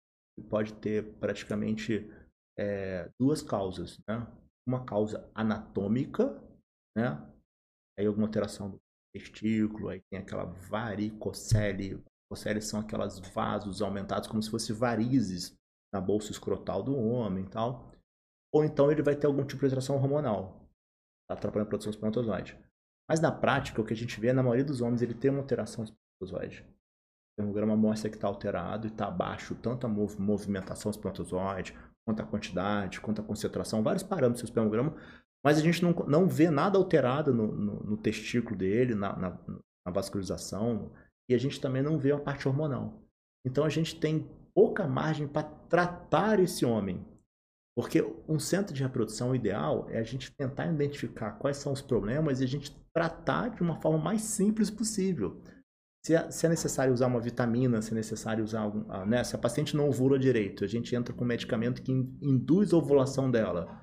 [0.50, 2.10] pode ter praticamente
[2.58, 4.26] é, duas causas, né?
[4.68, 6.42] Uma causa anatômica,
[6.98, 7.22] né?
[7.98, 8.78] Aí alguma alteração do
[9.14, 12.04] testículo, aí tem aquela varicocele.
[12.30, 15.56] Varicocele são aquelas vasos aumentados como se fossem varizes
[15.94, 17.92] na bolsa escrotal do homem e tal.
[18.54, 20.68] Ou então ele vai ter algum tipo de alteração hormonal,
[21.30, 22.60] tá atrapalhando a produção de espermatozoide.
[23.10, 25.42] Mas na prática, o que a gente vê, na maioria dos homens, ele tem uma
[25.42, 26.64] alteração espermatozoide.
[26.64, 32.22] O espermograma mostra que está alterado e está abaixo tanto a mov- movimentação espermatozoide, quanto
[32.22, 34.96] a quantidade, quanto a concentração, vários parâmetros do espermograma,
[35.44, 39.40] mas a gente não, não vê nada alterado no, no- no testículo dele, na, na-
[39.86, 40.92] na vascularização,
[41.30, 43.02] e a gente também não vê a parte hormonal.
[43.46, 47.06] Então a gente tem pouca margem para tratar esse homem.
[47.78, 52.40] Porque um centro de reprodução ideal é a gente tentar identificar quais são os problemas
[52.40, 55.42] e a gente tratar de uma forma mais simples possível.
[56.06, 58.86] Se é, se é necessário usar uma vitamina, se é necessário usar algum.
[58.90, 59.24] ah, Né?
[59.24, 62.72] Se a paciente não ovula direito, a gente entra com um medicamento que in- induz
[62.74, 63.82] a ovulação dela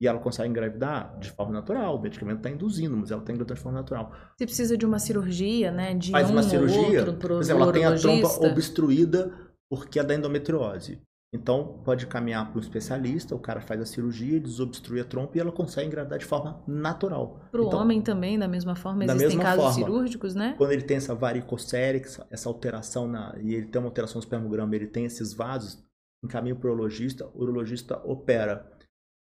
[0.00, 1.96] e ela consegue engravidar de forma natural.
[1.96, 4.12] O medicamento está induzindo, mas ela está engravidando de forma natural.
[4.36, 5.94] Se precisa de uma cirurgia, né?
[5.94, 9.32] De Faz um uma ou cirurgia, outro, pro por exemplo, ela tem a trompa obstruída
[9.70, 11.00] porque é da endometriose.
[11.34, 15.40] Então, pode caminhar para um especialista, o cara faz a cirurgia, desobstrui a trompa e
[15.40, 17.40] ela consegue engravidar de forma natural.
[17.50, 19.74] Pro Então, homem também, da mesma forma, da existem mesma casos forma.
[19.74, 20.54] cirúrgicos, né?
[20.58, 24.76] Quando ele tem essa varicocele, essa alteração na, e ele tem uma alteração no espermograma,
[24.76, 25.82] ele tem esses vasos,
[26.22, 28.70] encaminha para o urologista, o urologista opera.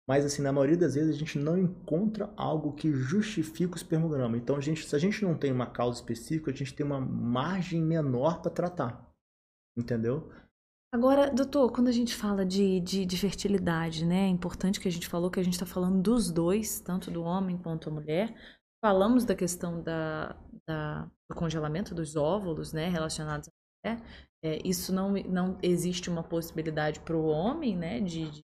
[0.08, 4.38] Mas assim, na maioria das vezes a gente não encontra algo que justifique o espermograma.
[4.38, 7.02] Então, a gente, se a gente não tem uma causa específica, a gente tem uma
[7.02, 9.10] margem menor para tratar.
[9.76, 10.30] Entendeu?
[10.96, 14.28] Agora, doutor, quando a gente fala de, de, de fertilidade, né?
[14.28, 17.22] É importante que a gente falou que a gente está falando dos dois, tanto do
[17.22, 18.34] homem quanto da mulher.
[18.82, 22.88] Falamos da questão da, da- do congelamento dos óvulos, né?
[22.88, 24.02] Relacionados à mulher.
[24.42, 28.00] É, isso não, não existe uma possibilidade para o homem, né?
[28.00, 28.42] De, de-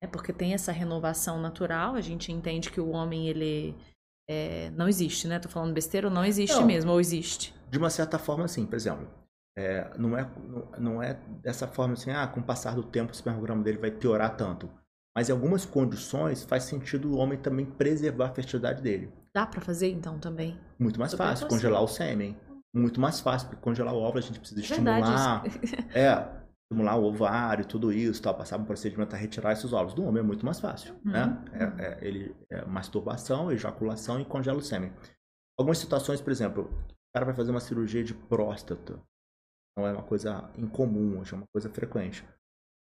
[0.00, 1.96] é porque tem essa renovação natural.
[1.96, 3.74] A gente entende que o homem, ele
[4.30, 5.40] é, não existe, né?
[5.40, 6.64] Tô falando besteira ou não existe Não.
[6.64, 7.52] mesmo, ou existe.
[7.68, 9.08] De uma certa forma, assim, por exemplo,
[9.58, 10.28] é, não, é,
[10.78, 13.90] não, é dessa forma assim, ah, com o passar do tempo o espermograma dele vai
[13.90, 14.68] piorar tanto.
[15.16, 19.10] Mas em algumas condições faz sentido o homem também preservar a fertilidade dele.
[19.34, 20.58] Dá para fazer então também?
[20.78, 21.48] Muito mais fácil, fácil.
[21.48, 22.36] congelar o sêmen.
[22.74, 25.00] Muito mais fácil, porque congelar o óvulo a gente precisa Verdade.
[25.06, 25.42] estimular.
[25.96, 26.28] É,
[26.70, 29.94] estimular o ovário, tudo isso, tal, passar um procedimento a retirar esses óvulos.
[29.94, 31.12] Do homem é muito mais fácil, Uhum.
[31.12, 31.38] né?
[31.54, 34.92] É, é, ele é masturbação, ejaculação e congela o sêmen.
[35.58, 39.00] Algumas situações, por exemplo, o cara vai fazer uma cirurgia de próstata.
[39.76, 42.24] Não é uma coisa incomum, hoje é uma coisa frequente.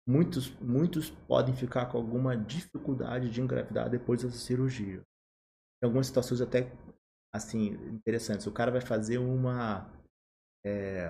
[0.08, 5.02] muitos, muitos podem ficar com alguma dificuldade de engravidar depois dessa cirurgia.
[5.82, 6.72] Em algumas situações até
[7.34, 8.46] assim interessantes.
[8.46, 9.90] O cara vai fazer uma
[10.66, 11.10] é,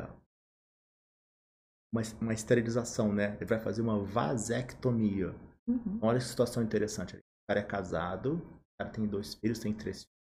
[1.94, 3.36] uma, uma, esterilização, né?
[3.36, 5.36] Ele vai fazer uma vasectomia.
[5.68, 6.00] Uhum.
[6.02, 7.18] Olha que situação interessante.
[7.18, 10.14] O cara é casado, o cara tem dois filhos, tem três filhos.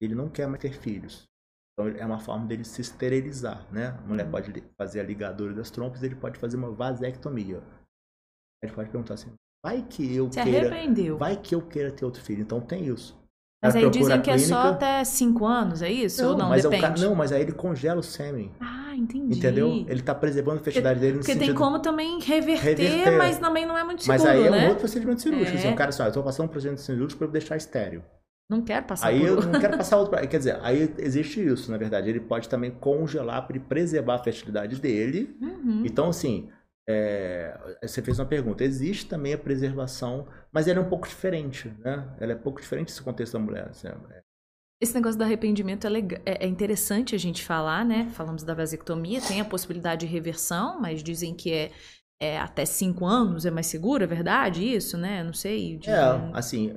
[0.00, 1.28] Ele não quer mais ter filhos.
[1.78, 3.98] Então é uma forma dele se esterilizar, né?
[4.02, 4.30] A mulher uhum.
[4.30, 7.62] pode fazer a ligadura das trompas, ele pode fazer uma vasectomia.
[8.62, 9.30] Ele pode perguntar assim:
[9.62, 11.18] vai que eu se queira, arrependeu.
[11.18, 12.40] vai que eu queira ter outro filho.
[12.40, 13.14] Então tem isso.
[13.62, 16.22] Mas aí dizem que é só até 5 anos, é isso?
[16.22, 16.84] Não, Ou não, mas depende?
[16.84, 18.52] É cara, não, mas aí ele congela o sêmen.
[18.60, 19.38] Ah, entendi.
[19.38, 19.84] Entendeu?
[19.88, 23.66] Ele tá preservando a fertilidade dele no Porque tem como também reverter, reverter, mas também
[23.66, 24.58] não é muito seguro, Mas aí é né?
[24.58, 25.56] um outro procedimento cirúrgico.
[25.56, 25.60] É.
[25.60, 28.04] Assim, o cara só, eu tô passando um procedimento cirúrgico pra eu deixar estéreo.
[28.48, 29.26] Não quero passar Aí por...
[29.26, 30.16] eu não quero passar outro.
[30.28, 32.08] Quer dizer, aí existe isso, na verdade.
[32.08, 35.36] Ele pode também congelar para preservar a fertilidade dele.
[35.40, 35.82] Uhum.
[35.84, 36.48] Então, assim,
[36.88, 38.62] é, você fez uma pergunta.
[38.62, 42.08] Existe também a preservação, mas ela é um pouco diferente, né?
[42.20, 43.68] Ela é um pouco diferente desse contexto da mulher.
[43.68, 44.22] Assim, é...
[44.80, 48.08] Esse negócio do arrependimento é, legal, é, é, interessante a gente falar, né?
[48.12, 51.72] Falamos da vasectomia, tem a possibilidade de reversão, mas dizem que é,
[52.20, 55.24] é até cinco anos é mais seguro, é verdade isso, né?
[55.24, 55.78] Não sei.
[55.78, 55.94] Dizem...
[55.94, 56.74] É, assim,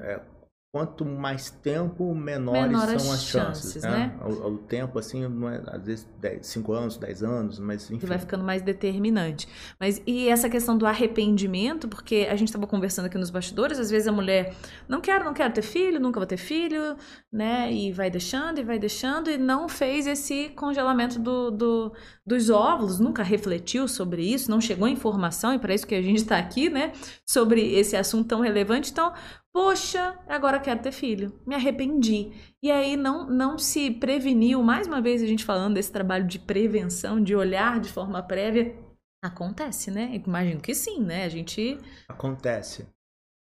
[0.72, 4.14] quanto mais tempo, menores Menor são as chances, chances né?
[4.16, 4.20] né?
[4.24, 6.08] O, o, tempo, assim, é, às vezes
[6.44, 7.98] 5 anos, 10 anos, mas enfim.
[7.98, 9.48] Que vai ficando mais determinante.
[9.80, 13.90] Mas e essa questão do arrependimento, porque a gente estava conversando aqui nos bastidores, às
[13.90, 14.54] vezes a mulher
[14.88, 16.96] não quero, não quero ter filho, nunca vou ter filho,
[17.34, 17.72] né?
[17.74, 21.94] E vai deixando, e vai deixando, e não fez esse congelamento do, do
[22.30, 26.02] dos óvulos, nunca refletiu sobre isso, não chegou a informação, e para isso que a
[26.02, 26.94] gente está aqui, né?
[27.28, 28.92] Sobre esse assunto tão relevante.
[28.92, 29.14] Então,
[29.52, 31.42] Poxa, agora quero ter filho.
[31.46, 32.32] Me arrependi.
[32.62, 36.38] E aí não, não se preveniu, mais uma vez a gente falando desse trabalho de
[36.38, 38.78] prevenção, de olhar de forma prévia.
[39.24, 40.22] Acontece, né?
[40.26, 41.26] Imagino que sim, né?
[41.26, 41.78] A gente.
[42.08, 42.88] Acontece.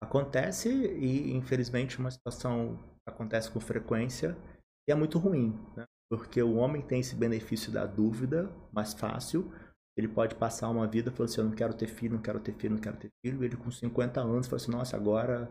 [0.01, 4.37] Acontece e, infelizmente, uma situação acontece com frequência
[4.87, 5.85] e é muito ruim, né?
[6.09, 9.51] Porque o homem tem esse benefício da dúvida mais fácil.
[9.97, 12.53] Ele pode passar uma vida falando assim: eu não quero ter filho, não quero ter
[12.53, 13.43] filho, não quero ter filho.
[13.43, 15.49] E ele, com 50 anos, fala assim: nossa, agora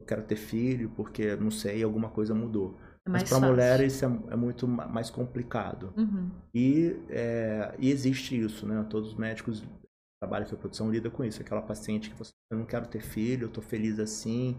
[0.00, 2.78] eu quero ter filho porque, não sei, alguma coisa mudou.
[3.06, 5.92] É Mas para mulher isso é, é, muito mais complicado.
[5.96, 6.30] Uhum.
[6.54, 8.84] E, é, e existe isso, né?
[8.88, 9.64] Todos os médicos
[10.22, 11.40] trabalham com a produção lidam com isso.
[11.40, 14.56] Aquela paciente que você, eu não quero ter filho, eu tô feliz assim,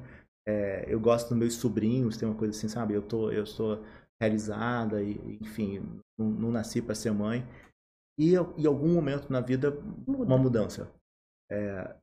[0.47, 2.93] é, eu gosto dos meus sobrinhos, tem uma coisa assim, sabe?
[2.93, 3.84] Eu tô, eu sou
[4.21, 5.79] realizada e, enfim,
[6.17, 7.47] não, não nasci para ser mãe.
[8.17, 9.71] E em algum momento na vida,
[10.05, 10.91] uma mudança.
[11.49, 11.95] É,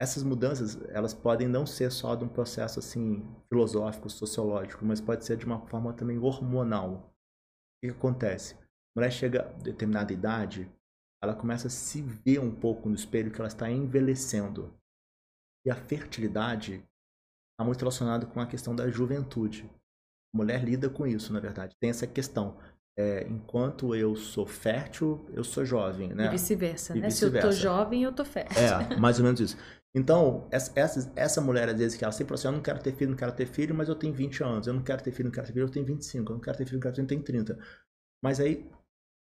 [0.00, 5.24] essas mudanças elas podem não ser só de um processo assim filosófico, sociológico, mas pode
[5.24, 7.14] ser de uma forma também hormonal.
[7.76, 8.54] O que acontece?
[8.54, 8.58] A
[8.96, 10.68] mulher chega a determinada idade,
[11.22, 14.74] ela começa a se ver um pouco no espelho que ela está envelhecendo.
[15.64, 16.84] E a fertilidade
[17.52, 19.70] está muito relacionada com a questão da juventude.
[20.34, 21.76] Mulher lida com isso, na verdade.
[21.78, 22.56] Tem essa questão.
[22.96, 26.26] É, enquanto eu sou fértil, eu sou jovem, né?
[26.26, 27.10] E vice-versa, E né?
[27.10, 28.60] Se eu tô jovem, eu tô fértil.
[28.60, 29.56] É, mais ou menos isso.
[29.94, 32.94] Então, essa, essa, mulher, às vezes, que ela sempre fala assim, eu não quero ter
[32.94, 34.66] filho, não quero ter filho, mas eu tenho 20 anos.
[34.66, 36.32] Eu não quero ter filho, não quero ter filho, eu tenho 25.
[36.32, 37.58] Eu não quero ter filho, não quero ter filho, eu tenho 30.
[38.22, 38.70] Mas aí,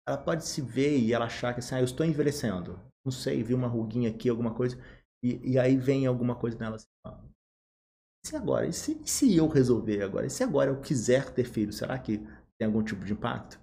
[0.08, 2.80] ela pode se ver e ela achar que assim, ah, eu estou envelhecendo.
[3.06, 4.78] Não sei, vi uma ruguinha aqui, alguma coisa.
[5.24, 7.22] E, e aí vem alguma coisa nela assim, ah,
[8.28, 8.68] se agora?
[8.68, 10.26] E se, e se eu resolver agora?
[10.26, 11.72] E se agora eu quiser ter filho?
[11.74, 12.18] Será que
[12.60, 13.60] tem algum tipo de impacto?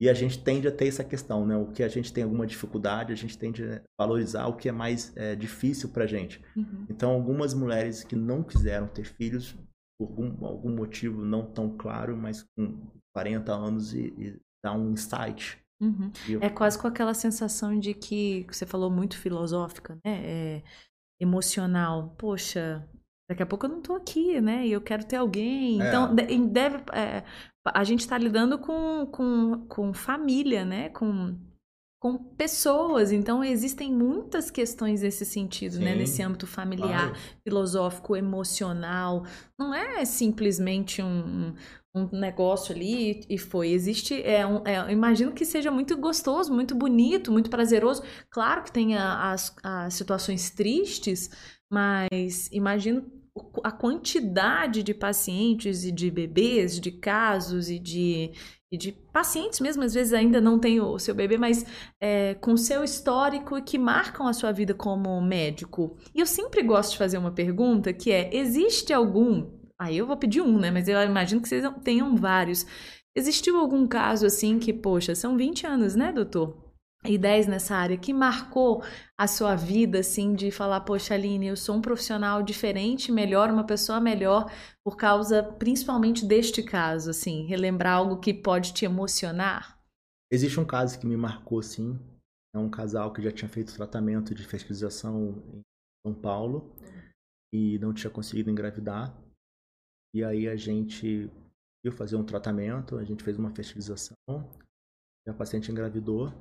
[0.00, 1.56] E a gente tende a ter essa questão, né?
[1.56, 4.72] O que a gente tem alguma dificuldade, a gente tende a valorizar o que é
[4.72, 6.42] mais é, difícil pra gente.
[6.56, 6.86] Uhum.
[6.90, 9.54] Então, algumas mulheres que não quiseram ter filhos,
[9.96, 12.80] por algum, algum motivo não tão claro, mas com
[13.14, 15.60] 40 anos e, e dá um insight.
[15.80, 16.10] Uhum.
[16.28, 20.20] Eu- É quase com aquela sensação de que, que você falou muito filosófica, né?
[20.24, 20.62] É,
[21.20, 22.14] emocional.
[22.18, 22.84] Poxa,
[23.28, 24.66] daqui a pouco eu não tô aqui, né?
[24.66, 25.80] E eu quero ter alguém.
[25.82, 25.88] É.
[25.88, 26.78] Então, de- deve.
[26.92, 27.22] é,
[27.64, 30.88] a gente tá lidando com, com, com família, né?
[30.90, 31.36] Com,
[32.00, 33.12] com pessoas.
[33.12, 35.92] Então, existem muitas questões nesse sentido, né?
[35.92, 37.16] Sim, Nesse âmbito familiar, Claro.
[37.44, 39.24] filosófico, emocional.
[39.58, 41.54] Não é simplesmente um,
[41.94, 43.70] um negócio ali e foi.
[43.70, 48.02] Existe, é um, é, imagino que seja muito gostoso, muito bonito, muito prazeroso.
[48.30, 51.30] Claro que tem a- as, as situações tristes,
[51.70, 53.04] mas imagino
[53.64, 58.32] a quantidade de pacientes e de bebês, de casos e de,
[58.70, 61.64] e de pacientes mesmo, às vezes ainda não tem o seu bebê, mas
[62.00, 65.96] é, com seu histórico e que marcam a sua vida como médico.
[66.14, 69.61] E eu sempre gosto de fazer uma pergunta que é: existe algum.
[69.82, 70.70] Aí eu vou pedir um, né?
[70.70, 72.66] Mas eu imagino que vocês tenham vários.
[73.14, 76.72] Existiu algum caso assim que, poxa, são 20 anos, né, doutor?
[77.04, 78.82] e 10 nessa área que marcou
[79.18, 83.64] a sua vida, assim, de falar, poxa, Aline, eu sou um profissional diferente, melhor, uma
[83.64, 84.50] pessoa melhor,
[84.84, 89.78] por causa principalmente deste caso, assim, relembrar algo que pode te emocionar?
[90.30, 91.98] Existe um caso que me marcou, sim.
[92.54, 95.60] É um casal que já tinha feito tratamento de fertilização em
[96.06, 96.70] São Paulo
[97.52, 99.12] e não tinha conseguido engravidar.
[100.14, 101.30] E aí a gente
[101.84, 104.16] ia fazer um tratamento, a gente fez uma fertilização,
[105.26, 106.32] e a paciente engravidou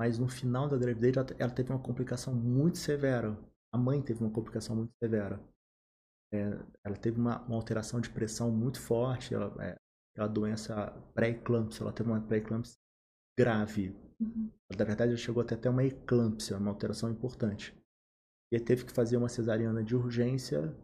[0.00, 3.38] mas no final da gravidez ela teve uma complicação muito severa.
[3.70, 5.38] A mãe teve uma complicação muito severa.
[6.32, 9.76] É, ela teve uma, uma, alteração de pressão muito forte, ela, é,
[10.14, 12.78] aquela doença pré-eclâmpsia, ela teve uma pré-eclâmpsia
[13.38, 13.94] grave.
[14.18, 14.50] Uhum.
[14.70, 17.76] Na verdade, ela chegou até ter uma eclâmpsia, uma alteração importante.
[18.50, 20.74] E teve que fazer uma cesariana de urgência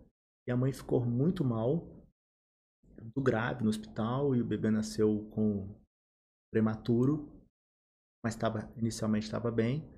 [0.46, 1.88] e a mãe ficou muito mal,
[3.02, 5.74] muito grave no hospital e o bebê nasceu com
[6.50, 7.36] prematuro
[8.26, 9.88] mas tava, inicialmente estava bem.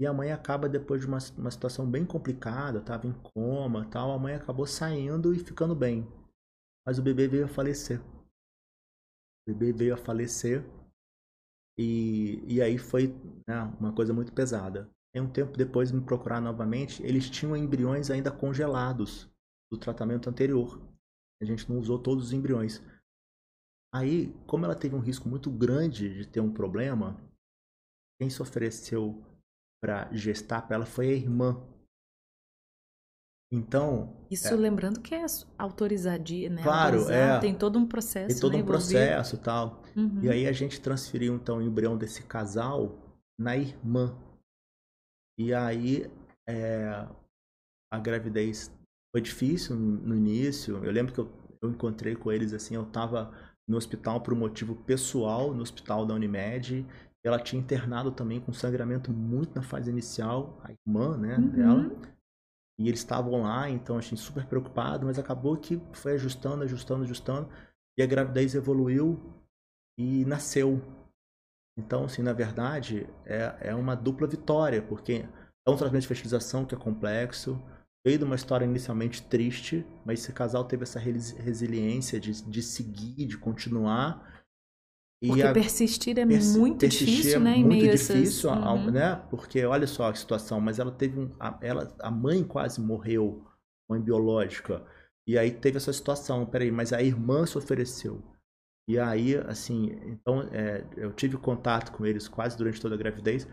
[0.00, 4.12] E a mãe acaba, depois de uma, uma situação bem complicada, estava em coma tal,
[4.12, 6.10] a mãe acabou saindo e ficando bem.
[6.86, 8.00] Mas o bebê veio a falecer.
[8.00, 10.64] O bebê veio a falecer.
[11.78, 13.08] E, e aí foi
[13.46, 14.90] né, uma coisa muito pesada.
[15.14, 19.28] E um tempo depois me procurar novamente, eles tinham embriões ainda congelados
[19.70, 20.80] do tratamento anterior.
[21.40, 22.82] A gente não usou todos os embriões.
[23.94, 27.16] Aí, como ela teve um risco muito grande de ter um problema,
[28.20, 29.22] quem se ofereceu
[29.82, 31.64] para gestar para ela foi a irmã.
[33.50, 34.14] Então.
[34.30, 35.24] Isso é, lembrando que é
[35.56, 36.62] autorizadia, né?
[36.62, 37.40] Claro, é.
[37.40, 38.28] Tem todo um processo.
[38.28, 39.82] Tem todo né, um processo e tal.
[39.96, 40.22] Uhum.
[40.22, 42.98] E aí a gente transferiu então o embrião desse casal
[43.40, 44.14] na irmã.
[45.38, 46.10] E aí
[46.46, 47.08] é,
[47.90, 48.70] a gravidez
[49.12, 50.84] foi difícil no início.
[50.84, 51.30] Eu lembro que eu,
[51.62, 53.32] eu encontrei com eles assim, eu tava
[53.66, 56.86] no hospital por um motivo pessoal, no hospital da Unimed.
[57.24, 61.48] Ela tinha internado também com sangramento muito na fase inicial, a irmã né, uhum.
[61.48, 61.96] dela.
[62.78, 67.02] E eles estavam lá, então a gente super preocupado, mas acabou que foi ajustando, ajustando,
[67.02, 67.48] ajustando.
[67.98, 69.20] E a gravidez evoluiu
[69.98, 70.80] e nasceu.
[71.76, 75.28] Então, assim, na verdade, é, é uma dupla vitória, porque
[75.66, 77.60] é um tratamento de fertilização que é complexo,
[78.04, 83.26] veio de uma história inicialmente triste, mas esse casal teve essa resiliência de, de seguir,
[83.26, 84.42] de continuar.
[85.24, 87.56] Porque a, persistir é pers muito persistir difícil, é né?
[87.56, 88.64] Muito difícil, essas...
[88.64, 88.90] uhum.
[88.90, 89.16] né?
[89.30, 93.44] Porque olha só a situação, mas ela teve um, a, ela, a mãe quase morreu,
[93.90, 94.86] mãe biológica,
[95.26, 96.46] e aí teve essa situação.
[96.46, 98.22] Peraí, mas a irmã se ofereceu.
[98.88, 103.46] E aí, assim, então é, eu tive contato com eles quase durante toda a gravidez.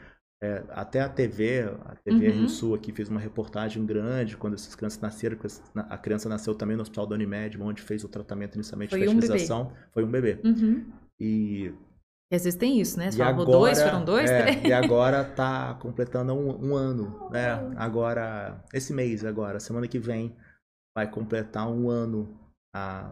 [0.45, 2.33] É, até a TV, a TV uhum.
[2.35, 5.37] Rio Sul aqui fez uma reportagem grande quando essas crianças nasceram.
[5.89, 9.05] A criança nasceu também no Hospital da Unimed, onde fez o tratamento inicialmente Foi de
[9.07, 9.63] fertilização.
[9.63, 10.39] Um Foi um bebê.
[10.43, 10.85] Uhum.
[11.19, 11.73] E...
[12.31, 13.09] e às vezes tem isso, né?
[13.09, 14.63] Você falou dois, foram dois, é, três.
[14.65, 17.53] E agora tá completando um, um ano, né?
[17.75, 20.35] Agora, esse mês agora, semana que vem,
[20.95, 22.39] vai completar um ano
[22.75, 23.11] a,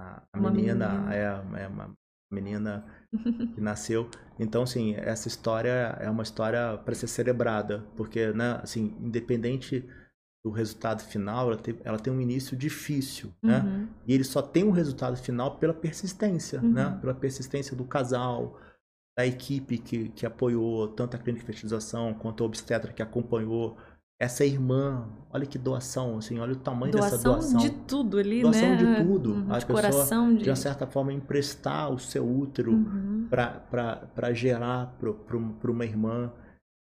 [0.00, 1.14] a, a menina, menina.
[1.14, 1.92] É, é uma
[2.30, 2.84] menina
[3.54, 4.08] que nasceu.
[4.38, 9.88] Então, assim, essa história é uma história para ser celebrada, porque, né, assim, independente
[10.44, 13.58] do resultado final, ela tem, ela tem um início difícil, né?
[13.58, 13.64] uhum.
[13.64, 13.88] né?
[14.06, 16.72] E ele só tem um resultado final pela persistência, uhum.
[16.72, 16.96] né?
[17.00, 18.58] Pela persistência do casal,
[19.18, 23.76] da equipe que, que apoiou tanto a clínica de fertilização quanto a obstetra que acompanhou
[24.20, 27.58] essa irmã, olha que doação, assim, olha o tamanho doação dessa doação.
[27.58, 28.76] de tudo ali, doação né?
[28.76, 29.32] de tudo.
[29.32, 30.42] Uhum, a de pessoa, coração, de...
[30.42, 33.28] de uma certa forma, emprestar o seu útero uhum.
[33.30, 36.32] para gerar para uma irmã.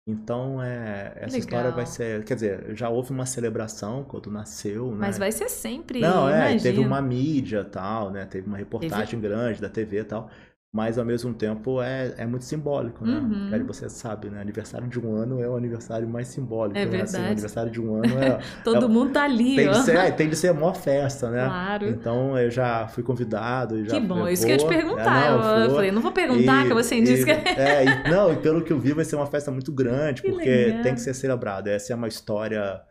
[0.10, 1.40] Então, é, essa Legal.
[1.40, 2.24] história vai ser.
[2.24, 5.00] Quer dizer, já houve uma celebração quando nasceu, né?
[5.00, 6.00] Mas vai ser sempre.
[6.00, 6.62] Não, é, imagino.
[6.62, 8.26] teve uma mídia tal, né?
[8.26, 9.22] Teve uma reportagem teve...
[9.22, 10.30] grande da TV e tal
[10.72, 13.18] mas ao mesmo tempo é, é muito simbólico, né?
[13.18, 13.50] Uhum.
[13.50, 14.42] Cara, você sabe, né?
[14.42, 16.78] Aniversário de um ano é o aniversário mais simbólico.
[16.78, 16.92] É né?
[16.92, 17.16] verdade.
[17.16, 18.40] Assim, aniversário de um ano é.
[18.64, 19.72] Todo é, mundo tá ali, tem ó.
[19.72, 21.46] De ser, é, tem de ser a maior festa, né?
[21.46, 21.88] Claro.
[21.88, 23.84] Então eu já fui convidado.
[23.86, 25.26] Já que bom, falei, isso que eu ia te perguntar.
[25.26, 27.32] É, não, eu, falei, não vou perguntar, e, que você disse que.
[27.32, 30.30] É, e, não, e pelo que eu vi, vai ser uma festa muito grande, que
[30.30, 30.84] porque legal.
[30.84, 31.70] tem que ser celebrado.
[31.70, 32.82] Essa é uma história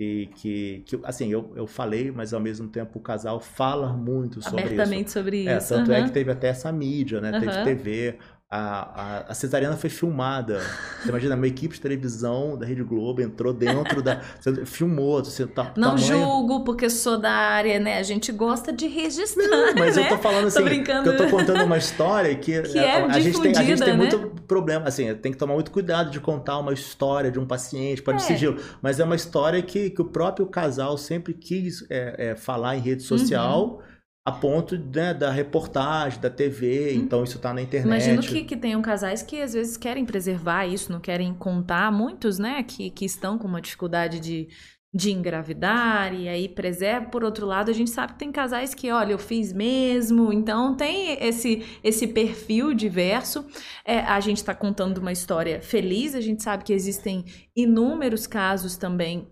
[0.00, 4.40] e que, que assim, eu, eu falei, mas ao mesmo tempo o casal fala muito
[4.40, 5.12] sobre Abertamente isso.
[5.18, 5.68] sobre é, isso.
[5.68, 5.96] Tanto uhum.
[5.98, 7.32] é que teve até essa mídia, né?
[7.32, 7.40] Uhum.
[7.40, 8.18] Teve TV,
[8.52, 10.60] a, a, a, cesariana foi filmada.
[11.00, 14.20] Você imagina, uma equipe de televisão da Rede Globo entrou dentro da.
[14.66, 15.22] filmou.
[15.24, 16.06] Você tá, não tamanho...
[16.06, 17.98] julgo, porque sou da área, né?
[17.98, 19.46] A gente gosta de registrar.
[19.46, 20.02] Não, mas né?
[20.02, 20.58] eu tô falando assim.
[20.58, 21.10] tô brincando.
[21.10, 23.96] eu tô contando uma história que, que é, a, gente tem, a gente tem né?
[23.96, 24.18] muito
[24.48, 24.88] problema.
[24.88, 28.26] Assim, tem que tomar muito cuidado de contar uma história de um paciente, pode é.
[28.26, 28.56] sigilo.
[28.82, 32.80] Mas é uma história que, que o próprio casal sempre quis é, é, falar em
[32.80, 33.76] rede social.
[33.76, 33.89] Uhum
[34.24, 37.00] a ponto né, da reportagem, da TV, hum.
[37.00, 37.86] então isso está na internet.
[37.86, 42.38] Imagino que, que tenham casais que às vezes querem preservar isso, não querem contar, muitos,
[42.38, 44.48] né, que, que estão com uma dificuldade de,
[44.92, 47.06] de engravidar e aí preserva.
[47.06, 50.76] Por outro lado, a gente sabe que tem casais que, olha, eu fiz mesmo, então
[50.76, 53.46] tem esse, esse perfil diverso.
[53.86, 57.24] É, a gente está contando uma história feliz, a gente sabe que existem
[57.56, 59.26] inúmeros casos também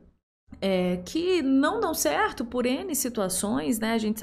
[0.61, 3.93] é, que não dão certo por N situações, né?
[3.93, 4.23] A gente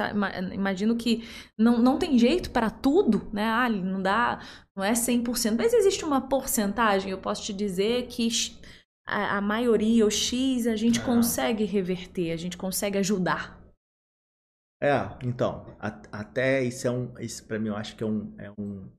[0.54, 3.48] imagino que não, não tem jeito para tudo, né?
[3.48, 4.42] Ah, não dá,
[4.76, 8.28] não é 100%, mas existe uma porcentagem, eu posso te dizer que
[9.08, 11.04] a, a maioria, o X, a gente é.
[11.04, 13.64] consegue reverter, a gente consegue ajudar.
[14.82, 14.94] É,
[15.24, 18.52] então, a, até isso é um, isso para mim eu acho que é um, é
[18.60, 18.92] um,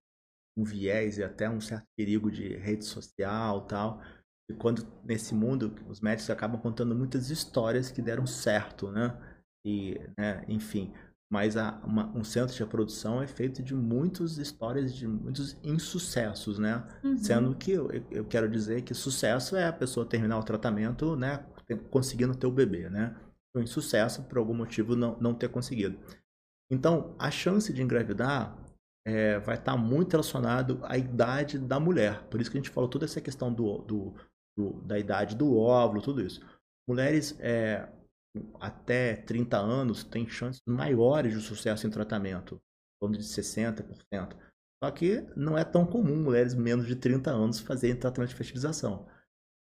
[0.56, 4.00] um viés e até um certo perigo de rede social tal,
[4.48, 9.16] e quando nesse mundo os médicos acabam contando muitas histórias que deram certo, né?
[9.64, 10.92] E, né, enfim,
[11.28, 16.58] mas a, uma, um centro de reprodução é feito de muitas histórias de muitos insucessos,
[16.58, 16.86] né?
[17.02, 17.18] Uhum.
[17.18, 21.44] Sendo que eu, eu, quero dizer que sucesso é a pessoa terminar o tratamento, né?
[21.90, 23.16] Conseguindo ter o bebê, né?
[23.56, 25.98] O insucesso, por algum motivo, não, não ter conseguido.
[26.70, 28.56] Então, a chance de engravidar
[29.04, 32.22] é, vai estar muito relacionado à idade da mulher.
[32.24, 34.14] Por isso que a gente falou toda essa questão do, do
[34.56, 36.40] do, da idade do óvulo, tudo isso.
[36.88, 37.88] Mulheres é,
[38.60, 44.36] até 30 anos têm chances maiores de sucesso em tratamento, em torno de 60%.
[44.82, 49.06] Só que não é tão comum mulheres menos de 30 anos fazerem tratamento de fertilização.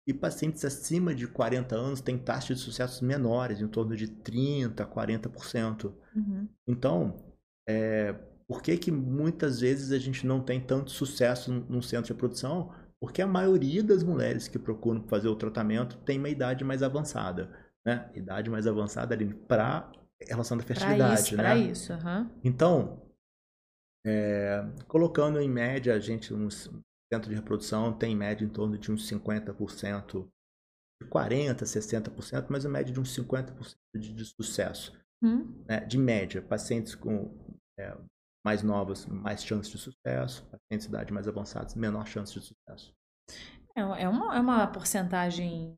[0.06, 4.74] E pacientes acima de 40 anos têm taxas de sucesso menores, em torno de 30%,
[4.86, 5.94] 40%.
[6.14, 6.48] Uhum.
[6.66, 7.34] Então,
[7.66, 8.12] é,
[8.46, 12.70] por que, que muitas vezes a gente não tem tanto sucesso num centro de reprodução?
[13.04, 17.50] Porque a maioria das mulheres que procuram fazer o tratamento tem uma idade mais avançada,
[17.84, 18.10] né?
[18.14, 19.92] Idade mais avançada ali para
[20.26, 21.42] relação da fertilidade, isso, né?
[21.42, 22.30] Para isso, uhum.
[22.42, 23.02] Então,
[24.06, 28.78] é, colocando em média, a gente, um centro de reprodução tem em média em torno
[28.78, 30.26] de uns 50%,
[31.02, 34.98] de 40%, 60%, mas em média de uns 50% de, de sucesso.
[35.22, 35.62] Hum.
[35.68, 35.80] Né?
[35.80, 37.36] De média, pacientes com
[37.78, 37.94] é,
[38.44, 42.92] mais novas, mais chances de sucesso, pacientes de idade mais avançados, menor chance de sucesso.
[43.76, 45.76] É, é, uma, é uma porcentagem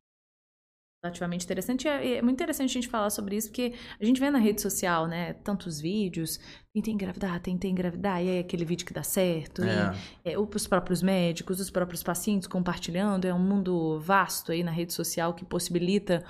[1.03, 1.87] relativamente interessante.
[1.87, 4.61] É, é muito interessante a gente falar sobre isso, porque a gente vê na rede
[4.61, 6.39] social, né, tantos vídeos,
[6.73, 9.95] tentei engravidar, tentei engravidar, e é aquele vídeo que dá certo, é.
[10.25, 14.71] e é, os próprios médicos, os próprios pacientes compartilhando, é um mundo vasto aí na
[14.71, 16.23] rede social que possibilita,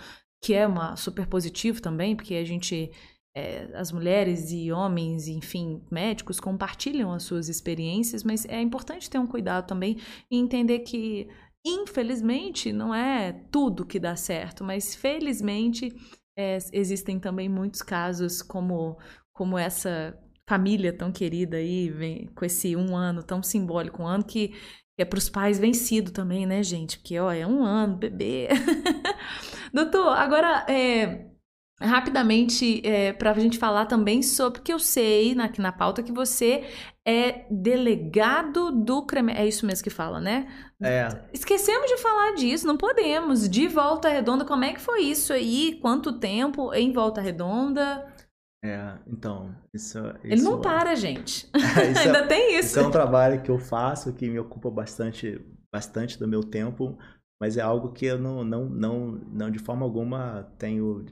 [0.43, 2.91] que é uma super positivo também, porque a gente
[3.37, 9.19] é, as mulheres e homens, enfim, médicos compartilham as suas experiências, mas é importante ter
[9.19, 9.97] um cuidado também
[10.31, 11.29] e entender que,
[11.63, 15.95] infelizmente, não é tudo que dá certo, mas felizmente
[16.35, 18.97] é, existem também muitos casos como,
[19.31, 20.17] como essa
[20.49, 24.55] família tão querida aí, vem, com esse um ano tão simbólico, um ano que,
[24.97, 26.97] é para os pais vencido também, né, gente?
[26.97, 28.47] Porque, ó, é um ano, bebê.
[29.71, 31.36] Doutor, agora, é,
[31.79, 36.01] rapidamente é, para a gente falar também sobre que eu sei na, aqui na pauta
[36.01, 36.63] que você
[37.05, 39.33] é delegado do CREME.
[39.33, 40.47] É isso mesmo que fala, né?
[40.81, 41.07] É.
[41.31, 43.47] Esquecemos de falar disso, não podemos.
[43.47, 45.77] De Volta Redonda, como é que foi isso aí?
[45.81, 48.07] Quanto tempo em Volta Redonda?
[48.63, 49.99] É, então, isso.
[49.99, 51.47] isso Ele não para, gente.
[52.03, 52.69] Ainda é, tem isso.
[52.69, 55.39] Isso é um trabalho que eu faço que me ocupa bastante,
[55.71, 56.97] bastante do meu tempo,
[57.39, 61.05] mas é algo que eu não, não, não, não de forma alguma tenho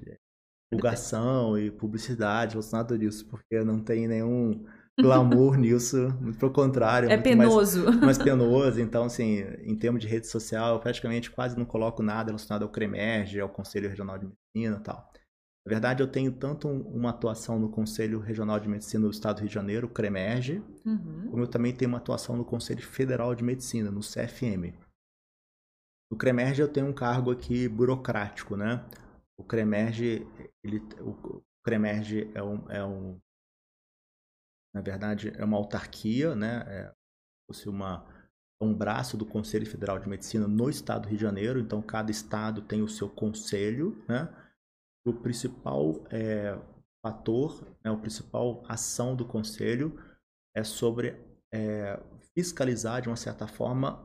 [0.75, 4.65] divulgação e publicidade relacionado disso, porque não tem nenhum
[4.99, 7.09] glamour nisso, muito pelo contrário.
[7.09, 7.85] É penoso.
[7.85, 12.03] Mais, mais, penoso, então, assim, em termos de rede social, eu praticamente quase não coloco
[12.03, 15.11] nada relacionado ao CREMERGE, ao Conselho Regional de Medicina e tal.
[15.65, 19.39] Na verdade, eu tenho tanto uma atuação no Conselho Regional de Medicina do Estado do
[19.39, 21.27] Rio de Janeiro, o CREMERGE, uhum.
[21.31, 24.75] como eu também tenho uma atuação no Conselho Federal de Medicina, no CFM.
[26.11, 28.85] No CREMERGE eu tenho um cargo aqui burocrático, né?
[29.37, 30.25] o Cremerge,
[30.65, 33.19] ele, o Cremerge é um, é um,
[34.73, 36.63] na verdade, é uma autarquia, né?
[36.67, 36.93] É,
[37.47, 38.13] fosse uma
[38.61, 41.59] um braço do Conselho Federal de Medicina no Estado do Rio de Janeiro.
[41.59, 44.33] Então, cada estado tem o seu conselho, né?
[45.05, 46.57] O principal é,
[47.05, 50.01] fator, né, a principal ação do conselho
[50.55, 51.21] é sobre
[51.53, 52.01] é,
[52.33, 54.03] fiscalizar, de uma certa forma,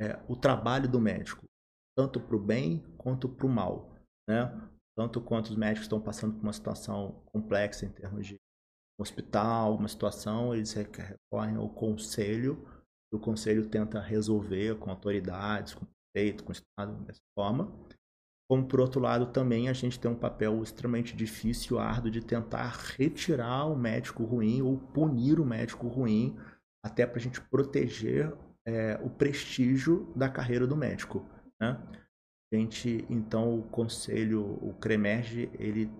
[0.00, 1.44] é, o trabalho do médico,
[1.94, 3.98] tanto para o bem quanto para o mal
[4.28, 4.70] né?
[4.98, 8.34] Tanto quanto os médicos estão passando por uma situação complexa em termos de
[9.00, 12.66] hospital, uma situação, eles recorrem ao conselho,
[13.12, 17.72] e o conselho tenta resolver com autoridades, com o prefeito, com o Estado, dessa forma.
[18.50, 22.76] como por outro lado também a gente tem um papel extremamente difícil, árduo de tentar
[22.96, 26.36] retirar o médico ruim ou punir o médico ruim,
[26.84, 28.34] até para a gente proteger
[28.66, 31.24] é, o prestígio da carreira do médico.
[31.60, 31.80] Né?
[32.52, 35.90] Gente, então, o conselho, o CREMERGE, ele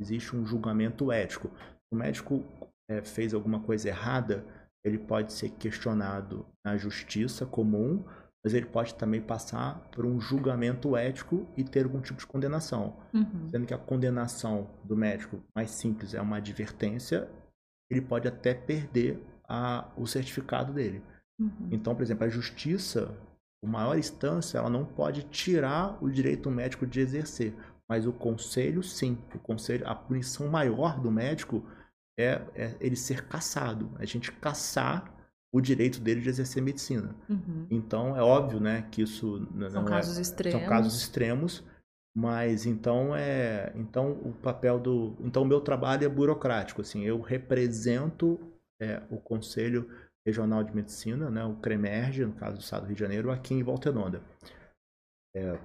[0.00, 1.50] existe um julgamento ético.
[1.90, 2.44] O médico
[2.90, 4.44] é, fez alguma coisa errada,
[4.84, 8.04] ele pode ser questionado na justiça comum,
[8.44, 12.96] mas ele pode também passar por um julgamento ético e ter algum tipo de condenação.
[13.14, 13.48] Uhum.
[13.48, 17.28] Sendo que a condenação do médico mais simples é uma advertência,
[17.88, 21.02] ele pode até perder a, o certificado dele.
[21.38, 21.68] Uhum.
[21.70, 23.14] Então, por exemplo, a justiça,
[23.62, 27.54] a maior instância, ela não pode tirar o direito médico de exercer,
[27.88, 29.18] mas o conselho, sim.
[29.34, 31.64] O conselho, a punição maior do médico
[32.18, 33.90] é, é ele ser caçado.
[33.98, 35.14] A gente caçar
[35.52, 37.14] o direito dele de exercer medicina.
[37.28, 37.66] Uhum.
[37.70, 40.60] Então, é óbvio, né, que isso são casos é, extremos.
[40.60, 41.64] São casos extremos,
[42.16, 47.20] mas então é, então o papel do, então o meu trabalho é burocrático, assim, eu
[47.20, 48.40] represento
[48.80, 49.88] é, o Conselho
[50.26, 53.54] Regional de Medicina, né, o CREMERGE, no caso do Estado do Rio de Janeiro, aqui
[53.54, 54.22] em Volta Redonda.
[55.34, 55.58] É,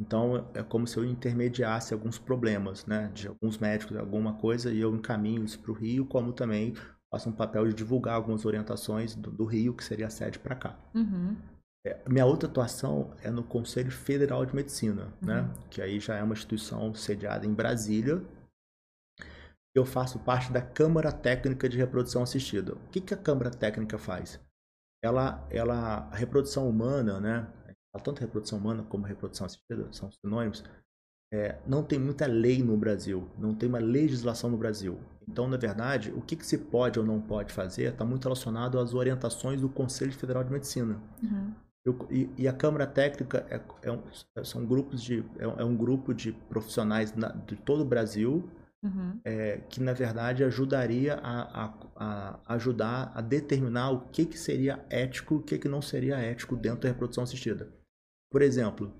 [0.00, 4.80] então, é como se eu intermediasse alguns problemas, né, de alguns médicos, alguma coisa, e
[4.80, 6.74] eu encaminho isso para o Rio, como também
[7.10, 10.56] faço um papel de divulgar algumas orientações do, do Rio, que seria a sede para
[10.56, 10.78] cá.
[10.94, 11.36] Uhum.
[11.86, 15.40] É, minha outra atuação é no Conselho Federal de Medicina, né?
[15.40, 15.48] uhum.
[15.48, 15.54] né?
[15.70, 18.22] Que aí já é uma instituição sediada em Brasília.
[19.74, 22.74] Eu faço parte da Câmara Técnica de Reprodução Assistida.
[22.74, 24.40] O que, que a Câmara Técnica faz?
[25.02, 27.52] Ela, ela, a reprodução humana, né?
[28.02, 30.64] Tanto reprodução humana como reprodução assistida são sinônimos
[31.32, 34.98] é, não tem muita lei no Brasil, não tem uma legislação no Brasil.
[35.26, 38.78] Então, na verdade, o que, que se pode ou não pode fazer está muito relacionado
[38.78, 41.00] às orientações do Conselho Federal de Medicina.
[41.22, 41.52] Uhum.
[41.84, 44.02] Eu, e, e, a Câmara Técnica é, é um,
[44.44, 48.48] são grupos de, é, é, um grupo de profissionais na, de todo o Brasil
[48.82, 49.20] uhum.
[49.24, 54.84] É, que, na verdade, ajudaria a, a, a, ajudar a determinar o que, que seria
[54.90, 57.72] ético e o que, que não seria ético dentro da reprodução assistida.
[58.30, 58.92] Por exemplo,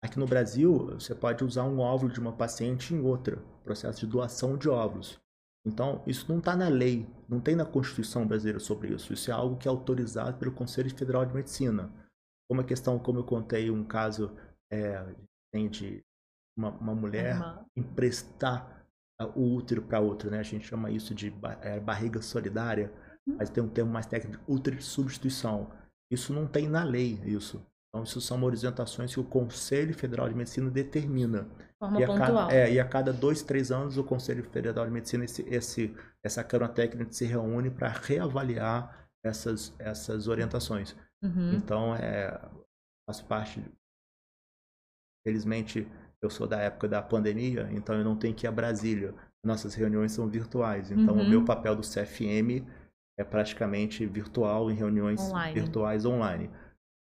[0.00, 4.06] Aqui no Brasil, você pode usar um óvulo de uma paciente em outra, processo de
[4.06, 5.20] doação de óvulos.
[5.66, 9.12] Então, isso não está na lei, não tem na Constituição brasileira sobre isso.
[9.12, 11.92] Isso é algo que é autorizado pelo Conselho Federal de Medicina.
[12.48, 14.34] Uma questão, como eu contei, um caso
[14.72, 15.04] é,
[15.68, 16.02] de
[16.56, 17.64] uma, uma mulher uhum.
[17.76, 18.77] emprestar
[19.34, 20.38] o útero para outra, né?
[20.38, 22.92] A gente chama isso de é, barriga solidária,
[23.26, 23.36] uhum.
[23.38, 25.70] mas tem um termo mais técnico, útero de substituição.
[26.10, 27.64] Isso não tem na lei, isso.
[27.88, 31.48] Então, isso são orientações que o Conselho Federal de Medicina determina.
[31.78, 34.92] Forma e, a cada, é, e a cada dois, três anos, o Conselho Federal de
[34.92, 40.94] Medicina, esse, esse, essa Câmara Técnica se reúne para reavaliar essas, essas orientações.
[41.22, 41.54] Uhum.
[41.54, 42.38] Então, é,
[43.08, 43.64] faço parte.
[45.26, 45.86] Felizmente,
[46.22, 49.14] eu sou da época da pandemia, então eu não tenho que ir a Brasília.
[49.44, 50.90] Nossas reuniões são virtuais.
[50.90, 51.22] Então, uhum.
[51.22, 52.66] o meu papel do CFM
[53.18, 55.54] é praticamente virtual em reuniões online.
[55.54, 56.50] virtuais online.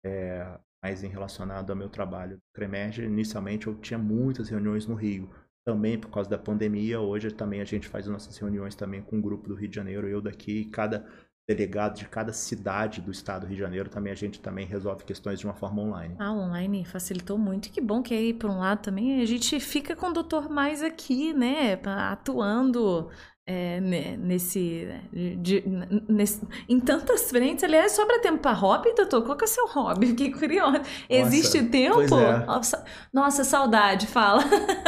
[0.06, 4.96] É, mais em relacionado ao meu trabalho do CREMERG, inicialmente eu tinha muitas reuniões no
[4.96, 5.30] Rio,
[5.66, 7.00] também por causa da pandemia.
[7.00, 9.76] Hoje também a gente faz nossas reuniões também com o um grupo do Rio de
[9.76, 11.06] Janeiro, eu daqui, cada
[11.48, 15.04] delegado de cada cidade do estado do Rio de Janeiro, também a gente também resolve
[15.04, 16.16] questões de uma forma online.
[16.20, 17.70] Ah, online facilitou muito.
[17.70, 20.82] Que bom que aí, por um lado, também a gente fica com o doutor mais
[20.82, 23.10] aqui, né, atuando
[23.46, 25.64] é, nesse, de,
[26.08, 27.64] nesse, em tantas frentes.
[27.64, 29.24] Aliás, sobra tempo para hobby, doutor?
[29.24, 30.08] Qual que é o seu hobby?
[30.08, 30.82] Fiquei curiosa.
[31.10, 32.02] Existe tempo?
[32.02, 32.46] É.
[33.12, 34.44] Nossa, saudade, fala.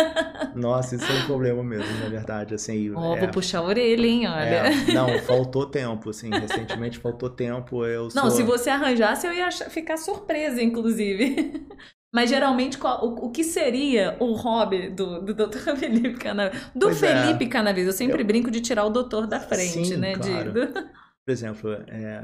[0.56, 2.54] Nossa, isso é um problema mesmo, na verdade.
[2.54, 4.28] Assim, oh, é, vou puxar a orelha, hein?
[4.28, 4.68] Olha.
[4.68, 7.84] É, não, faltou tempo, assim, recentemente faltou tempo.
[7.86, 8.32] Eu não, sou...
[8.32, 11.68] se você arranjasse, eu ia ficar surpresa, inclusive.
[12.14, 15.58] Mas geralmente, qual, o, o, que seria o hobby do, do Dr.
[15.76, 16.62] Felipe Canaves?
[16.76, 17.24] Do pois é.
[17.24, 17.48] Felipe é.
[17.88, 18.26] Eu sempre eu...
[18.26, 20.16] brinco de tirar o doutor da frente, Sim, né?
[20.16, 20.54] Claro.
[20.54, 20.68] De...
[20.68, 22.22] Por exemplo, é,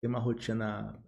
[0.00, 0.98] tem uma rotina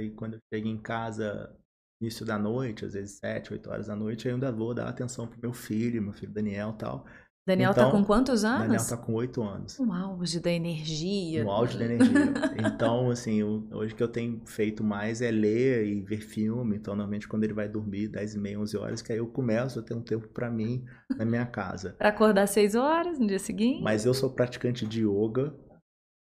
[0.00, 1.56] e quando eu chego em casa
[2.00, 5.26] início da noite, às vezes sete, oito horas da noite, eu ainda vou dar atenção
[5.26, 7.06] pro meu filho, meu filho Daniel tal.
[7.46, 8.62] Daniel tá então, tá com quantos anos?
[8.62, 9.78] Daniel tá com oito anos.
[9.78, 11.44] Um auge da energia.
[11.44, 12.32] Um auge da energia.
[12.56, 16.76] então, assim, hoje que eu tenho feito mais é ler e ver filme.
[16.76, 19.78] Então, normalmente, quando ele vai dormir, 10 e meia, 11 horas, que aí eu começo
[19.78, 20.86] a ter um tempo para mim
[21.18, 21.94] na minha casa.
[21.98, 23.82] para acordar 6 horas no dia seguinte?
[23.82, 25.54] Mas eu sou praticante de yoga.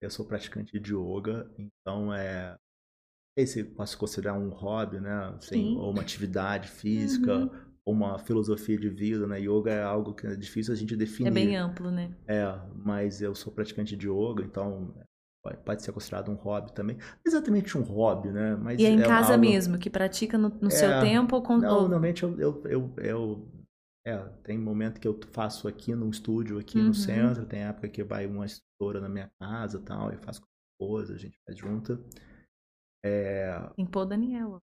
[0.03, 1.49] Eu sou praticante de yoga.
[1.57, 2.51] Então, é...
[3.39, 5.35] Não sei se posso considerar um hobby, né?
[5.37, 7.37] Assim, ou uma atividade física.
[7.37, 9.41] Uhum uma filosofia de vida, né?
[9.41, 11.29] Yoga é algo que é difícil a gente definir.
[11.29, 12.11] É bem amplo, né?
[12.29, 12.43] É,
[12.75, 14.95] mas eu sou praticante de yoga, então
[15.65, 16.97] pode ser considerado um hobby também.
[16.97, 18.57] Não exatamente um hobby, né?
[18.57, 19.41] Mas e é em é casa algo...
[19.43, 21.57] mesmo, que pratica no, no É, seu tempo ou com.
[21.59, 23.49] Não, normalmente eu, eu, eu, eu-
[24.05, 26.89] é, tem momento que eu faço aqui num estúdio, aqui Uhum.
[26.89, 30.41] no centro, tem época que vai uma instrutora na minha casa e tal, eu faço
[30.43, 30.51] com a
[30.87, 31.99] esposa, a gente faz junto.
[33.05, 34.63] É, Em pô, Daniel.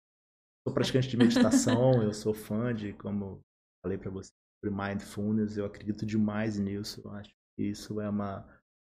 [0.67, 3.41] Sou praticante de meditação, eu sou fã de, como
[3.85, 4.31] falei pra você,
[4.65, 8.45] sobre mindfulness, eu acredito demais nisso, eu acho que isso é uma,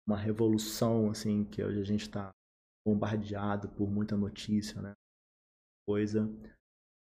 [0.07, 2.29] uma revolução, assim, que hoje a gente está
[2.87, 4.93] bombardeado por muita notícia, né?
[5.85, 6.29] Coisa,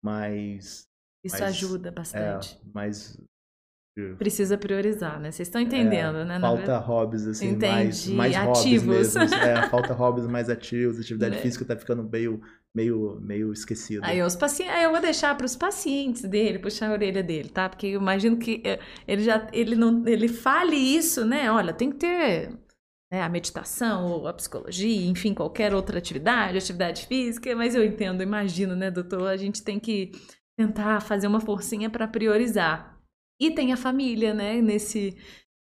[0.03, 0.85] mas
[1.23, 2.61] Isso Mas, ajuda é, bastante.
[2.73, 3.21] mas
[4.17, 5.31] Precisa priorizar, né?
[5.31, 6.41] Vocês estão entendendo, é, né?
[6.41, 6.87] Falta verdade?
[6.87, 9.15] hobbies assim mais Entendi, mais hobbies ativos.
[9.15, 9.35] mesmo.
[9.35, 11.43] É, falta hobbies mais ativos, atividade Né?
[11.43, 12.41] física tá ficando meio
[12.75, 14.07] meio meio esquecida.
[14.07, 17.49] Aí os pacientes, aí eu vou deixar para os pacientes dele, puxar a orelha dele,
[17.49, 17.69] tá?
[17.69, 21.51] Porque eu imagino que eh, ele já ele não ele fale isso, né?
[21.51, 22.51] Olha, tem que ter
[23.13, 28.23] né, a meditação ou a psicologia, enfim, qualquer outra atividade, atividade física, mas eu entendo,
[28.23, 29.29] imagino, né, doutor?
[29.29, 30.13] A gente tem que
[30.57, 32.99] tentar fazer uma forcinha para priorizar.
[33.39, 35.17] E tem a família, né, nesse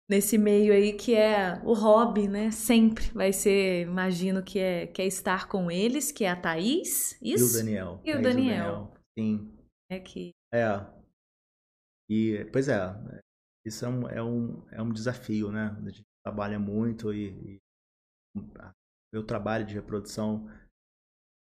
[0.08, 2.50] nesse meio aí que é o hobby, né?
[2.50, 7.18] Sempre vai ser, imagino que é que é estar com eles, que é a Thaís,
[7.22, 7.58] E o isso?
[7.58, 8.00] Daniel.
[8.04, 8.94] E o Thaís Daniel.
[9.18, 9.52] Sim.
[9.90, 10.94] É que É.
[12.10, 12.80] E, pois é,
[13.64, 15.74] isso é um, é um, é um desafio, né?
[15.84, 17.60] A gente trabalha muito e, e
[19.12, 20.46] meu trabalho de reprodução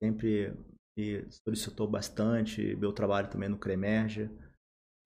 [0.02, 0.52] sempre
[0.96, 4.28] me solicitou bastante, meu trabalho também no Cremerge,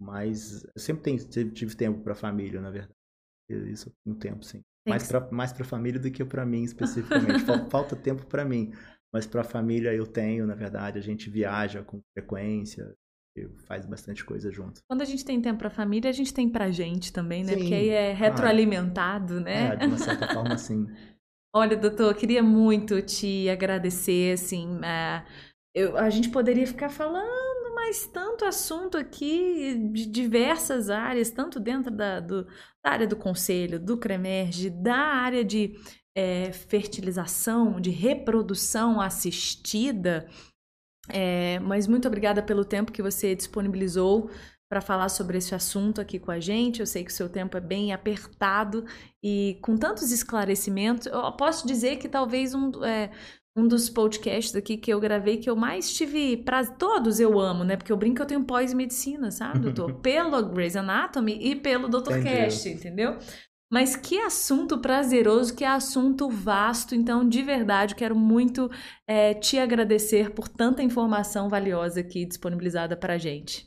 [0.01, 3.02] mas eu sempre tenho, tive, tive tempo para a família, na verdade.
[3.49, 4.63] Isso tenho tempo, sim.
[4.85, 7.43] Tem Mais para mais para família do que para mim especificamente.
[7.43, 8.73] Fal- Falta tempo para mim,
[9.13, 10.99] mas para a família eu tenho, na verdade.
[10.99, 12.95] A gente viaja com frequência,
[13.67, 14.81] faz bastante coisa junto.
[14.89, 17.53] quando a gente tem tempo pra família, a gente tem pra gente também, né?
[17.53, 19.73] Sim, Porque aí é retroalimentado, né?
[19.73, 20.87] É, de uma certa forma, sim.
[21.55, 25.23] Olha, doutor, queria muito te agradecer, assim, é,
[25.75, 27.52] eu- a gente poderia ficar falando,
[27.85, 32.45] mas tanto assunto aqui de diversas áreas, tanto dentro da, do-
[32.85, 35.75] da área do conselho, do CREMERGE, da área de
[36.15, 40.29] é, fertilização, de reprodução assistida,
[41.09, 44.31] é, mas muito obrigada pelo tempo que você disponibilizou
[44.71, 46.81] para falar sobre esse assunto aqui com a gente.
[46.81, 48.85] Eu sei que o seu tempo é bem apertado
[49.23, 51.07] e com tantos esclarecimentos.
[51.09, 53.11] Eu posso dizer que talvez um, é,
[53.57, 56.77] um dos podcasts aqui que eu gravei que eu mais tive prazer.
[56.77, 57.77] Todos eu amo, né?
[57.77, 59.95] Porque eu brinco que eu tenho pós-medicina, sabe, doutor?
[60.01, 62.13] pelo Grey's Anatomy e pelo Dr.
[62.13, 62.25] Entendi.
[62.25, 63.19] Cast, entendeu?
[63.71, 66.95] Mas que assunto prazeroso, que assunto vasto.
[66.95, 68.71] Então, de verdade, quero muito
[69.07, 73.67] é, te agradecer por tanta informação valiosa aqui disponibilizada para gente.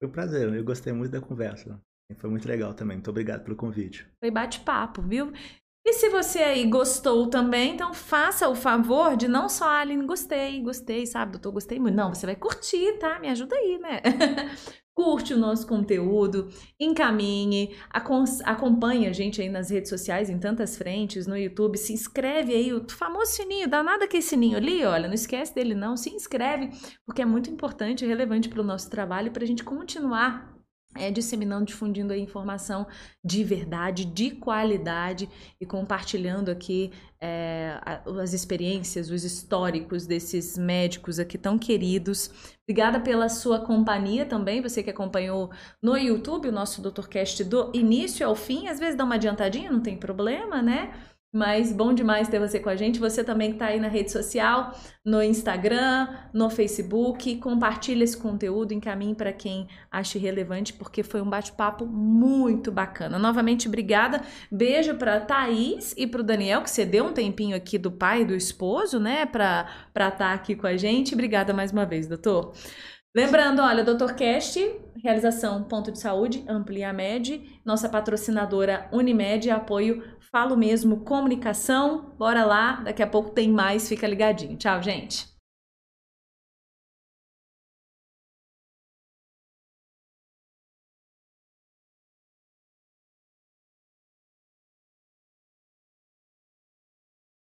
[0.00, 1.80] Foi um prazer, eu gostei muito da conversa.
[2.18, 2.96] Foi muito legal também.
[2.96, 4.06] Muito obrigado pelo convite.
[4.20, 5.32] Foi bate-papo, viu?
[5.84, 10.60] E se você aí gostou também, então faça o favor de não só, Aline, gostei,
[10.62, 11.96] gostei, sabe, doutor, gostei muito.
[11.96, 13.18] Não, você vai curtir, tá?
[13.18, 14.00] Me ajuda aí, né?
[14.94, 17.74] Curte o nosso conteúdo, encaminhe,
[18.44, 22.74] acompanhe a gente aí nas redes sociais, em tantas frentes, no YouTube, se inscreve aí,
[22.74, 26.10] o famoso sininho, dá nada que esse sininho ali, olha, não esquece dele não, se
[26.10, 26.68] inscreve,
[27.06, 30.61] porque é muito importante e relevante para o nosso trabalho para a gente continuar
[30.94, 32.86] é, disseminando, difundindo a informação
[33.24, 35.28] de verdade, de qualidade
[35.60, 36.90] e compartilhando aqui
[37.20, 37.78] é,
[38.20, 42.30] as experiências, os históricos desses médicos aqui tão queridos.
[42.64, 45.50] Obrigada pela sua companhia também, você que acompanhou
[45.80, 48.68] no YouTube o nosso DrCast do início ao fim.
[48.68, 50.92] Às vezes dá uma adiantadinha, não tem problema, né?
[51.34, 53.00] Mas bom demais ter você com a gente.
[53.00, 54.72] Você também que está aí na rede social,
[55.02, 57.36] no Instagram, no Facebook.
[57.36, 63.18] Compartilha esse conteúdo, encaminhe para quem ache relevante, porque foi um bate-papo muito bacana.
[63.18, 64.20] Novamente, obrigada.
[64.50, 68.26] Beijo para Thaís e para o Daniel, que cedeu um tempinho aqui do pai e
[68.26, 71.14] do esposo, né, para estar aqui com a gente.
[71.14, 72.52] Obrigada mais uma vez, doutor.
[73.14, 74.14] Lembrando, olha, Dr.
[74.14, 74.58] Cast,
[75.02, 80.02] realização Ponto de Saúde, Amplia Med, nossa patrocinadora Unimed, apoio
[80.32, 82.14] Falo Mesmo Comunicação.
[82.18, 84.56] Bora lá, daqui a pouco tem mais, fica ligadinho.
[84.56, 85.31] Tchau, gente.